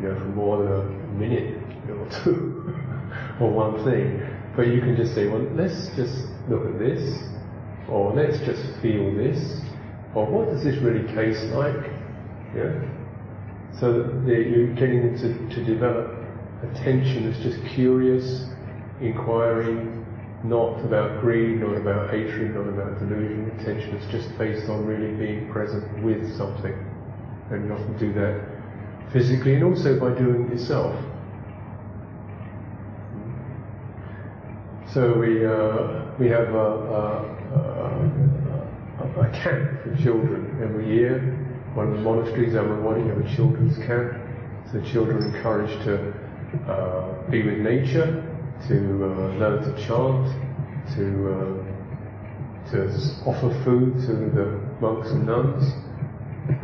you 0.00 0.08
know, 0.08 0.18
for 0.18 0.24
more 0.26 0.62
than 0.62 0.72
a 0.72 0.84
minute 1.18 1.62
or 1.90 2.08
two, 2.24 2.74
or 3.40 3.50
one 3.50 3.84
thing. 3.84 4.35
But 4.56 4.68
you 4.68 4.80
can 4.80 4.96
just 4.96 5.14
say, 5.14 5.28
well, 5.28 5.42
let's 5.54 5.88
just 5.96 6.26
look 6.48 6.64
at 6.66 6.78
this, 6.78 7.22
or 7.88 8.14
let's 8.14 8.38
just 8.38 8.62
feel 8.80 9.14
this, 9.14 9.60
or 10.14 10.26
what 10.26 10.48
does 10.48 10.64
this 10.64 10.76
really 10.78 11.06
taste 11.14 11.44
like? 11.52 11.92
Yeah? 12.54 12.72
So 13.78 14.02
that 14.02 14.46
you're 14.48 14.74
getting 14.74 15.14
to, 15.18 15.54
to 15.54 15.64
develop 15.64 16.16
attention 16.62 17.30
that's 17.30 17.42
just 17.42 17.62
curious, 17.74 18.46
inquiring, 19.02 20.06
not 20.44 20.80
about 20.84 21.20
greed, 21.20 21.60
not 21.60 21.76
about 21.76 22.10
hatred, 22.10 22.54
not 22.54 22.68
about 22.68 22.98
delusion. 22.98 23.50
Attention 23.60 23.94
is 23.96 24.10
just 24.10 24.36
based 24.38 24.70
on 24.70 24.86
really 24.86 25.14
being 25.16 25.52
present 25.52 26.02
with 26.02 26.34
something. 26.36 26.74
And 27.50 27.66
you 27.66 27.72
often 27.72 27.98
do 27.98 28.12
that 28.14 29.12
physically 29.12 29.54
and 29.54 29.64
also 29.64 29.98
by 30.00 30.16
doing 30.18 30.46
it 30.46 30.52
yourself. 30.52 30.96
So 34.85 34.85
we, 34.96 35.44
uh, 35.44 36.06
we 36.18 36.26
have 36.28 36.48
a, 36.54 36.68
a, 36.96 37.60
a, 39.20 39.30
camp 39.32 39.82
for 39.82 39.94
children 40.02 40.58
every 40.62 40.88
year. 40.88 41.20
One 41.74 41.88
of 41.88 41.94
the 41.96 42.00
monasteries, 42.00 42.54
Amaravati, 42.54 43.06
have 43.08 43.18
a 43.18 43.36
children's 43.36 43.76
camp. 43.86 44.14
So 44.72 44.80
children 44.90 45.22
are 45.22 45.36
encouraged 45.36 45.84
to 45.84 46.14
uh, 46.70 47.30
be 47.30 47.42
with 47.42 47.58
nature 47.58 48.24
to 48.68 48.76
uh, 49.04 49.36
learn 49.36 49.62
to 49.64 49.72
chant, 49.86 50.32
to 50.96 51.04
uh, 51.28 52.70
to 52.70 52.88
offer 53.26 53.52
food 53.64 54.00
to 54.06 54.14
the 54.32 54.58
monks 54.80 55.10
and 55.10 55.26
nuns. 55.26 55.85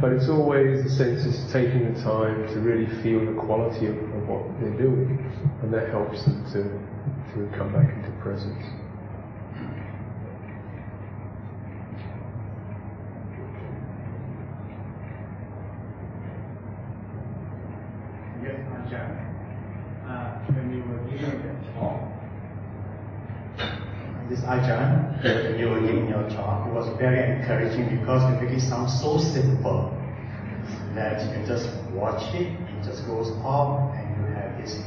But 0.01 0.13
it's 0.13 0.29
always 0.29 0.83
the 0.85 0.91
sense 0.91 1.27
of 1.27 1.53
taking 1.53 1.93
the 1.93 2.01
time 2.03 2.47
to 2.49 2.61
really 2.61 2.87
feel 3.03 3.25
the 3.25 3.41
quality 3.41 3.87
of, 3.87 3.97
of 3.97 4.29
what 4.29 4.43
they're 4.61 4.77
doing, 4.79 5.19
and 5.63 5.73
that 5.73 5.91
helps 5.91 6.25
them 6.25 6.45
to 6.53 6.63
to 7.35 7.49
come 7.57 7.73
back 7.73 7.89
into 7.95 8.11
presence. 8.21 8.63
Yes, 18.43 18.61
Ajahn. 18.75 19.17
Uh, 20.07 20.53
when 20.53 20.75
you 20.75 20.83
were 20.85 20.99
giving 21.11 21.75
talk, 21.75 22.22
this 24.33 24.45
Ajahn, 24.45 25.23
when 25.23 25.59
you 25.59 25.69
were 25.69 25.81
giving 25.81 26.09
your 26.09 26.29
talk, 26.31 26.67
it 26.67 26.73
was 26.73 26.89
very 26.97 27.37
encouraging 27.37 27.99
because 27.99 28.23
it 28.33 28.41
really 28.43 28.59
sounds 28.59 28.99
so 28.99 29.19
simple 29.19 29.93
that 30.95 31.21
you 31.21 31.33
can 31.33 31.47
just 31.47 31.69
watch 31.93 32.23
it, 32.35 32.49
it 32.49 32.85
just 32.85 33.07
goes 33.07 33.29
off, 33.45 33.95
and 33.95 34.09
you 34.17 34.35
have 34.35 34.57
this 34.61 34.81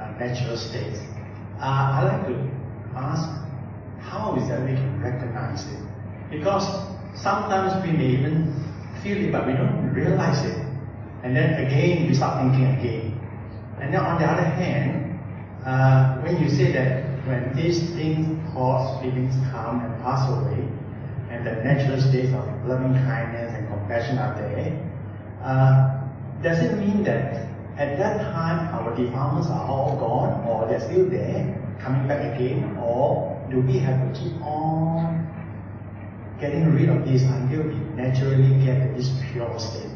uh, 0.00 0.10
natural 0.18 0.56
state. 0.56 0.96
Uh, 1.60 2.00
I 2.00 2.04
like 2.04 2.26
to 2.28 2.50
ask, 2.96 3.28
how 4.00 4.34
is 4.36 4.48
that 4.48 4.62
we 4.62 4.72
can 4.72 5.02
recognize 5.02 5.66
it? 5.66 5.82
Because 6.30 6.64
sometimes 7.14 7.84
we 7.84 7.92
may 7.92 8.06
even 8.16 8.64
feel 9.02 9.18
it, 9.18 9.32
but 9.32 9.46
we 9.46 9.52
don't 9.52 9.92
realize 9.92 10.42
it. 10.46 10.56
And 11.22 11.36
then 11.36 11.66
again, 11.66 12.08
we 12.08 12.14
start 12.14 12.40
thinking 12.40 12.64
again. 12.78 13.20
And 13.80 13.92
then 13.92 14.00
on 14.00 14.18
the 14.18 14.26
other 14.26 14.44
hand, 14.44 15.20
uh, 15.66 16.16
when 16.22 16.42
you 16.42 16.48
say 16.48 16.72
that 16.72 17.07
when 17.26 17.54
these 17.54 17.80
things, 17.90 18.26
thoughts, 18.52 19.02
feelings 19.02 19.34
come 19.50 19.80
and 19.80 20.02
pass 20.02 20.28
away, 20.30 20.66
and 21.30 21.46
the 21.46 21.52
natural 21.62 22.00
states 22.00 22.32
of 22.32 22.44
loving 22.66 22.94
kindness 22.94 23.54
and 23.54 23.68
compassion 23.68 24.18
are 24.18 24.34
there, 24.38 24.90
uh, 25.42 26.00
does 26.42 26.58
it 26.60 26.78
mean 26.78 27.02
that 27.04 27.48
at 27.76 27.98
that 27.98 28.20
time 28.32 28.74
our 28.74 28.94
defilements 28.96 29.48
are 29.48 29.66
all 29.66 29.96
gone, 29.96 30.46
or 30.46 30.66
they're 30.68 30.80
still 30.80 31.08
there, 31.08 31.58
coming 31.80 32.06
back 32.08 32.34
again, 32.34 32.76
or 32.78 33.40
do 33.50 33.60
we 33.60 33.78
have 33.78 34.12
to 34.12 34.20
keep 34.20 34.40
on 34.42 35.26
getting 36.40 36.72
rid 36.74 36.88
of 36.88 37.04
this 37.04 37.22
until 37.22 37.62
we 37.62 37.74
naturally 37.94 38.64
get 38.64 38.96
this 38.96 39.10
pure 39.32 39.58
state? 39.58 39.90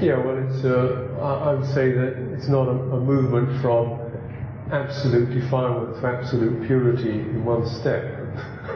Yeah, 0.00 0.18
well, 0.18 0.36
it's, 0.36 0.64
uh, 0.64 1.16
I 1.22 1.54
would 1.54 1.66
say 1.66 1.92
that 1.92 2.18
it's 2.34 2.48
not 2.48 2.68
a, 2.68 2.72
a, 2.72 3.00
movement 3.00 3.60
from 3.62 3.98
absolute 4.72 5.32
defilement 5.32 6.00
to 6.00 6.06
absolute 6.06 6.66
purity 6.66 7.20
in 7.20 7.44
one 7.44 7.66
step. 7.66 8.02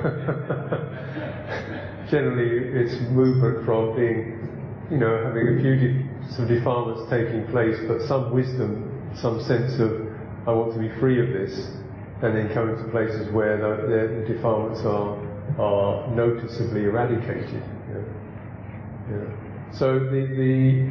Generally, 2.10 2.80
it's 2.80 3.00
movement 3.10 3.64
from 3.64 3.96
being, 3.96 4.48
you 4.90 4.98
know, 4.98 5.24
having 5.24 5.58
a 5.58 5.60
few 5.60 5.76
de- 5.76 6.04
some 6.34 6.46
defilements 6.46 7.10
taking 7.10 7.44
place, 7.48 7.76
but 7.88 8.02
some 8.02 8.32
wisdom, 8.32 8.86
some 9.14 9.40
sense 9.42 9.80
of 9.80 10.06
I 10.46 10.52
want 10.52 10.72
to 10.74 10.78
be 10.78 10.88
free 11.00 11.20
of 11.20 11.32
this, 11.32 11.70
and 12.22 12.36
then 12.36 12.52
coming 12.54 12.76
to 12.76 12.84
places 12.90 13.30
where 13.32 13.56
the, 13.58 13.86
the, 13.86 14.34
defilements 14.34 14.80
are, 14.80 15.18
are 15.60 16.06
noticeably 16.14 16.84
eradicated. 16.84 17.62
So 19.72 19.98
the, 19.98 20.26
the, 20.26 20.88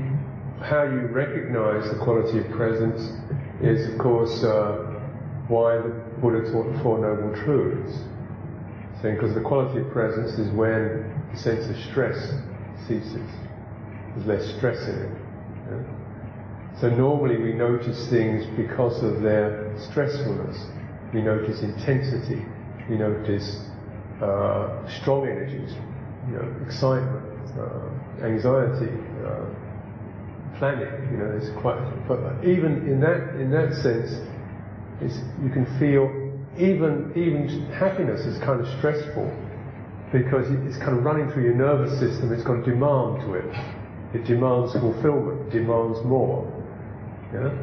how 0.64 0.84
you 0.84 1.08
recognize 1.08 1.90
the 1.90 1.98
quality 2.04 2.40
of 2.40 2.50
presence 2.52 3.14
is, 3.62 3.92
of 3.92 4.00
course, 4.00 4.44
uh, 4.44 4.89
why 5.50 5.78
the 5.78 5.90
Buddha 6.22 6.50
taught 6.52 6.72
the 6.72 6.80
Four 6.82 7.00
Noble 7.00 7.36
Truths. 7.44 7.98
Saying 9.02 9.16
because 9.16 9.34
the 9.34 9.42
quality 9.42 9.80
of 9.82 9.92
presence 9.92 10.38
is 10.38 10.50
when 10.54 11.04
the 11.34 11.38
sense 11.38 11.66
of 11.70 11.76
stress 11.90 12.18
ceases. 12.88 13.30
There's 14.16 14.28
less 14.28 14.58
stress 14.58 14.88
in 14.88 14.96
it. 14.96 15.30
So 16.80 16.90
normally 16.90 17.38
we 17.38 17.54
notice 17.54 18.08
things 18.10 18.46
because 18.56 19.04
of 19.04 19.22
their 19.22 19.76
stressfulness. 19.92 20.56
We 21.14 21.22
notice 21.22 21.62
intensity. 21.62 22.46
We 22.90 22.98
notice 22.98 23.60
uh, 24.22 24.88
strong 25.02 25.28
energies, 25.28 25.76
you 26.28 26.36
know, 26.36 26.56
excitement, 26.66 27.50
uh, 27.60 28.26
anxiety, 28.26 28.92
uh, 29.26 29.46
panic. 30.60 30.90
You 31.12 31.18
know, 31.18 31.28
there's 31.38 31.50
quite. 31.62 31.80
But 32.08 32.44
even 32.44 32.88
in 32.88 33.00
that 33.02 33.36
in 33.40 33.52
that 33.52 33.74
sense, 33.82 34.12
you 35.02 35.50
can 35.50 35.66
feel 35.80 36.12
even 36.58 37.12
even 37.16 37.48
happiness 37.72 38.22
is 38.22 38.38
kind 38.44 38.60
of 38.60 38.68
stressful 38.80 39.28
because 40.12 40.50
it's 40.66 40.78
kind 40.78 40.98
of 40.98 41.04
running 41.04 41.32
through 41.32 41.44
your 41.44 41.56
nervous 41.56 42.00
system. 42.00 42.34
It's 42.34 42.44
got 42.44 42.60
a 42.60 42.66
demand 42.66 43.22
to 43.24 43.34
it. 43.36 43.50
It 44.14 44.26
demands 44.26 44.74
fulfillment, 44.74 45.52
demands 45.52 46.02
more. 46.04 46.50
Yeah? 47.32 47.54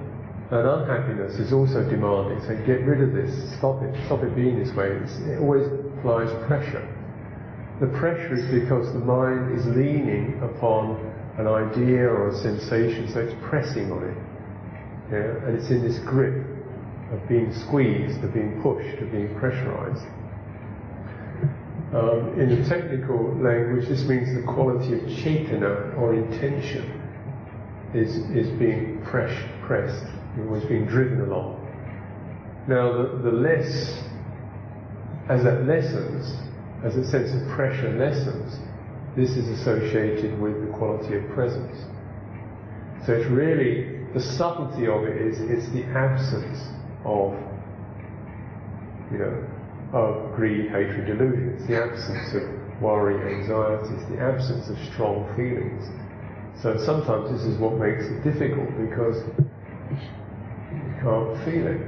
And 0.47 0.62
unhappiness 0.62 1.43
is 1.43 1.53
also 1.53 1.82
demanding. 1.82 2.39
So 2.47 2.55
get 2.64 2.87
rid 2.87 3.03
of 3.03 3.12
this. 3.12 3.34
Stop 3.59 3.82
it. 3.82 3.91
Stop 4.07 4.22
it 4.22 4.37
being 4.37 4.62
this 4.62 4.70
way. 4.76 4.95
It's, 4.95 5.18
it 5.26 5.43
always 5.43 5.66
applies 5.66 6.30
pressure. 6.47 6.87
The 7.80 7.91
pressure 7.99 8.39
is 8.39 8.47
because 8.47 8.93
the 8.95 9.03
mind 9.03 9.59
is 9.59 9.66
leaning 9.66 10.39
upon 10.41 11.03
an 11.37 11.49
idea 11.51 12.07
or 12.07 12.30
a 12.30 12.34
sensation, 12.39 13.11
so 13.12 13.20
it's 13.20 13.34
pressing 13.51 13.91
on 13.91 14.07
it. 14.07 14.16
Yeah? 15.11 15.47
And 15.51 15.59
it's 15.59 15.68
in 15.68 15.82
this 15.82 15.99
grip 16.07 16.47
of 17.12 17.28
being 17.28 17.52
squeezed, 17.52 18.22
of 18.24 18.34
being 18.34 18.61
pushed, 18.62 19.00
of 19.00 19.12
being 19.12 19.34
pressurized. 19.38 20.04
Um, 21.94 22.38
in 22.38 22.50
the 22.50 22.68
technical 22.68 23.34
language, 23.36 23.88
this 23.88 24.02
means 24.04 24.34
the 24.34 24.42
quality 24.42 24.94
of 24.94 25.00
cetana 25.02 25.96
or 25.96 26.14
intention 26.14 27.00
is, 27.94 28.16
is 28.36 28.48
being 28.59 29.00
press, 29.04 29.32
pressed, 29.62 30.04
always 30.40 30.64
being 30.64 30.86
driven 30.86 31.20
along. 31.20 31.62
Now, 32.66 32.92
the, 32.92 33.18
the 33.22 33.30
less, 33.30 34.02
as 35.28 35.44
that 35.44 35.64
lessens, 35.64 36.36
as 36.84 36.96
a 36.96 37.09
sense 37.09 37.30
of 37.32 37.48
pressure 37.48 37.96
lessens, 37.96 38.59
this 39.16 39.30
is 39.30 39.48
associated 39.61 40.38
with 40.40 40.66
the 40.66 40.72
quality 40.76 41.16
of 41.16 41.28
presence. 41.30 41.78
So 43.07 43.12
it's 43.12 43.30
really, 43.30 44.04
the 44.12 44.20
subtlety 44.20 44.88
of 44.88 45.04
it 45.04 45.16
is, 45.16 45.40
it's 45.40 45.72
the 45.72 45.84
absence 45.84 46.59
of, 47.07 47.32
you 49.12 49.18
know, 49.18 49.44
of 49.92 50.34
greed, 50.34 50.68
hatred, 50.68 51.07
delusion. 51.07 51.57
It's 51.57 51.66
the 51.66 51.82
absence 51.82 52.34
of 52.34 52.42
worry, 52.82 53.16
anxiety. 53.34 53.94
It's 53.94 54.11
the 54.11 54.20
absence 54.20 54.68
of 54.68 54.76
strong 54.92 55.24
feelings. 55.36 55.86
So 56.61 56.76
sometimes 56.76 57.30
this 57.30 57.46
is 57.46 57.59
what 57.59 57.74
makes 57.74 58.04
it 58.04 58.24
difficult 58.24 58.68
because 58.76 59.22
you 59.88 60.94
can't 61.00 61.44
feel 61.44 61.66
it. 61.68 61.80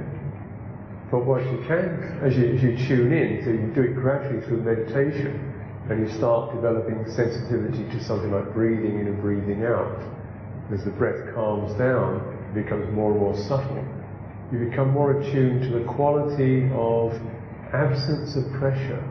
But 1.11 1.25
what 1.25 1.43
you 1.43 1.63
can, 1.67 2.19
as 2.23 2.37
you, 2.37 2.53
as 2.53 2.61
you 2.61 2.77
tune 2.87 3.11
in, 3.11 3.43
so 3.43 3.49
you 3.49 3.73
do 3.73 3.81
it 3.91 3.95
gradually 3.95 4.41
through 4.45 4.61
meditation, 4.61 5.53
and 5.89 6.07
you 6.07 6.15
start 6.15 6.53
developing 6.53 7.03
sensitivity 7.09 7.83
to 7.89 8.03
something 8.03 8.31
like 8.31 8.53
breathing 8.53 8.99
in 8.99 9.07
and 9.07 9.21
breathing 9.21 9.65
out. 9.65 9.99
As 10.71 10.85
the 10.85 10.91
breath 10.91 11.33
calms 11.33 11.73
down, 11.79 12.21
it 12.51 12.63
becomes 12.63 12.93
more 12.93 13.11
and 13.11 13.19
more 13.19 13.35
subtle. 13.35 13.83
You 14.51 14.69
become 14.69 14.91
more 14.91 15.19
attuned 15.19 15.61
to 15.63 15.79
the 15.79 15.85
quality 15.85 16.69
of 16.73 17.13
absence 17.73 18.35
of 18.35 18.51
pressure, 18.59 19.03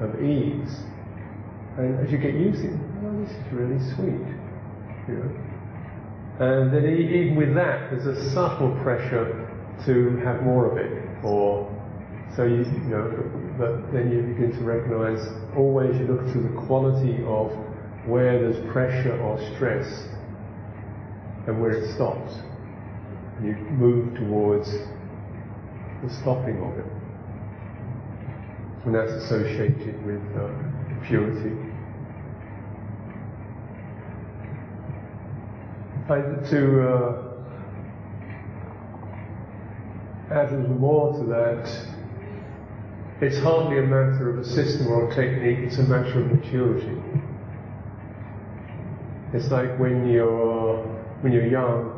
of 0.00 0.22
ease. 0.22 0.76
And 1.78 1.98
as 2.04 2.12
you 2.12 2.18
get 2.18 2.34
used 2.34 2.60
to 2.62 2.68
it, 2.68 2.80
oh, 3.04 3.24
this 3.24 3.30
is 3.30 3.52
really 3.52 3.80
sweet. 3.96 4.28
You 5.08 5.14
know? 5.14 5.48
And 6.40 6.72
then 6.72 6.84
even 6.86 7.34
with 7.36 7.54
that, 7.54 7.90
there's 7.90 8.06
a 8.06 8.30
subtle 8.32 8.78
pressure 8.82 9.48
to 9.86 10.16
have 10.24 10.42
more 10.42 10.70
of 10.70 10.76
it, 10.76 11.24
or 11.24 11.66
so 12.36 12.44
you, 12.44 12.58
you 12.58 12.90
know, 12.90 13.10
but 13.58 13.92
then 13.92 14.12
you 14.12 14.22
begin 14.22 14.52
to 14.52 14.64
recognize 14.64 15.18
always 15.56 15.98
you 15.98 16.06
look 16.06 16.24
to 16.32 16.40
the 16.40 16.66
quality 16.66 17.24
of 17.26 17.50
where 18.06 18.38
there's 18.38 18.60
pressure 18.72 19.18
or 19.20 19.38
stress 19.54 20.06
and 21.46 21.60
where 21.60 21.72
it 21.72 21.94
stops. 21.94 22.34
You 23.42 23.54
move 23.70 24.16
towards 24.16 24.70
the 26.02 26.10
stopping 26.10 26.62
of 26.62 26.78
it 26.78 26.98
and 28.88 28.94
that's 28.94 29.12
associated 29.12 30.02
with 30.06 30.22
uh, 30.34 30.48
purity. 31.06 31.54
I, 36.08 36.20
to 36.48 36.88
uh, 36.88 37.34
add 40.30 40.52
a 40.52 40.56
little 40.56 40.76
more 40.76 41.18
to 41.18 41.24
that, 41.26 41.68
it's 43.20 43.38
hardly 43.40 43.78
a 43.78 43.82
matter 43.82 44.30
of 44.30 44.38
a 44.38 44.44
system 44.44 44.86
or 44.88 45.10
a 45.10 45.14
technique, 45.14 45.58
it's 45.58 45.76
a 45.76 45.82
matter 45.82 46.20
of 46.20 46.32
maturity. 46.32 46.96
It's 49.34 49.50
like 49.50 49.78
when 49.78 50.08
you're, 50.08 50.78
when 51.20 51.34
you're 51.34 51.46
young, 51.46 51.97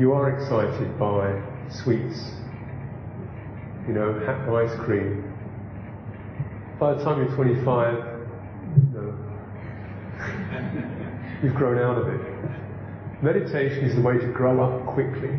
you 0.00 0.14
are 0.14 0.30
excited 0.30 0.98
by 0.98 1.28
sweets, 1.68 2.32
you 3.86 3.92
know, 3.92 4.16
ice 4.56 4.74
cream, 4.80 5.30
by 6.78 6.94
the 6.94 7.04
time 7.04 7.20
you're 7.20 7.36
25, 7.36 7.98
no, 8.94 9.14
you've 11.42 11.54
grown 11.54 11.76
out 11.76 11.98
of 11.98 12.08
it. 12.08 12.20
Meditation 13.22 13.84
is 13.84 13.94
the 13.94 14.00
way 14.00 14.16
to 14.16 14.32
grow 14.32 14.64
up 14.64 14.86
quickly. 14.94 15.36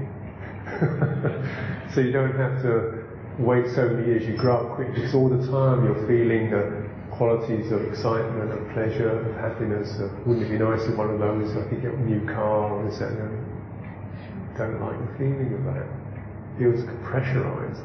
so 1.96 2.02
you 2.02 2.12
don't 2.12 2.38
have 2.38 2.62
to 2.62 3.04
wait 3.40 3.66
so 3.74 3.90
many 3.90 4.06
years, 4.06 4.28
you 4.28 4.38
grow 4.38 4.58
up 4.58 4.76
quickly. 4.76 4.94
Because 4.94 5.16
all 5.16 5.28
the 5.28 5.44
time 5.48 5.86
you're 5.86 6.06
feeling 6.06 6.52
the 6.52 6.88
qualities 7.18 7.72
of 7.72 7.82
excitement, 7.82 8.52
of 8.52 8.60
pleasure, 8.74 9.10
of 9.10 9.36
happiness, 9.38 9.98
of 10.00 10.12
wouldn't 10.28 10.46
it 10.46 10.52
be 10.52 10.60
nice 10.60 10.82
if 10.84 10.96
one 10.96 11.10
of 11.10 11.20
those 11.20 11.50
I 11.58 11.68
could 11.68 11.82
get 11.82 11.96
a 11.96 12.02
new 12.06 12.24
car 12.28 12.74
or 12.74 12.86
this 12.88 13.02
and 13.02 13.18
that. 13.18 13.51
Don't 14.58 14.80
like 14.82 15.00
the 15.00 15.18
feeling 15.18 15.54
of 15.54 15.64
that. 15.74 15.88
Feels 16.60 16.84
pressurized, 17.04 17.84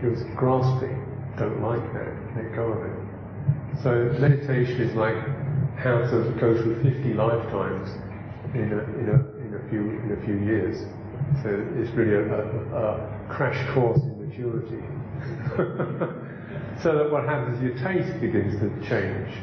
feels 0.00 0.22
grasping 0.36 1.04
don't 1.36 1.60
like 1.62 1.82
that, 1.94 2.14
let 2.36 2.54
go 2.54 2.70
of 2.72 2.86
it. 2.86 2.98
So 3.82 4.14
meditation 4.20 4.80
is 4.80 4.94
like 4.94 5.16
how 5.76 5.98
to 5.98 6.30
go 6.38 6.54
through 6.54 6.82
50 6.82 7.14
lifetimes 7.14 7.90
in 8.54 8.70
a, 8.72 8.82
in 9.02 9.08
a, 9.10 9.18
in 9.42 9.54
a, 9.58 9.68
few, 9.68 9.98
in 10.06 10.16
a 10.16 10.24
few 10.24 10.38
years. 10.38 10.86
So 11.42 11.50
it's 11.74 11.90
really 11.96 12.14
a, 12.14 12.22
a, 12.22 12.42
a 12.70 13.26
crash 13.28 13.58
course 13.74 13.98
in 13.98 14.28
maturity. 14.28 14.82
so 16.82 16.94
that 16.98 17.10
what 17.10 17.24
happens 17.24 17.58
is 17.58 17.62
your 17.62 17.78
taste 17.82 18.20
begins 18.20 18.54
to 18.60 18.70
change. 18.86 19.34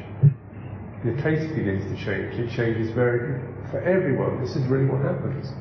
Your 1.03 1.17
taste 1.19 1.53
begins 1.55 1.83
to 1.91 2.05
change. 2.05 2.39
It 2.39 2.55
changes 2.55 2.91
very, 2.93 3.41
for 3.69 3.81
everyone. 3.81 4.39
This 4.39 4.55
is 4.55 4.65
really 4.67 4.85
what 4.85 5.01
happens. 5.01 5.51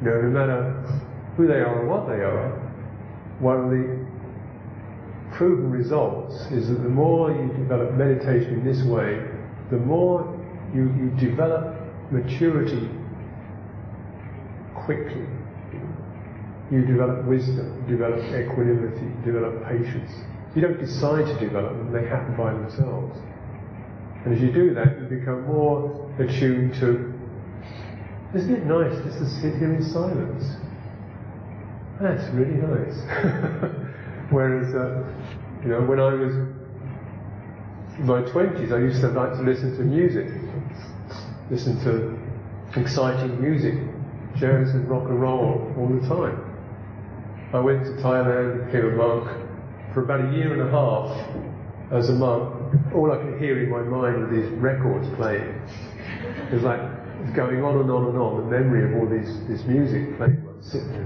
You 0.00 0.10
know, 0.10 0.22
no 0.22 0.28
matter 0.28 0.72
who 1.36 1.46
they 1.46 1.60
are 1.60 1.82
or 1.82 1.86
what 1.86 2.08
they 2.08 2.22
are, 2.22 2.50
one 3.40 3.64
of 3.64 3.70
the 3.70 4.04
proven 5.34 5.70
results 5.70 6.34
is 6.52 6.68
that 6.68 6.82
the 6.82 6.88
more 6.88 7.30
you 7.30 7.48
develop 7.58 7.92
meditation 7.94 8.54
in 8.54 8.64
this 8.64 8.82
way, 8.84 9.24
the 9.70 9.76
more 9.78 10.38
you, 10.74 10.92
you 10.98 11.10
develop 11.18 11.76
maturity 12.10 12.88
quickly. 14.74 15.26
You 16.70 16.84
develop 16.84 17.24
wisdom, 17.24 17.84
you 17.86 17.96
develop 17.96 18.20
equanimity, 18.20 19.04
you 19.04 19.32
develop 19.32 19.64
patience. 19.64 20.10
You 20.54 20.62
don't 20.62 20.78
decide 20.78 21.26
to 21.26 21.38
develop 21.38 21.72
them, 21.72 21.92
they 21.92 22.06
happen 22.08 22.36
by 22.36 22.52
themselves. 22.52 23.18
And 24.24 24.34
as 24.34 24.40
you 24.40 24.52
do 24.52 24.74
that, 24.74 24.98
you 25.00 25.18
become 25.18 25.46
more 25.46 26.10
attuned 26.18 26.74
to, 26.74 27.13
isn't 28.34 28.54
it 28.54 28.66
nice 28.66 28.94
just 29.04 29.18
to 29.18 29.26
sit 29.26 29.56
here 29.56 29.74
in 29.74 29.82
silence? 29.82 30.56
That's 32.00 32.24
really 32.34 32.56
nice. 32.56 32.94
Whereas, 34.30 34.74
uh, 34.74 35.04
you 35.62 35.68
know, 35.68 35.82
when 35.82 36.00
I 36.00 36.12
was 36.14 36.34
in 37.96 38.06
my 38.06 38.22
20s, 38.22 38.72
I 38.72 38.78
used 38.78 39.00
to 39.02 39.08
like 39.08 39.34
to 39.34 39.42
listen 39.42 39.76
to 39.76 39.82
music, 39.82 40.26
listen 41.50 41.78
to 41.84 42.18
exciting 42.78 43.40
music, 43.40 43.74
jazz 44.34 44.70
and 44.74 44.88
rock 44.88 45.08
and 45.08 45.20
roll 45.20 45.72
all 45.78 45.88
the 45.88 46.06
time. 46.08 46.40
I 47.52 47.60
went 47.60 47.84
to 47.84 47.90
Thailand, 48.02 48.66
became 48.66 48.86
a 48.86 48.96
monk. 48.96 49.30
For 49.92 50.02
about 50.02 50.28
a 50.28 50.36
year 50.36 50.52
and 50.52 50.62
a 50.62 50.70
half, 50.72 51.16
as 51.92 52.08
a 52.08 52.14
monk, 52.14 52.52
all 52.92 53.12
I 53.12 53.16
could 53.16 53.40
hear 53.40 53.62
in 53.62 53.70
my 53.70 53.82
mind 53.82 54.22
were 54.22 54.26
these 54.26 54.50
records 54.58 55.08
playing. 55.14 55.54
It 56.50 56.52
was 56.52 56.64
like 56.64 56.80
going 57.32 57.64
on 57.64 57.80
and 57.80 57.90
on 57.90 58.06
and 58.06 58.18
on, 58.18 58.36
the 58.36 58.50
memory 58.50 58.84
of 58.84 59.00
all 59.00 59.08
these, 59.08 59.32
this 59.48 59.64
music 59.66 60.16
playing, 60.16 60.44
sitting 60.60 60.92
there, 60.92 61.04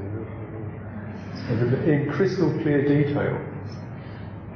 in 1.85 2.11
crystal 2.13 2.51
clear 2.63 2.83
detail. 2.83 3.37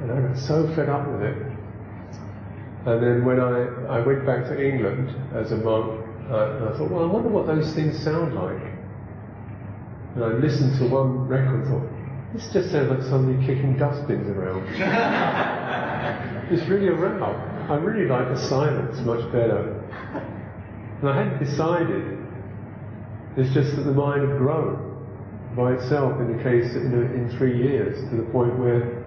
And 0.01 0.11
I 0.11 0.29
got 0.29 0.39
so 0.39 0.67
fed 0.75 0.89
up 0.89 1.07
with 1.09 1.23
it. 1.23 1.37
And 2.85 3.03
then 3.03 3.25
when 3.25 3.39
I, 3.39 3.99
I 3.99 4.05
went 4.05 4.27
back 4.27 4.45
to 4.47 4.61
England 4.61 5.15
as 5.35 5.53
a 5.53 5.57
monk, 5.57 6.05
uh, 6.29 6.73
I 6.73 6.79
thought, 6.79 6.91
well, 6.91 7.05
I 7.05 7.07
wonder 7.07 7.29
what 7.29 7.47
those 7.47 7.73
things 7.75 8.03
sound 8.03 8.35
like. 8.35 8.61
And 10.15 10.25
I 10.25 10.29
listened 10.29 10.79
to 10.79 10.89
one 10.89 11.29
record 11.29 11.63
and 11.63 11.69
thought, 11.69 11.89
this 12.35 12.53
just 12.53 12.73
sounds 12.73 12.91
like 12.91 13.03
somebody 13.03 13.47
kicking 13.47 13.77
dustbins 13.79 14.29
around. 14.29 14.67
it's 16.51 16.69
really 16.69 16.89
a 16.89 16.95
row. 16.95 17.35
I 17.69 17.77
really 17.77 18.09
like 18.09 18.29
the 18.29 18.37
silence 18.49 18.99
much 19.01 19.25
better. 19.33 19.79
And 21.03 21.11
I 21.11 21.25
hadn't 21.25 21.45
decided. 21.45 22.19
It's 23.37 23.53
just 23.55 23.75
that 23.77 23.83
the 23.83 23.93
mind 23.93 24.29
had 24.29 24.39
grown 24.39 24.93
by 25.57 25.73
itself 25.73 26.21
in 26.21 26.37
the 26.37 26.43
case 26.43 26.77
in, 26.77 26.93
a, 26.95 27.01
in 27.17 27.35
three 27.39 27.57
years 27.57 27.99
to 28.11 28.17
the 28.17 28.29
point 28.31 28.59
where, 28.59 29.05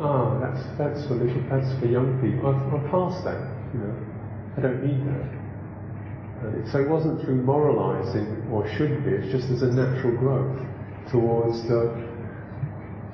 ah, 0.00 0.40
that's 0.40 0.60
that's 0.76 1.06
for 1.06 1.14
little, 1.14 1.42
that's 1.48 1.68
for 1.78 1.86
young 1.86 2.18
people. 2.20 2.48
I've, 2.48 2.74
I've 2.74 2.90
passed 2.90 3.24
that, 3.24 3.38
you 3.72 3.80
know. 3.80 3.94
I 4.56 4.60
don't 4.60 4.82
need 4.82 5.06
that. 5.06 5.38
And 6.42 6.68
so 6.70 6.80
it 6.80 6.88
wasn't 6.88 7.20
through 7.22 7.42
moralizing 7.42 8.48
or 8.50 8.66
should 8.76 9.04
be. 9.04 9.10
It's 9.10 9.30
just 9.30 9.50
as 9.50 9.62
a 9.62 9.70
natural 9.70 10.16
growth 10.16 10.58
towards 11.10 11.62
the 11.68 11.94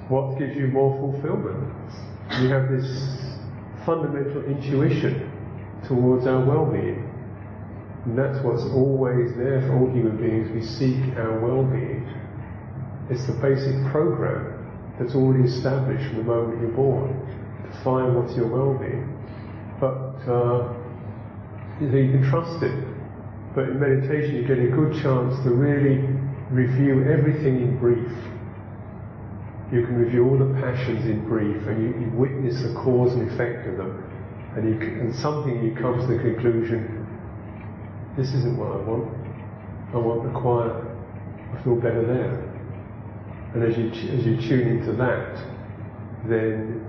what 0.09 0.39
gives 0.39 0.57
you 0.57 0.69
more 0.69 0.97
fulfillment. 1.01 1.73
You 2.41 2.49
have 2.49 2.71
this 2.71 2.89
fundamental 3.85 4.45
intuition 4.45 5.31
towards 5.89 6.27
our 6.27 6.45
well-being. 6.45 7.04
And 8.05 8.19
that's 8.19 8.45
what's 8.45 8.63
always 8.65 9.35
there 9.37 9.63
for 9.63 9.79
all 9.79 9.91
human 9.91 10.17
beings. 10.17 10.51
We 10.53 10.61
seek 10.63 11.17
our 11.17 11.41
well-being. 11.41 12.05
It's 13.09 13.27
the 13.27 13.33
basic 13.41 13.81
program 13.91 14.61
that's 14.99 15.15
already 15.15 15.49
established 15.49 16.07
from 16.09 16.19
the 16.19 16.25
moment 16.25 16.61
you're 16.61 16.71
born 16.71 17.17
to 17.65 17.85
find 17.85 18.15
what's 18.15 18.37
your 18.37 18.49
well-being. 18.49 19.09
But 19.81 20.21
uh, 20.29 20.73
you 21.81 21.89
can 21.89 22.29
trust 22.29 22.63
it. 22.63 22.77
But 23.55 23.71
in 23.71 23.81
meditation, 23.81 24.37
you 24.37 24.47
get 24.47 24.59
a 24.59 24.69
good 24.69 25.01
chance 25.03 25.35
to 25.45 25.51
really 25.51 26.05
review 26.51 27.09
everything 27.09 27.57
in 27.57 27.79
brief. 27.79 28.13
You 29.73 29.87
can 29.87 29.97
review 29.97 30.29
all 30.29 30.39
the 30.39 30.53
passions 30.61 31.07
in 31.07 31.27
brief, 31.27 31.67
and 31.67 31.83
you, 31.83 32.01
you 32.05 32.13
witness 32.13 32.63
the 32.63 32.75
cause 32.75 33.13
and 33.15 33.31
effect 33.33 33.67
of 33.67 33.79
them. 33.79 34.05
And, 34.57 34.69
you, 34.69 35.01
and 35.01 35.15
something 35.17 35.65
you 35.65 35.75
come 35.75 35.99
to 35.99 36.07
the 36.07 36.21
conclusion 36.21 37.04
this 38.17 38.29
isn't 38.35 38.57
what 38.57 38.71
I 38.71 38.77
want. 38.77 39.11
I 39.93 39.97
want 39.99 40.23
the 40.25 40.39
quiet. 40.39 40.73
I 41.53 41.63
feel 41.63 41.77
better 41.77 42.05
there. 42.07 42.51
And 43.55 43.63
as 43.63 43.77
you 43.77 43.89
as 43.89 44.25
you 44.27 44.37
tune 44.37 44.79
into 44.79 44.93
that, 44.95 45.37
then 46.29 46.85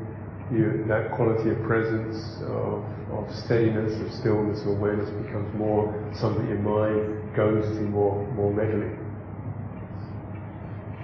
you, 0.51 0.86
that 0.88 1.11
quality 1.11 1.49
of 1.49 1.61
presence, 1.63 2.41
of, 2.43 2.84
of 3.11 3.36
steadiness, 3.36 3.99
of 4.01 4.11
stillness, 4.13 4.61
of 4.61 4.67
awareness 4.67 5.09
becomes 5.26 5.53
more 5.55 5.93
something 6.13 6.47
your 6.47 6.59
mind 6.59 7.36
goes 7.36 7.65
to 7.76 7.82
more 7.82 8.26
more 8.34 8.51
readily. 8.51 8.91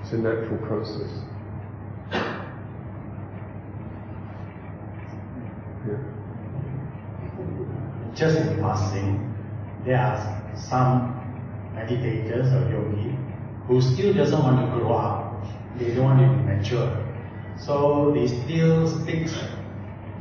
It's 0.02 0.12
a 0.14 0.18
natural 0.18 0.58
process. 0.68 1.10
Yeah. 5.88 5.98
Just 8.14 8.38
in 8.38 8.60
passing, 8.60 9.31
there 9.86 10.00
are 10.00 10.54
some 10.56 11.18
meditators 11.76 12.52
or 12.54 12.70
yogi 12.72 13.16
who 13.68 13.82
still 13.82 14.14
doesn't 14.14 14.40
want 14.40 14.60
to 14.60 14.78
grow 14.78 14.94
up. 14.94 15.44
They 15.78 15.94
don't 15.94 16.06
want 16.06 16.20
to 16.20 16.28
be 16.28 16.56
mature. 16.56 17.08
So 17.58 18.12
they 18.14 18.28
still 18.28 18.88
stick 18.88 19.28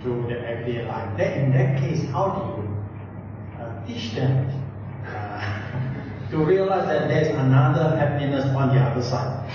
to 0.02 0.22
the 0.28 0.40
everyday 0.40 0.86
life. 0.86 1.16
That, 1.18 1.36
in 1.36 1.52
that 1.52 1.80
case, 1.80 2.04
how 2.11 2.30
do 2.36 2.62
you 2.62 3.62
uh, 3.62 3.86
teach 3.86 4.12
them 4.14 4.48
uh, 5.06 6.30
to 6.30 6.38
realize 6.38 6.86
that 6.86 7.08
there's 7.08 7.28
another 7.28 7.96
happiness 7.96 8.44
on 8.44 8.74
the 8.74 8.80
other 8.80 9.02
side? 9.02 9.50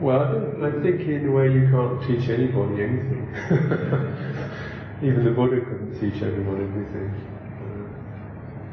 Well, 0.00 0.22
I 0.62 0.70
think 0.82 1.00
in 1.00 1.28
a 1.28 1.32
way 1.32 1.52
you 1.52 1.68
can't 1.70 2.00
teach 2.06 2.28
anybody 2.28 2.82
anything. 2.84 3.26
Even 5.02 5.24
the 5.24 5.30
Buddha 5.30 5.60
couldn't 5.60 5.98
teach 5.98 6.22
everyone 6.22 6.62
everything. 6.62 7.37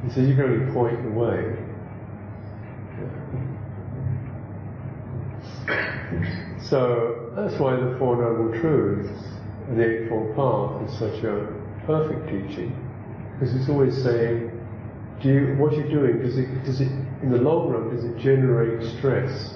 He 0.05 0.11
says 0.11 0.27
you 0.29 0.35
can 0.35 0.43
only 0.43 0.71
point 0.71 1.01
the 1.03 1.09
way. 1.09 1.55
So 6.61 7.31
that's 7.35 7.59
why 7.59 7.75
the 7.75 7.95
Four 7.97 8.17
Noble 8.17 8.59
Truths 8.59 9.09
and 9.67 9.79
the 9.79 10.03
Eightfold 10.03 10.35
Path 10.35 10.87
is 10.87 10.99
such 10.99 11.23
a 11.23 11.47
perfect 11.85 12.27
teaching, 12.27 12.71
because 13.33 13.55
it's 13.55 13.69
always 13.69 13.95
saying, 14.03 14.51
do 15.21 15.29
you, 15.29 15.55
what 15.57 15.73
you're 15.73 15.89
doing, 15.89 16.21
does 16.21 16.37
it, 16.37 16.63
does 16.65 16.81
it, 16.81 16.91
in 17.23 17.31
the 17.31 17.37
long 17.37 17.69
run, 17.69 17.95
does 17.95 18.03
it 18.03 18.17
generate 18.17 18.83
stress? 18.97 19.55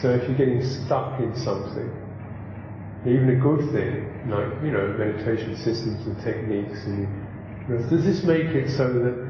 So 0.00 0.10
if 0.10 0.28
you're 0.28 0.38
getting 0.38 0.62
stuck 0.62 1.20
in 1.20 1.34
something, 1.36 1.90
even 3.06 3.30
a 3.30 3.36
good 3.36 3.70
thing, 3.72 4.06
like, 4.28 4.62
you 4.62 4.70
know, 4.70 4.88
meditation 4.98 5.56
systems 5.56 6.06
and 6.06 6.16
techniques 6.22 6.84
and 6.86 7.06
does 7.68 8.04
this 8.04 8.24
make 8.24 8.46
it 8.56 8.70
so 8.76 8.88
that 8.88 9.28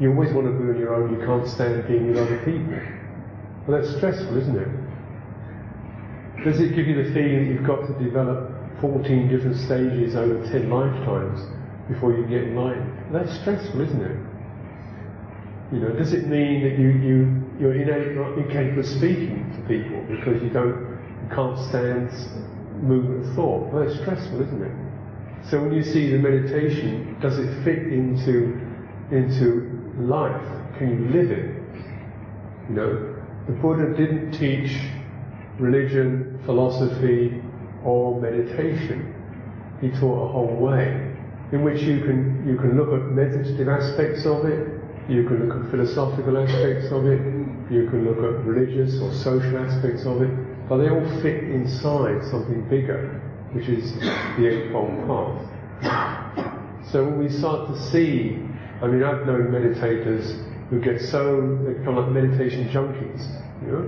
you 0.00 0.10
always 0.10 0.32
want 0.32 0.46
to 0.46 0.52
be 0.52 0.70
on 0.72 0.78
your 0.78 0.94
own, 0.94 1.12
you 1.12 1.24
can't 1.26 1.46
stand 1.46 1.86
being 1.86 2.08
with 2.08 2.18
other 2.18 2.38
people? 2.44 2.80
Well, 3.66 3.80
that's 3.80 3.94
stressful, 3.96 4.36
isn't 4.36 4.56
it? 4.56 4.68
Does 6.44 6.60
it 6.60 6.74
give 6.74 6.86
you 6.86 7.02
the 7.02 7.12
feeling 7.12 7.44
that 7.44 7.52
you've 7.52 7.66
got 7.66 7.86
to 7.86 7.92
develop 8.02 8.50
14 8.80 9.28
different 9.28 9.56
stages 9.56 10.16
over 10.16 10.42
10 10.50 10.68
lifetimes 10.68 11.40
before 11.88 12.12
you 12.12 12.26
get 12.26 12.44
enlightened? 12.44 12.90
That's 13.12 13.32
stressful, 13.40 13.80
isn't 13.80 14.02
it? 14.02 14.16
You 15.72 15.80
know, 15.80 15.92
does 15.96 16.12
it 16.12 16.26
mean 16.26 16.62
that 16.62 16.78
you, 16.78 16.88
you, 16.88 17.42
you're 17.58 17.74
incapable 17.74 18.80
of 18.80 18.86
speaking 18.86 19.50
to 19.56 19.60
people 19.68 20.04
because 20.08 20.42
you 20.42 20.50
don't, 20.50 20.76
you 21.22 21.28
can't 21.34 21.58
stand 21.68 22.10
movement 22.82 23.26
of 23.26 23.34
thought? 23.34 23.72
Well, 23.72 23.84
that's 23.86 23.98
stressful, 24.00 24.40
isn't 24.42 24.62
it? 24.62 24.83
So 25.50 25.60
when 25.60 25.74
you 25.74 25.82
see 25.82 26.10
the 26.10 26.18
meditation, 26.18 27.18
does 27.20 27.38
it 27.38 27.64
fit 27.64 27.92
into 27.92 28.60
into 29.12 29.92
life? 29.98 30.42
Can 30.78 30.88
you 30.88 31.08
live 31.10 31.30
it? 31.30 31.62
You 32.70 32.74
know, 32.74 33.16
the 33.46 33.52
Buddha 33.52 33.94
didn't 33.94 34.32
teach 34.32 34.72
religion, 35.58 36.40
philosophy, 36.46 37.42
or 37.84 38.18
meditation. 38.20 39.14
He 39.82 39.90
taught 39.90 40.30
a 40.30 40.32
whole 40.32 40.56
way 40.56 41.14
in 41.52 41.62
which 41.62 41.82
you 41.82 42.00
can 42.00 42.48
you 42.48 42.56
can 42.56 42.78
look 42.78 42.88
at 42.88 43.10
meditative 43.10 43.68
aspects 43.68 44.24
of 44.24 44.46
it, 44.46 44.80
you 45.10 45.28
can 45.28 45.46
look 45.46 45.62
at 45.62 45.70
philosophical 45.70 46.38
aspects 46.38 46.90
of 46.90 47.04
it, 47.04 47.20
you 47.70 47.86
can 47.90 48.08
look 48.08 48.16
at 48.16 48.44
religious 48.46 48.98
or 49.02 49.12
social 49.12 49.58
aspects 49.58 50.06
of 50.06 50.22
it, 50.22 50.32
but 50.70 50.78
they 50.78 50.88
all 50.88 51.04
fit 51.20 51.44
inside 51.44 52.24
something 52.30 52.66
bigger 52.70 53.20
which 53.54 53.68
is 53.68 53.94
the 53.94 54.46
Eightfold 54.46 55.06
Path. 55.06 55.50
So 56.90 57.04
when 57.04 57.18
we 57.18 57.28
start 57.28 57.68
to 57.68 57.76
see, 57.90 58.38
I 58.82 58.86
mean, 58.86 59.02
I've 59.02 59.26
known 59.26 59.48
meditators 59.48 60.42
who 60.70 60.80
get 60.80 61.00
so, 61.00 61.58
they 61.64 61.72
become 61.74 61.96
like 61.96 62.08
meditation 62.10 62.68
junkies, 62.68 63.26
you 63.62 63.72
know? 63.72 63.84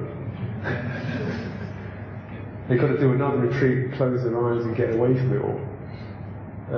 They've 2.68 2.80
got 2.80 2.88
to 2.88 2.98
do 2.98 3.12
another 3.12 3.38
retreat, 3.38 3.92
close 3.94 4.24
their 4.24 4.36
eyes 4.44 4.64
and 4.64 4.74
get 4.76 4.94
away 4.94 5.14
from 5.14 5.36
it 5.36 5.42
all. 5.42 5.60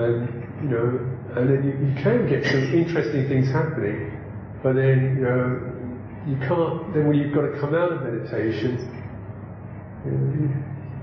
And, 0.02 0.44
you 0.62 0.68
know, 0.68 1.00
and 1.36 1.48
then 1.48 1.64
you, 1.64 1.72
you 1.88 1.94
can 2.02 2.28
get 2.28 2.44
some 2.44 2.74
interesting 2.74 3.26
things 3.28 3.48
happening, 3.48 4.12
but 4.62 4.74
then, 4.74 5.16
you 5.16 5.22
know, 5.24 5.62
you 6.26 6.36
can't, 6.46 6.92
then 6.92 7.08
when 7.08 7.16
you've 7.16 7.32
got 7.34 7.40
to 7.42 7.52
come 7.58 7.74
out 7.74 7.92
of 7.92 8.02
meditation, 8.02 8.76
you, 10.04 10.10
know, 10.10 10.52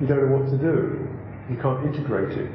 you 0.01 0.07
don't 0.07 0.29
know 0.29 0.37
what 0.37 0.51
to 0.51 0.57
do. 0.57 1.04
You 1.49 1.57
can't 1.61 1.85
integrate 1.85 2.37
it. 2.37 2.51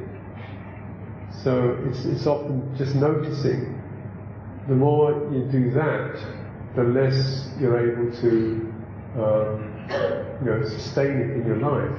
So 1.45 1.78
it's, 1.88 2.05
it's 2.05 2.26
often 2.26 2.74
just 2.76 2.95
noticing. 2.95 3.80
The 4.68 4.74
more 4.74 5.12
you 5.32 5.45
do 5.51 5.70
that, 5.72 6.16
the 6.76 6.84
less 6.84 7.49
you're 7.59 7.78
able 7.78 8.16
to 8.20 8.70
um, 9.18 9.70
you 10.45 10.51
know, 10.51 10.62
sustain 10.68 11.16
it 11.16 11.30
in 11.36 11.47
your 11.47 11.57
life. 11.57 11.99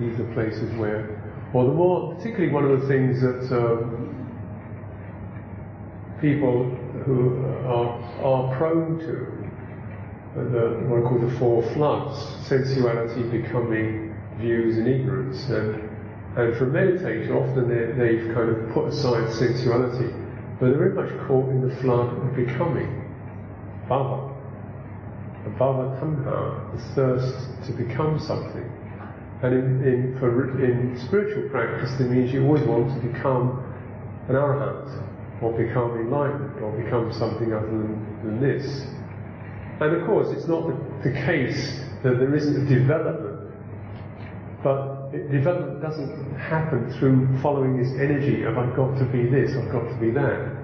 These 0.00 0.18
are 0.20 0.32
places 0.32 0.74
where, 0.76 1.20
or 1.52 1.64
the 1.64 1.72
more, 1.72 2.14
particularly 2.14 2.52
one 2.52 2.64
of 2.64 2.80
the 2.80 2.88
things 2.88 3.20
that 3.20 3.56
um, 3.56 4.14
people 6.20 6.64
who 7.04 7.44
are, 7.66 7.98
are 8.22 8.56
prone 8.56 8.98
to 9.00 9.38
the, 10.34 10.84
what 10.88 11.00
I 11.00 11.08
call 11.08 11.18
the 11.18 11.38
four 11.38 11.62
floods, 11.74 12.46
sensuality, 12.46 13.22
becoming, 13.22 14.07
views 14.38 14.78
and 14.78 14.88
ignorance. 14.88 15.44
And, 15.48 15.74
and 16.36 16.56
for 16.56 16.68
a 16.68 16.70
meditator, 16.70 17.30
often 17.34 17.68
they, 17.68 18.16
have 18.16 18.34
kind 18.34 18.50
of 18.50 18.72
put 18.72 18.88
aside 18.88 19.32
sensuality, 19.32 20.14
but 20.58 20.66
they're 20.66 20.78
very 20.78 20.94
much 20.94 21.10
caught 21.26 21.48
in 21.50 21.66
the 21.66 21.74
flood 21.76 22.14
of 22.14 22.36
becoming. 22.36 23.04
Bhava. 23.88 24.34
Bhava 25.58 25.98
tanha, 25.98 26.76
the 26.76 26.94
thirst 26.94 27.66
to 27.66 27.72
become 27.72 28.18
something. 28.18 28.70
And 29.42 29.54
in, 29.54 29.84
in, 29.84 30.18
for, 30.18 30.62
in 30.62 30.98
spiritual 31.06 31.48
practice, 31.48 31.90
it 32.00 32.10
means 32.10 32.32
you 32.32 32.44
always 32.44 32.64
want 32.64 33.00
to 33.00 33.08
become 33.08 33.64
an 34.28 34.34
arahant, 34.34 34.90
or 35.40 35.52
become 35.56 35.96
enlightened, 35.96 36.60
or 36.60 36.72
become 36.72 37.12
something 37.12 37.52
other 37.52 37.66
than, 37.66 38.20
than 38.24 38.40
this. 38.40 38.82
And 39.80 39.94
of 39.96 40.06
course, 40.06 40.28
it's 40.36 40.48
not 40.48 40.66
the, 40.66 41.10
the 41.10 41.14
case 41.24 41.80
that 42.02 42.18
there 42.18 42.34
isn't 42.34 42.66
a 42.66 42.68
development, 42.68 43.27
but 44.62 45.12
development 45.30 45.80
doesn't 45.80 46.34
happen 46.36 46.92
through 46.98 47.38
following 47.40 47.80
this 47.80 47.92
energy 47.94 48.42
of 48.42 48.58
I've 48.58 48.74
got 48.74 48.98
to 48.98 49.04
be 49.04 49.26
this, 49.26 49.56
I've 49.56 49.70
got 49.70 49.88
to 49.88 49.94
be 50.00 50.10
that. 50.10 50.56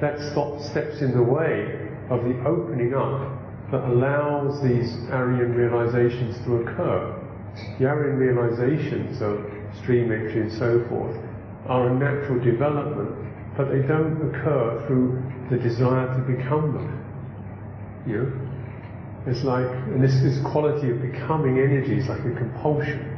That 0.00 0.20
stop, 0.30 0.60
steps 0.60 1.00
in 1.00 1.12
the 1.12 1.22
way 1.22 1.88
of 2.08 2.22
the 2.22 2.38
opening 2.46 2.94
up 2.94 3.32
that 3.72 3.82
allows 3.84 4.62
these 4.62 4.94
Aryan 5.10 5.54
realizations 5.54 6.36
to 6.44 6.58
occur. 6.58 7.20
The 7.80 7.86
Aryan 7.86 8.16
realizations 8.16 9.20
of 9.20 9.44
stream 9.82 10.12
entry 10.12 10.42
and 10.42 10.52
so 10.52 10.86
forth 10.88 11.16
are 11.66 11.88
a 11.88 11.94
natural 11.94 12.38
development, 12.38 13.10
but 13.56 13.70
they 13.70 13.82
don't 13.82 14.22
occur 14.28 14.84
through 14.86 15.20
the 15.50 15.56
desire 15.56 16.06
to 16.14 16.20
become 16.20 16.74
them. 16.74 17.04
You 18.06 18.22
know? 18.22 18.46
It's 19.26 19.42
like, 19.42 19.66
and 19.66 20.04
this, 20.04 20.20
this 20.20 20.40
quality 20.44 20.90
of 20.90 21.02
becoming 21.02 21.58
energy 21.58 21.98
is 21.98 22.06
like 22.06 22.20
a 22.20 22.34
compulsion 22.36 23.15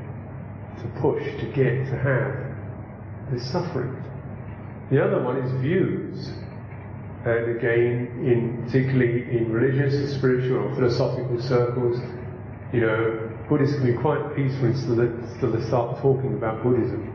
to 0.81 1.01
push, 1.01 1.25
to 1.41 1.47
get, 1.47 1.87
to 1.87 1.97
have. 1.99 3.31
There's 3.31 3.45
suffering. 3.51 4.03
The 4.91 5.05
other 5.05 5.23
one 5.23 5.37
is 5.39 5.53
views. 5.61 6.31
And 7.25 7.57
again, 7.57 8.25
in, 8.25 8.65
particularly 8.65 9.37
in 9.37 9.53
religious, 9.53 10.15
spiritual, 10.15 10.59
or 10.59 10.75
philosophical 10.75 11.41
circles, 11.41 12.01
you 12.73 12.81
know, 12.81 13.31
Buddhists 13.49 13.77
can 13.77 13.87
be 13.87 14.01
quite 14.01 14.37
peaceful 14.37 14.67
until 14.67 14.97
they, 14.97 15.07
until 15.07 15.53
they 15.53 15.67
start 15.67 16.01
talking 16.01 16.35
about 16.35 16.63
Buddhism. 16.63 17.15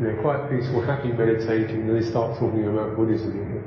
They're 0.00 0.20
quite 0.22 0.50
peaceful, 0.50 0.80
happy 0.80 1.12
meditating, 1.12 1.88
and 1.88 1.96
they 1.96 2.08
start 2.08 2.38
talking 2.38 2.66
about 2.66 2.96
Buddhism. 2.96 3.62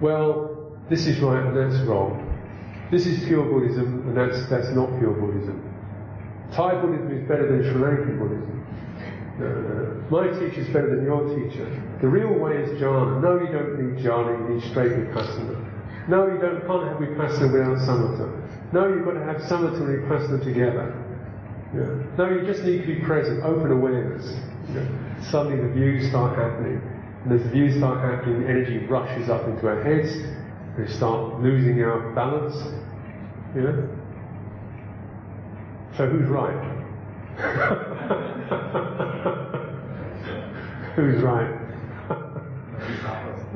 Well, 0.00 0.76
this 0.90 1.06
is 1.06 1.20
right 1.20 1.44
and 1.46 1.56
that's 1.56 1.82
wrong. 1.86 2.28
This 2.90 3.06
is 3.06 3.24
pure 3.24 3.44
Buddhism 3.44 4.06
and 4.06 4.16
that's, 4.16 4.48
that's 4.50 4.68
not 4.70 4.88
pure 4.98 5.12
Buddhism. 5.12 5.71
Thai 6.54 6.80
Buddhism 6.80 7.10
is 7.16 7.28
better 7.28 7.48
than 7.48 7.62
Sri 7.64 7.80
Lankan 7.80 8.18
Buddhism. 8.18 8.62
No. 9.38 10.04
My 10.10 10.28
teacher 10.28 10.60
is 10.60 10.66
better 10.68 10.94
than 10.94 11.04
your 11.04 11.24
teacher. 11.34 11.64
The 12.00 12.08
real 12.08 12.38
way 12.38 12.56
is 12.56 12.80
jhana. 12.80 13.20
No, 13.22 13.40
you 13.40 13.48
don't 13.50 13.80
need 13.80 14.04
jhana, 14.04 14.36
you 14.36 14.54
need 14.54 14.70
straight 14.70 14.92
vipassana. 14.92 15.56
No, 16.08 16.26
you 16.26 16.38
don't, 16.38 16.60
can't 16.66 16.84
have 16.88 16.98
vipassana 17.00 17.52
without 17.52 17.78
samatha. 17.88 18.28
No, 18.72 18.88
you've 18.88 19.04
got 19.04 19.14
to 19.14 19.24
have 19.24 19.40
samatha 19.48 19.80
and 19.80 20.04
vipassana 20.04 20.44
together. 20.44 20.92
Yeah. 21.74 22.18
No, 22.18 22.28
you 22.28 22.46
just 22.46 22.64
need 22.64 22.82
to 22.82 22.86
be 22.86 23.00
present, 23.00 23.42
open 23.44 23.72
awareness. 23.72 24.36
Yeah. 24.74 25.30
Suddenly 25.30 25.66
the 25.66 25.72
views 25.72 26.10
start 26.10 26.36
happening. 26.36 26.82
And 27.24 27.32
as 27.32 27.42
the 27.42 27.50
views 27.50 27.78
start 27.78 28.04
happening, 28.04 28.44
energy 28.44 28.84
rushes 28.86 29.30
up 29.30 29.48
into 29.48 29.66
our 29.68 29.82
heads, 29.82 30.12
we 30.76 30.86
start 30.88 31.40
losing 31.40 31.80
our 31.82 32.12
balance. 32.14 32.56
Know? 33.54 33.88
So 35.96 36.06
who's 36.06 36.28
right? 36.28 36.56
who's 40.96 41.22
right? 41.22 41.58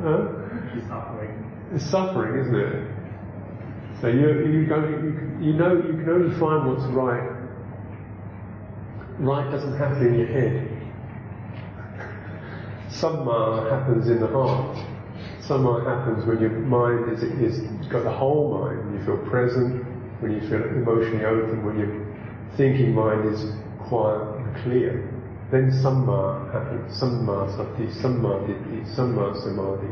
huh? 0.02 0.28
It's 1.72 1.84
suffering, 1.86 2.40
isn't 2.40 2.54
it? 2.54 2.90
So 4.00 4.08
you 4.08 4.46
you 4.46 4.66
go 4.66 4.80
you, 4.86 5.38
you 5.40 5.54
know 5.54 5.74
you 5.76 5.94
can 5.94 6.08
only 6.10 6.38
find 6.38 6.66
what's 6.66 6.84
right. 6.92 7.30
Right 9.18 9.50
doesn't 9.50 9.76
happen 9.78 10.06
in 10.06 10.18
your 10.18 10.28
head. 10.28 10.70
Samma 12.90 13.70
happens 13.70 14.08
in 14.08 14.20
the 14.20 14.26
heart. 14.26 14.76
Samma 15.40 15.86
happens 15.86 16.26
when 16.26 16.40
your 16.40 16.50
mind 16.50 17.12
is, 17.12 17.22
is 17.22 17.60
got 17.88 18.04
the 18.04 18.12
whole 18.12 18.58
mind, 18.58 18.84
when 18.84 18.98
you 18.98 19.04
feel 19.06 19.16
present, 19.28 19.84
when 20.20 20.32
you 20.32 20.40
feel 20.42 20.64
emotionally 20.64 21.24
open, 21.24 21.64
when 21.64 21.78
your 21.78 22.05
thinking 22.56 22.94
mind 22.94 23.32
is 23.32 23.52
quiet 23.88 24.22
and 24.38 24.62
clear. 24.62 25.12
Then 25.50 25.70
samma 25.70 26.52
happens, 26.52 27.00
samma 27.00 27.48
sati, 27.56 27.86
samma 28.00 28.46
ditthi, 28.46 28.84
samma 28.96 29.34
samadhi. 29.42 29.88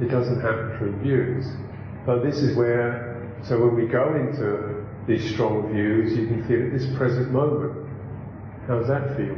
It 0.00 0.10
doesn't 0.10 0.40
happen 0.40 0.76
through 0.78 1.00
views. 1.02 1.46
But 2.04 2.22
this 2.22 2.36
is 2.36 2.56
where, 2.56 3.32
so 3.44 3.58
when 3.58 3.74
we 3.76 3.86
go 3.86 4.14
into 4.16 4.84
these 5.06 5.32
strong 5.32 5.72
views, 5.72 6.16
you 6.16 6.26
can 6.26 6.46
feel 6.46 6.66
at 6.66 6.72
this 6.72 6.86
present 6.96 7.30
moment. 7.30 7.88
How 8.66 8.78
does 8.78 8.88
that 8.88 9.16
feel? 9.16 9.34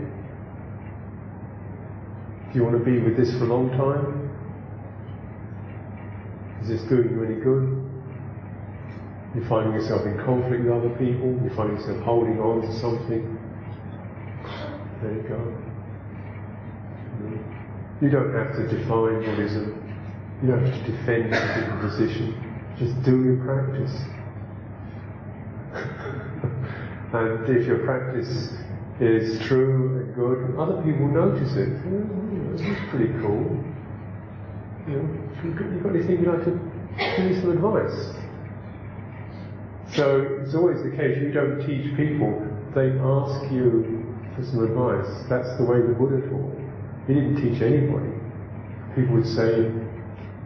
Do 2.52 2.58
you 2.58 2.64
want 2.64 2.78
to 2.78 2.84
be 2.84 2.98
with 2.98 3.16
this 3.16 3.32
for 3.38 3.44
a 3.44 3.48
long 3.48 3.70
time? 3.70 4.30
Is 6.62 6.68
this 6.68 6.82
doing 6.88 7.10
you 7.10 7.24
any 7.24 7.40
good? 7.40 7.84
You're 9.35 9.49
finding 9.49 9.74
yourself 9.74 10.07
in 10.07 10.16
conflict 10.24 10.62
with 10.64 10.72
other 10.72 10.91
people, 10.91 11.39
you're 11.43 11.55
finding 11.57 11.76
yourself 11.76 12.03
holding 12.05 12.39
on 12.39 12.62
to 12.62 12.72
something. 12.78 13.39
There 15.03 15.12
you 15.12 15.22
go. 15.22 15.64
You 18.01 18.11
don't 18.11 18.32
have 18.35 18.55
to 18.57 18.68
define 18.68 19.24
Buddhism. 19.24 19.80
You 20.43 20.49
don't 20.49 20.64
have 20.64 20.74
to 20.74 20.93
defend 20.93 21.35
a 21.35 21.41
particular 21.41 21.89
position. 21.89 22.35
Just 22.78 23.03
do 23.03 23.22
your 23.24 23.37
practice. 23.45 23.95
and 27.14 27.49
if 27.49 27.66
your 27.66 27.85
practice 27.85 28.55
is 29.01 29.41
true 29.47 29.99
and 29.99 30.14
good, 30.14 30.57
other 30.59 30.80
people 30.82 31.09
notice 31.09 31.55
it. 31.55 31.70
Oh, 31.87 32.53
this 32.53 32.61
is 32.61 32.91
pretty 32.91 33.12
cool. 33.20 33.64
You 34.87 34.97
know, 34.97 35.07
you 35.43 35.80
got 35.82 35.95
anything 35.95 36.20
you'd 36.20 36.28
like 36.28 36.45
to 36.45 36.51
give 37.16 37.30
me 37.30 37.41
some 37.41 37.51
advice? 37.51 38.23
So 39.95 40.40
it's 40.42 40.55
always 40.57 40.82
the 40.82 40.90
case, 40.90 41.18
you 41.22 41.30
don't 41.30 41.64
teach 41.64 41.97
people, 41.97 42.34
they 42.74 42.99
ask 42.99 43.53
you 43.53 44.03
for 44.34 44.42
some 44.42 44.64
advice. 44.64 45.07
That's 45.28 45.57
the 45.57 45.62
way 45.62 45.78
the 45.82 45.95
Buddha 45.95 46.20
taught. 46.28 46.59
He 47.07 47.14
didn't 47.14 47.36
teach 47.36 47.62
anybody. 47.62 48.11
People 48.97 49.14
would 49.16 49.26
say, 49.26 49.70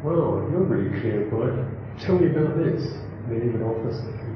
Well, 0.05 0.47
you're 0.53 0.69
really 0.69 1.01
clear 1.01 1.23
it. 1.23 2.01
Tell 2.05 2.19
me 2.19 2.31
about 2.31 2.59
this. 2.59 2.85
And 2.85 3.33
then 3.33 3.41
he 3.41 3.49
would 3.49 3.63
offer 3.63 3.91
something. 3.91 4.29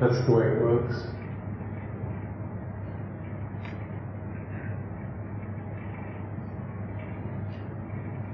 That's 0.00 0.24
the 0.24 0.32
way 0.32 0.46
it 0.46 0.62
works. 0.62 0.94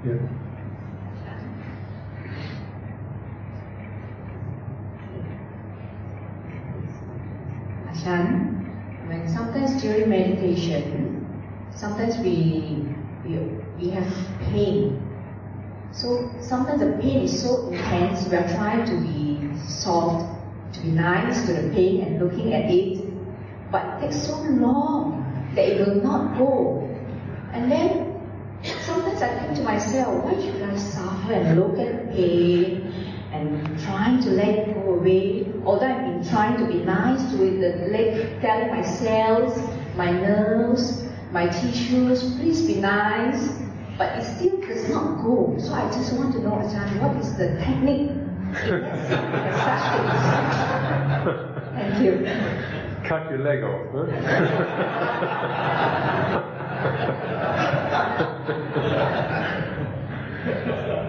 Yeah. 0.05 0.44
When 8.05 9.27
sometimes 9.27 9.81
during 9.81 10.09
meditation, 10.09 11.25
sometimes 11.75 12.17
we, 12.19 12.85
we, 13.25 13.37
we 13.79 13.89
have 13.89 14.07
pain. 14.41 15.01
So 15.91 16.31
sometimes 16.39 16.81
the 16.81 16.97
pain 17.01 17.23
is 17.23 17.41
so 17.41 17.69
intense, 17.69 18.27
we 18.27 18.37
are 18.37 18.47
trying 18.49 18.85
to 18.85 19.01
be 19.01 19.57
soft, 19.67 20.37
to 20.73 20.81
be 20.81 20.89
nice 20.89 21.47
to 21.47 21.53
the 21.53 21.73
pain 21.73 22.01
and 22.01 22.19
looking 22.21 22.53
at 22.53 22.69
it, 22.69 23.03
but 23.71 23.85
it 23.85 24.01
takes 24.01 24.27
so 24.27 24.37
long 24.39 25.51
that 25.55 25.65
it 25.65 25.87
will 25.87 25.95
not 25.95 26.37
go. 26.37 26.87
And 27.53 27.71
then 27.71 28.21
sometimes 28.81 29.21
I 29.21 29.39
think 29.39 29.57
to 29.57 29.63
myself, 29.63 30.23
why 30.23 30.39
should 30.39 30.61
I 30.61 30.77
suffer 30.77 31.33
and 31.33 31.59
look 31.59 31.79
at 31.79 32.07
the 32.07 32.13
pain 32.13 33.15
and 33.31 33.79
trying 33.79 34.21
to 34.23 34.29
let 34.31 34.47
it 34.49 34.73
go 34.73 34.93
away. 34.93 35.51
Although 35.65 35.87
been 35.87 36.14
trying 36.29 36.57
to 36.57 36.65
be 36.65 36.83
nice 36.83 37.29
to 37.31 37.37
the 37.37 37.87
like 37.91 38.41
telling 38.41 38.69
my 38.69 38.81
cells, 38.81 39.57
my 39.95 40.11
nerves, 40.11 41.03
my 41.31 41.47
tissues, 41.47 42.35
please 42.35 42.65
be 42.65 42.75
nice, 42.75 43.49
but 43.97 44.17
it 44.17 44.23
still 44.23 44.57
does 44.61 44.89
not 44.89 45.23
go. 45.23 45.55
So 45.59 45.73
I 45.73 45.89
just 45.91 46.13
want 46.13 46.33
to 46.33 46.41
know, 46.41 46.51
Ajahn, 46.51 47.01
what 47.01 47.15
is 47.17 47.35
the 47.37 47.57
technique 47.59 48.11
Thank 51.75 52.01
you. 52.01 52.25
Cut 53.03 53.29
your 53.29 53.39
leg 53.39 53.63
off, 53.63 53.81
huh? 53.91 54.01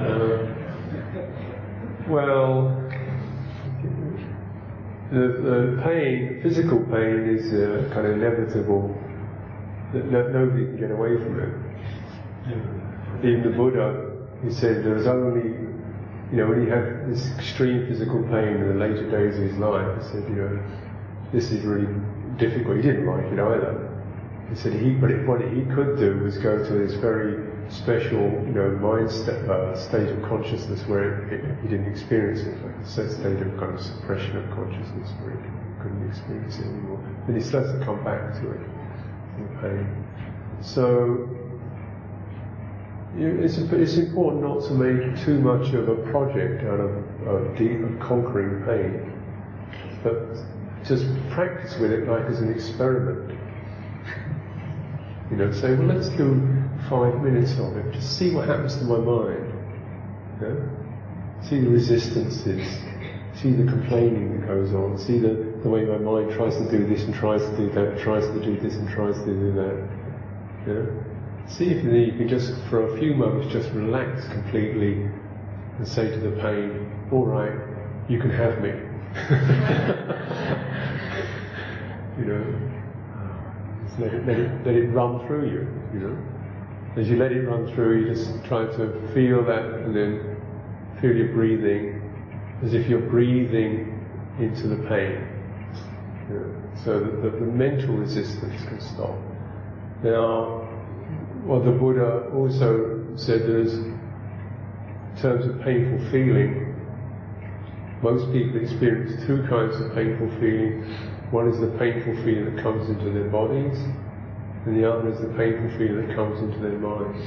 uh, 0.06 0.46
Well, 2.08 2.85
the, 5.12 5.18
the 5.18 5.82
pain, 5.84 6.40
physical 6.42 6.80
pain, 6.84 7.28
is 7.28 7.52
uh, 7.52 7.88
kind 7.94 8.06
of 8.06 8.12
inevitable. 8.14 8.94
That 9.92 10.06
no, 10.10 10.28
nobody 10.28 10.64
can 10.66 10.76
get 10.78 10.90
away 10.90 11.16
from 11.16 11.40
it. 11.40 13.26
Even 13.26 13.42
the 13.42 13.56
Buddha, 13.56 14.26
he 14.42 14.50
said 14.50 14.84
there 14.84 14.94
was 14.94 15.06
only, 15.06 15.50
you 16.30 16.36
know, 16.36 16.48
when 16.48 16.64
he 16.64 16.68
had 16.68 17.08
this 17.10 17.30
extreme 17.36 17.86
physical 17.86 18.22
pain 18.24 18.58
in 18.58 18.68
the 18.68 18.74
later 18.74 19.08
days 19.10 19.38
of 19.38 19.44
his 19.44 19.56
life, 19.58 19.86
he 20.02 20.08
said, 20.08 20.28
you 20.28 20.36
know, 20.36 20.62
this 21.32 21.52
is 21.52 21.64
really 21.64 21.86
difficult. 22.36 22.76
He 22.76 22.82
didn't 22.82 23.06
like 23.06 23.24
it 23.32 23.38
either. 23.38 23.92
He 24.50 24.56
said 24.56 24.74
he, 24.74 24.90
but 24.90 25.10
what 25.26 25.40
he 25.40 25.62
could 25.74 25.98
do 25.98 26.18
was 26.22 26.38
go 26.38 26.58
to 26.58 26.72
this 26.72 26.94
very 26.94 27.45
special, 27.68 28.20
you 28.46 28.52
know, 28.54 28.70
mind 28.80 29.10
st- 29.10 29.48
uh, 29.48 29.76
state 29.76 30.08
of 30.08 30.22
consciousness 30.22 30.82
where 30.86 31.26
he 31.62 31.68
didn't 31.68 31.90
experience 31.90 32.40
it, 32.40 32.56
like 32.64 32.76
a 32.76 32.86
state 32.86 33.40
of 33.42 33.58
kind 33.58 33.74
of 33.74 33.80
suppression 33.80 34.36
of 34.36 34.48
consciousness 34.50 35.10
where 35.22 35.32
he 35.32 35.82
couldn't 35.82 36.08
experience 36.08 36.58
it 36.58 36.66
anymore. 36.66 37.00
Then 37.26 37.36
he 37.36 37.42
starts 37.42 37.72
to 37.72 37.84
come 37.84 38.02
back 38.04 38.34
to 38.40 38.50
it, 38.52 38.60
in 39.38 39.58
pain. 39.60 40.04
So 40.60 41.28
it's, 43.16 43.58
it's 43.58 43.96
important 43.96 44.42
not 44.42 44.62
to 44.64 44.74
make 44.74 45.24
too 45.24 45.40
much 45.40 45.72
of 45.74 45.88
a 45.88 45.96
project 46.10 46.64
out 46.64 46.80
of, 46.80 47.26
of, 47.26 47.56
deep, 47.56 47.82
of 47.82 47.98
conquering 48.00 48.64
pain, 48.64 49.12
but 50.02 50.36
just 50.84 51.06
practice 51.30 51.76
with 51.78 51.92
it 51.92 52.08
like 52.08 52.26
as 52.26 52.40
an 52.40 52.52
experiment. 52.52 53.38
You 55.28 55.38
know, 55.38 55.50
say, 55.50 55.74
well, 55.74 55.88
let's 55.88 56.08
do 56.10 56.40
five 56.88 57.22
minutes 57.22 57.52
of 57.58 57.76
it. 57.76 57.92
Just 57.92 58.18
see 58.18 58.34
what 58.34 58.48
happens 58.48 58.76
to 58.76 58.84
my 58.84 58.98
mind. 58.98 59.52
You 60.40 60.48
know? 60.48 60.70
See 61.42 61.60
the 61.60 61.68
resistances. 61.68 62.66
See 63.34 63.52
the 63.52 63.64
complaining 63.64 64.40
that 64.40 64.46
goes 64.46 64.72
on. 64.72 64.98
See 64.98 65.18
the, 65.18 65.52
the 65.62 65.68
way 65.68 65.84
my 65.84 65.98
mind 65.98 66.32
tries 66.32 66.56
to 66.56 66.70
do 66.70 66.86
this 66.86 67.04
and 67.04 67.14
tries 67.14 67.42
to 67.42 67.56
do 67.56 67.70
that, 67.70 67.98
tries 67.98 68.26
to 68.26 68.42
do 68.42 68.58
this 68.60 68.74
and 68.74 68.88
tries 68.88 69.16
to 69.18 69.26
do 69.26 69.52
that. 69.52 69.88
You 70.66 70.74
know? 70.74 71.04
See 71.48 71.66
if 71.66 71.84
you 71.84 72.18
can 72.18 72.28
just, 72.28 72.54
for 72.68 72.92
a 72.92 72.98
few 72.98 73.14
moments, 73.14 73.52
just 73.52 73.70
relax 73.72 74.26
completely 74.28 75.08
and 75.78 75.86
say 75.86 76.10
to 76.10 76.18
the 76.18 76.32
pain, 76.40 76.90
all 77.12 77.24
right, 77.24 77.52
you 78.08 78.18
can 78.18 78.30
have 78.30 78.60
me. 78.60 78.70
you 82.18 82.24
know, 82.24 82.44
let 83.98 84.12
it, 84.12 84.26
let 84.26 84.38
it, 84.38 84.66
let 84.66 84.74
it 84.74 84.88
run 84.88 85.26
through 85.26 85.48
you, 85.48 85.66
you 85.94 86.00
know. 86.00 86.18
As 86.96 87.10
you 87.10 87.16
let 87.16 87.30
it 87.30 87.46
run 87.46 87.70
through, 87.74 88.00
you 88.00 88.14
just 88.14 88.42
try 88.44 88.64
to 88.64 89.12
feel 89.12 89.44
that 89.44 89.64
and 89.84 89.94
then 89.94 90.36
feel 91.00 91.14
your 91.14 91.28
breathing 91.28 92.02
as 92.64 92.72
if 92.72 92.88
you're 92.88 93.00
breathing 93.00 94.02
into 94.40 94.66
the 94.66 94.76
pain. 94.88 95.28
So 96.84 96.98
that 96.98 97.22
the, 97.22 97.30
the 97.30 97.46
mental 97.46 97.96
resistance 97.96 98.64
can 98.64 98.80
stop. 98.80 99.14
Now, 100.02 100.62
what 101.44 101.64
the 101.64 101.70
Buddha 101.70 102.30
also 102.34 103.04
said 103.14 103.42
there's, 103.42 103.74
in 103.74 103.98
terms 105.20 105.46
of 105.46 105.60
painful 105.60 106.10
feeling, 106.10 106.74
most 108.02 108.32
people 108.32 108.60
experience 108.60 109.24
two 109.26 109.46
kinds 109.48 109.78
of 109.80 109.94
painful 109.94 110.28
feeling. 110.40 110.82
One 111.30 111.48
is 111.48 111.60
the 111.60 111.68
painful 111.78 112.14
feeling 112.24 112.54
that 112.54 112.62
comes 112.62 112.88
into 112.88 113.10
their 113.10 113.28
bodies, 113.28 113.78
and 114.66 114.76
the 114.76 114.90
other 114.90 115.08
is 115.10 115.20
the 115.20 115.32
feeling 115.78 116.08
that 116.08 116.16
comes 116.16 116.40
into 116.40 116.58
their 116.58 116.76
minds. 116.76 117.24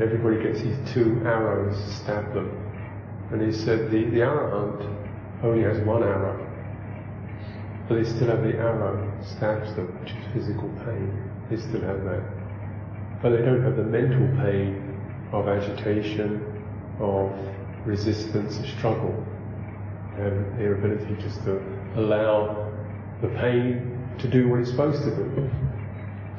Everybody 0.00 0.40
gets 0.40 0.62
these 0.62 0.78
two 0.94 1.20
arrows 1.24 1.76
stab 1.96 2.32
them. 2.32 2.48
And 3.32 3.42
he 3.42 3.52
said 3.52 3.90
the, 3.90 4.04
the 4.04 4.20
arahant 4.20 5.42
only 5.42 5.64
has 5.64 5.78
one 5.80 6.04
arrow, 6.04 6.38
but 7.88 7.96
they 7.96 8.04
still 8.04 8.28
have 8.28 8.42
the 8.44 8.54
arrow 8.54 9.12
stabs 9.20 9.74
them, 9.74 9.86
which 10.00 10.12
is 10.12 10.32
physical 10.32 10.68
pain. 10.84 11.30
They 11.50 11.56
still 11.56 11.80
have 11.80 12.04
that. 12.04 12.22
But 13.20 13.30
they 13.30 13.42
don't 13.42 13.62
have 13.62 13.76
the 13.76 13.82
mental 13.82 14.28
pain 14.44 14.96
of 15.32 15.48
agitation, 15.48 16.40
of 17.00 17.32
resistance, 17.84 18.58
of 18.58 18.66
struggle. 18.78 19.26
And 20.18 20.56
their 20.56 20.74
ability 20.74 21.16
just 21.20 21.42
to 21.44 21.60
allow 21.96 22.70
the 23.20 23.28
pain 23.28 23.98
to 24.18 24.28
do 24.28 24.48
what 24.48 24.60
it's 24.60 24.70
supposed 24.70 25.02
to 25.02 25.10
do. 25.10 25.50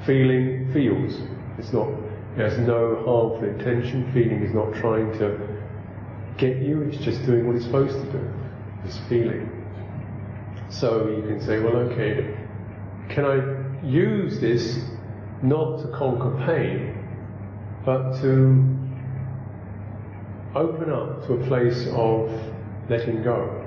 Feeling 0.05 0.71
feels. 0.73 1.19
It's 1.57 1.71
not, 1.71 1.89
has 2.35 2.57
no 2.57 2.95
harmful 3.05 3.47
intention. 3.47 4.11
Feeling 4.13 4.43
is 4.43 4.53
not 4.53 4.73
trying 4.73 5.11
to 5.19 5.53
get 6.37 6.57
you, 6.57 6.81
it's 6.81 6.97
just 6.97 7.25
doing 7.25 7.47
what 7.47 7.55
it's 7.55 7.65
supposed 7.65 7.95
to 7.95 8.11
do. 8.11 8.33
It's 8.85 8.97
feeling. 9.09 9.49
So 10.69 11.07
you 11.07 11.21
can 11.27 11.39
say, 11.39 11.59
well, 11.59 11.75
okay, 11.75 12.35
can 13.09 13.25
I 13.25 13.85
use 13.85 14.39
this 14.39 14.79
not 15.41 15.81
to 15.81 15.87
conquer 15.97 16.35
pain, 16.45 16.97
but 17.85 18.19
to 18.21 18.79
open 20.55 20.91
up 20.91 21.25
to 21.27 21.33
a 21.33 21.47
place 21.47 21.87
of 21.91 22.31
letting 22.89 23.23
go? 23.23 23.59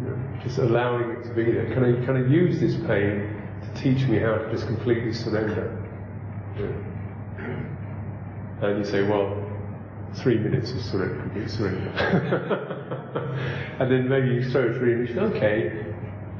You 0.00 0.06
know, 0.06 0.18
just 0.42 0.58
allowing 0.58 1.10
it 1.10 1.22
to 1.24 1.34
be 1.34 1.44
there. 1.44 1.72
Can 1.72 1.84
I, 1.84 2.04
can 2.04 2.16
I 2.16 2.28
use 2.28 2.58
this 2.58 2.74
pain 2.86 3.29
teach 3.74 4.06
me 4.08 4.18
how 4.18 4.34
to 4.36 4.50
just 4.50 4.66
completely 4.66 5.12
surrender? 5.12 5.76
Yeah. 6.58 6.66
And 8.66 8.78
you 8.78 8.84
say, 8.84 9.02
well, 9.02 9.36
three 10.14 10.38
minutes 10.38 10.72
of 10.72 10.80
surrender, 10.82 11.20
complete 11.22 11.50
surrender. 11.50 11.88
and 13.80 13.90
then 13.90 14.08
maybe 14.08 14.28
you 14.28 14.50
throw 14.50 14.76
three 14.78 14.94
minutes, 14.94 15.18
okay, 15.18 15.86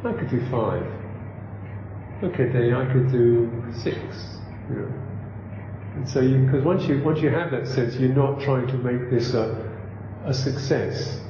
I 0.04 0.12
could 0.12 0.30
do 0.30 0.40
five. 0.50 0.82
Okay, 2.22 2.48
then 2.52 2.74
I 2.74 2.92
could 2.92 3.10
do 3.10 3.50
six, 3.72 3.96
you. 4.68 4.92
And 5.94 6.08
so 6.08 6.20
you, 6.20 6.38
because 6.44 6.64
once 6.64 6.84
you, 6.84 7.02
once 7.02 7.20
you 7.20 7.30
have 7.30 7.50
that 7.50 7.66
sense, 7.66 7.96
you're 7.96 8.14
not 8.14 8.40
trying 8.40 8.66
to 8.68 8.74
make 8.74 9.10
this 9.10 9.34
a, 9.34 9.66
a 10.24 10.34
success, 10.34 11.20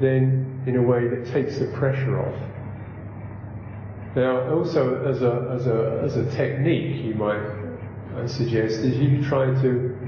then 0.00 0.62
in 0.66 0.76
a 0.76 0.82
way 0.82 1.08
that 1.08 1.26
takes 1.32 1.58
the 1.58 1.66
pressure 1.66 2.20
off. 2.20 2.53
Now, 4.16 4.54
also 4.54 5.04
as 5.04 5.22
a, 5.22 5.50
as 5.52 5.66
a, 5.66 6.00
as 6.04 6.16
a 6.16 6.30
technique, 6.36 7.04
you 7.04 7.14
might 7.14 7.64
I 8.16 8.26
suggest 8.26 8.78
is 8.78 8.96
you 8.96 9.24
try 9.24 9.46
to 9.46 9.98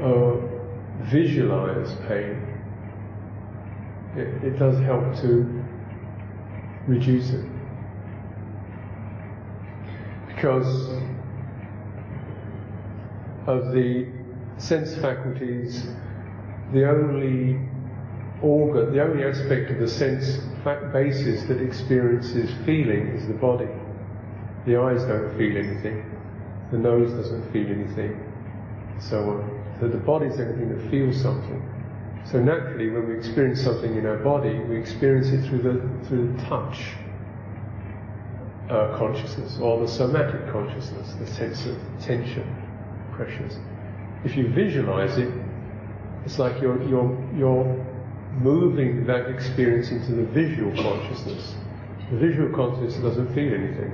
uh, 0.00 0.36
visualize 1.06 1.92
pain. 2.06 2.40
It, 4.16 4.44
it 4.44 4.58
does 4.58 4.78
help 4.84 5.16
to 5.22 5.64
reduce 6.86 7.30
it. 7.30 7.44
Because 10.28 10.88
of 13.48 13.72
the 13.72 14.06
sense 14.58 14.94
faculties, 14.94 15.88
the 16.72 16.88
only 16.88 17.58
organ, 18.46 18.92
the 18.92 19.02
only 19.02 19.24
aspect 19.24 19.70
of 19.70 19.78
the 19.78 19.88
sense 19.88 20.38
basis 20.92 21.44
that 21.44 21.60
experiences 21.60 22.50
feeling 22.64 23.08
is 23.08 23.26
the 23.26 23.34
body. 23.34 23.68
The 24.66 24.76
eyes 24.76 25.02
don't 25.04 25.36
feel 25.36 25.56
anything, 25.56 26.04
the 26.70 26.78
nose 26.78 27.12
doesn't 27.12 27.52
feel 27.52 27.68
anything, 27.68 28.20
so 28.98 29.18
on. 29.30 29.76
So 29.80 29.88
the 29.88 29.98
body 29.98 30.26
is 30.26 30.40
anything 30.40 30.76
that 30.76 30.90
feels 30.90 31.20
something. 31.20 31.62
So 32.24 32.40
naturally, 32.40 32.90
when 32.90 33.08
we 33.08 33.16
experience 33.16 33.62
something 33.62 33.96
in 33.96 34.06
our 34.06 34.18
body, 34.18 34.58
we 34.58 34.76
experience 34.76 35.28
it 35.28 35.48
through 35.48 35.62
the 35.62 36.06
through 36.08 36.32
the 36.32 36.42
touch 36.44 36.94
uh, 38.68 38.96
consciousness 38.98 39.58
or 39.60 39.80
the 39.80 39.86
somatic 39.86 40.50
consciousness, 40.50 41.14
the 41.20 41.26
sense 41.26 41.66
of 41.66 41.76
tension, 42.00 42.44
pressures. 43.12 43.58
If 44.24 44.36
you 44.36 44.48
visualize 44.48 45.18
it, 45.18 45.32
it's 46.24 46.40
like 46.40 46.60
you're 46.60 46.82
you're 46.88 47.16
you're 47.36 47.86
moving 48.36 49.06
that 49.06 49.28
experience 49.28 49.90
into 49.90 50.12
the 50.12 50.24
visual 50.24 50.72
consciousness. 50.82 51.54
The 52.10 52.18
visual 52.18 52.54
consciousness 52.54 53.02
doesn't 53.02 53.34
feel 53.34 53.54
anything. 53.54 53.92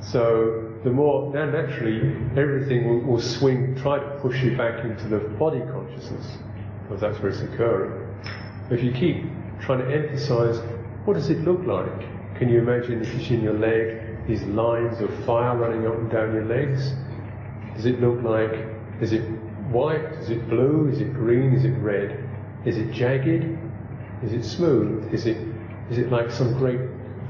So 0.00 0.72
the 0.84 0.90
more, 0.90 1.32
now 1.34 1.46
naturally, 1.46 1.98
everything 2.36 2.88
will, 2.88 3.00
will 3.00 3.20
swing, 3.20 3.76
try 3.76 3.98
to 3.98 4.18
push 4.20 4.42
you 4.42 4.56
back 4.56 4.84
into 4.84 5.08
the 5.08 5.18
body 5.18 5.60
consciousness, 5.72 6.38
because 6.82 7.00
that's 7.00 7.18
where 7.18 7.30
it's 7.30 7.40
occurring. 7.40 8.06
If 8.70 8.82
you 8.82 8.92
keep 8.92 9.24
trying 9.60 9.80
to 9.80 9.92
emphasize, 9.94 10.60
what 11.04 11.14
does 11.14 11.30
it 11.30 11.38
look 11.38 11.64
like? 11.64 12.00
Can 12.38 12.48
you 12.48 12.58
imagine 12.58 13.02
if 13.02 13.12
it's 13.14 13.30
in 13.30 13.42
your 13.42 13.54
leg, 13.54 14.26
these 14.26 14.42
lines 14.42 15.00
of 15.00 15.12
fire 15.24 15.56
running 15.56 15.86
up 15.86 15.94
and 15.94 16.10
down 16.10 16.32
your 16.32 16.44
legs? 16.44 16.92
Does 17.74 17.86
it 17.86 18.00
look 18.00 18.22
like, 18.22 18.66
is 19.00 19.12
it 19.12 19.22
white? 19.70 20.04
Is 20.20 20.30
it 20.30 20.48
blue? 20.48 20.88
Is 20.88 21.00
it 21.00 21.12
green? 21.14 21.54
Is 21.54 21.64
it 21.64 21.76
red? 21.78 22.28
Is 22.64 22.76
it 22.76 22.92
jagged? 22.92 23.58
Is 24.22 24.32
it 24.32 24.44
smooth? 24.44 25.12
Is 25.12 25.26
it, 25.26 25.36
is 25.90 25.98
it 25.98 26.10
like 26.10 26.30
some 26.30 26.54
great 26.58 26.80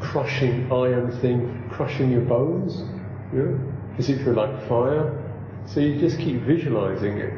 crushing 0.01 0.71
iron 0.73 1.11
thing 1.21 1.69
crushing 1.71 2.11
your 2.11 2.23
bones? 2.23 2.83
Yeah? 3.35 3.57
Does 3.97 4.09
it 4.09 4.25
feel 4.25 4.35
like 4.35 4.69
fire? 4.69 5.25
So 5.67 5.81
you 5.81 5.99
just 5.99 6.19
keep 6.19 6.43
visualizing 6.43 7.19
it. 7.19 7.35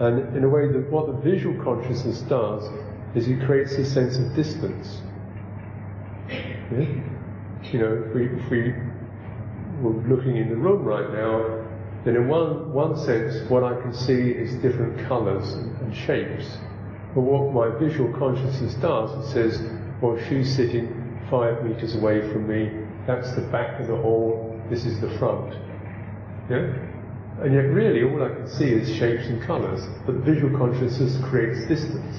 And 0.00 0.36
in 0.36 0.44
a 0.44 0.48
way, 0.48 0.68
that 0.68 0.90
what 0.90 1.06
the 1.06 1.30
visual 1.30 1.62
consciousness 1.62 2.20
does 2.22 2.70
is 3.14 3.28
it 3.28 3.44
creates 3.44 3.72
a 3.72 3.84
sense 3.84 4.16
of 4.16 4.34
distance. 4.34 5.02
Yeah? 6.28 6.86
You 7.72 7.78
know, 7.78 8.04
if 8.06 8.14
we, 8.14 8.26
if 8.26 8.50
we 8.50 8.74
were 9.82 10.00
looking 10.08 10.36
in 10.36 10.48
the 10.48 10.56
room 10.56 10.84
right 10.84 11.12
now, 11.12 11.67
then 12.04 12.16
in 12.16 12.28
one, 12.28 12.72
one 12.72 12.96
sense, 12.96 13.48
what 13.50 13.64
I 13.64 13.80
can 13.80 13.92
see 13.92 14.30
is 14.30 14.54
different 14.62 15.06
colours 15.08 15.52
and, 15.52 15.94
shapes. 15.94 16.58
But 17.14 17.22
what 17.22 17.52
my 17.52 17.76
visual 17.78 18.12
consciousness 18.18 18.74
does, 18.74 19.10
it 19.24 19.32
says, 19.32 19.62
well, 20.02 20.18
she's 20.28 20.54
sitting 20.54 21.18
five 21.30 21.64
metres 21.64 21.96
away 21.96 22.20
from 22.30 22.46
me, 22.46 22.86
that's 23.06 23.34
the 23.34 23.40
back 23.50 23.80
of 23.80 23.86
the 23.88 23.96
hall, 23.96 24.60
this 24.70 24.84
is 24.84 25.00
the 25.00 25.10
front. 25.18 25.54
Yeah? 26.50 26.74
And 27.40 27.54
yet, 27.54 27.70
really, 27.72 28.02
all 28.02 28.22
I 28.22 28.34
can 28.34 28.48
see 28.48 28.66
is 28.66 28.94
shapes 28.96 29.26
and 29.26 29.40
colours. 29.42 29.80
But 30.04 30.16
visual 30.16 30.56
consciousness 30.58 31.16
creates 31.24 31.66
distance. 31.68 32.16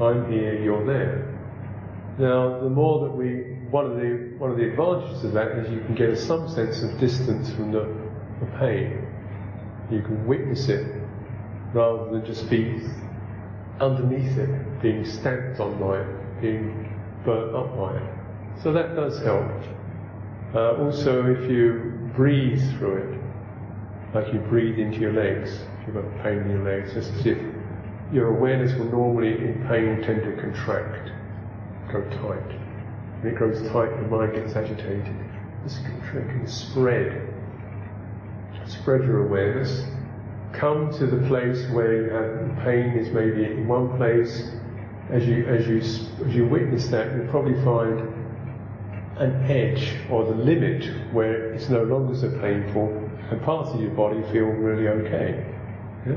I'm 0.00 0.30
here, 0.30 0.62
you're 0.62 0.86
there. 0.86 1.32
Now, 2.18 2.60
the 2.60 2.68
more 2.68 3.08
that 3.08 3.16
we, 3.16 3.56
one 3.70 3.86
of 3.86 3.96
the 3.96 4.34
one 4.36 4.50
of 4.50 4.58
the 4.58 4.68
advantages 4.68 5.24
of 5.24 5.32
that 5.32 5.52
is 5.52 5.70
you 5.70 5.80
can 5.80 5.94
get 5.94 6.18
some 6.18 6.48
sense 6.48 6.82
of 6.82 6.98
distance 7.00 7.50
from 7.54 7.72
the, 7.72 7.88
the 8.44 8.58
pain. 8.58 9.06
You 9.90 10.02
can 10.02 10.26
witness 10.26 10.68
it 10.68 10.86
rather 11.72 12.10
than 12.10 12.24
just 12.24 12.48
be 12.50 12.80
underneath 13.80 14.36
it, 14.38 14.82
being 14.82 15.04
stamped 15.04 15.60
on 15.60 15.78
by 15.78 16.00
it, 16.00 16.40
being 16.40 16.92
burnt 17.24 17.54
up 17.54 17.76
by 17.76 17.96
it. 17.96 18.62
So 18.62 18.72
that 18.72 18.94
does 18.94 19.18
help. 19.22 19.50
Uh, 20.54 20.76
also, 20.82 21.26
if 21.34 21.50
you 21.50 22.10
breathe 22.14 22.60
through 22.78 22.96
it, 22.96 23.20
like 24.14 24.32
you 24.32 24.40
breathe 24.40 24.78
into 24.78 24.98
your 24.98 25.12
legs, 25.12 25.50
if 25.52 25.86
you've 25.86 25.96
got 25.96 26.22
pain 26.22 26.38
in 26.38 26.50
your 26.50 26.64
legs, 26.64 26.92
just 26.92 27.12
as 27.12 27.26
if 27.26 27.38
your 28.12 28.36
awareness 28.36 28.74
will 28.78 28.90
normally, 28.90 29.32
in 29.32 29.66
pain, 29.68 30.02
tend 30.02 30.22
to 30.22 30.40
contract, 30.40 31.10
go 31.90 32.02
tight. 32.10 32.58
When 33.20 33.32
it 33.32 33.36
grows 33.36 33.62
tight, 33.72 33.90
the 33.96 34.08
mind 34.08 34.34
gets 34.34 34.54
agitated. 34.54 35.16
This 35.64 35.78
can 35.78 36.46
spread. 36.46 37.31
Spread 38.66 39.04
your 39.04 39.26
awareness. 39.26 39.84
Come 40.52 40.92
to 40.98 41.06
the 41.06 41.26
place 41.28 41.68
where 41.70 42.04
you 42.04 42.10
have 42.10 42.64
pain 42.64 42.96
is 42.96 43.10
maybe 43.10 43.44
in 43.44 43.66
one 43.66 43.96
place. 43.96 44.50
As 45.10 45.26
you 45.26 45.46
as 45.46 45.66
you 45.66 45.78
as 45.78 46.34
you 46.34 46.46
witness 46.46 46.88
that, 46.88 47.14
you'll 47.14 47.28
probably 47.28 47.60
find 47.64 48.00
an 49.18 49.50
edge 49.50 49.96
or 50.10 50.24
the 50.24 50.34
limit 50.34 51.12
where 51.12 51.52
it's 51.52 51.68
no 51.68 51.82
longer 51.82 52.14
so 52.14 52.30
painful 52.40 52.88
and 53.30 53.42
parts 53.42 53.70
of 53.70 53.80
your 53.80 53.90
body 53.90 54.22
feel 54.32 54.44
really 54.44 54.88
okay. 54.88 55.44
Yeah? 56.06 56.16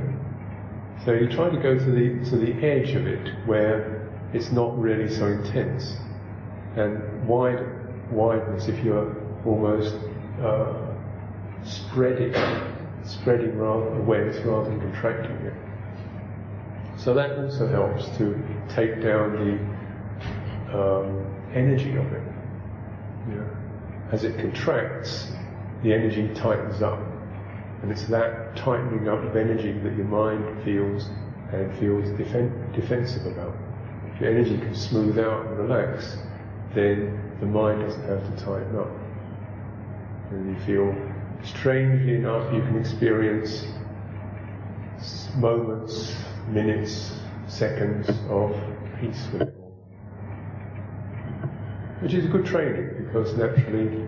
So 1.05 1.13
you 1.13 1.29
try 1.29 1.49
to 1.49 1.57
go 1.57 1.77
to 1.77 1.85
the 1.85 2.29
to 2.29 2.37
the 2.37 2.53
edge 2.65 2.95
of 2.95 3.05
it 3.07 3.33
where 3.45 4.07
it's 4.33 4.51
not 4.51 4.77
really 4.79 5.13
so 5.13 5.27
intense, 5.27 5.95
and 6.75 7.27
wide 7.27 7.59
wideness 8.11 8.67
if 8.67 8.83
you're 8.83 9.15
almost 9.45 9.95
uh, 10.41 10.84
spreading 11.65 12.33
spreading 13.03 13.57
rather 13.57 13.87
awareness 13.99 14.37
rather 14.45 14.69
than 14.69 14.79
contracting 14.79 15.35
it. 15.45 15.53
So 16.97 17.13
that 17.13 17.37
also 17.37 17.67
helps 17.67 18.05
to 18.17 18.41
take 18.69 19.01
down 19.01 19.33
the 19.35 20.75
um, 20.75 21.25
energy 21.53 21.95
of 21.97 22.11
it. 22.11 22.23
Yeah. 23.29 23.43
As 24.11 24.23
it 24.23 24.37
contracts, 24.37 25.31
the 25.83 25.93
energy 25.93 26.33
tightens 26.33 26.81
up. 26.81 26.99
And 27.81 27.91
it's 27.91 28.05
that 28.05 28.55
tightening 28.55 29.07
up 29.07 29.23
of 29.23 29.35
energy 29.35 29.71
that 29.71 29.95
your 29.95 30.05
mind 30.05 30.63
feels 30.63 31.09
and 31.51 31.71
feels 31.77 32.05
defen- 32.19 32.73
defensive 32.73 33.25
about. 33.27 33.55
If 34.13 34.21
your 34.21 34.31
energy 34.31 34.57
can 34.57 34.73
smooth 34.73 35.19
out 35.19 35.45
and 35.45 35.57
relax, 35.59 36.17
then 36.73 37.21
the 37.39 37.45
mind 37.45 37.81
doesn't 37.81 38.07
have 38.07 38.23
to 38.23 38.43
tighten 38.43 38.77
up. 38.77 38.89
And 40.31 40.57
you 40.57 40.65
feel, 40.65 41.14
strangely 41.43 42.15
enough, 42.15 42.53
you 42.53 42.61
can 42.61 42.77
experience 42.77 43.65
moments, 45.35 46.15
minutes, 46.47 47.13
seconds 47.47 48.09
of 48.29 48.55
peace 48.99 49.27
with 49.31 49.43
it 49.43 49.55
all. 49.59 49.71
Which 52.01 52.13
is 52.13 52.25
a 52.25 52.27
good 52.27 52.45
training 52.45 53.05
because 53.05 53.35
naturally 53.35 54.05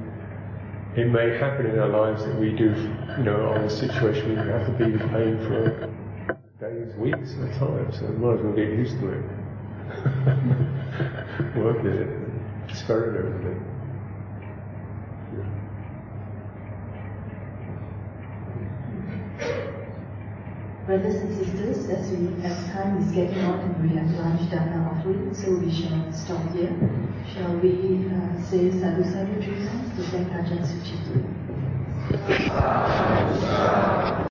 it 0.95 1.07
may 1.11 1.37
happen 1.37 1.67
in 1.67 1.79
our 1.79 1.89
lives 1.89 2.25
that 2.25 2.35
we 2.39 2.51
do, 2.51 2.73
you 3.17 3.23
know, 3.23 3.49
on 3.49 3.61
a 3.61 3.69
situation 3.69 4.29
we 4.29 4.35
have 4.35 4.65
to 4.65 4.71
be 4.73 4.91
with 4.91 5.01
pain 5.11 5.37
for 5.45 5.93
days, 6.59 6.95
weeks 6.95 7.33
at 7.33 7.55
a 7.55 7.59
time, 7.59 7.91
so 7.93 8.05
we 8.07 8.17
might 8.17 8.33
as 8.33 8.41
well 8.41 8.53
get 8.53 8.69
used 8.69 8.99
to 8.99 9.09
it. 9.09 9.23
Work 11.57 11.83
with 11.83 11.93
it, 11.93 12.09
experiment 12.67 13.43
with 13.43 13.51
it. 13.51 13.66
Brothers 20.87 21.15
and 21.15 21.35
sisters, 21.37 21.89
as 21.89 22.09
we 22.11 22.29
as 22.45 22.69
time 22.71 22.97
is 23.03 23.11
getting 23.11 23.43
on 23.43 23.59
and 23.59 23.75
we 23.83 23.97
have 23.97 24.09
lunch 24.19 24.49
done 24.49 24.69
our 24.69 24.95
offering, 24.95 25.33
so 25.33 25.51
we 25.57 25.69
shall 25.69 26.13
stop 26.13 26.49
here. 26.53 26.73
Shall 27.33 27.57
we 27.57 28.07
uh, 28.07 28.41
say 28.41 28.71
sadhu 28.71 29.03
sadhu 29.03 29.41
three 29.41 29.67
to 29.97 30.03
thank 30.07 30.29
Ajahn? 33.51 34.15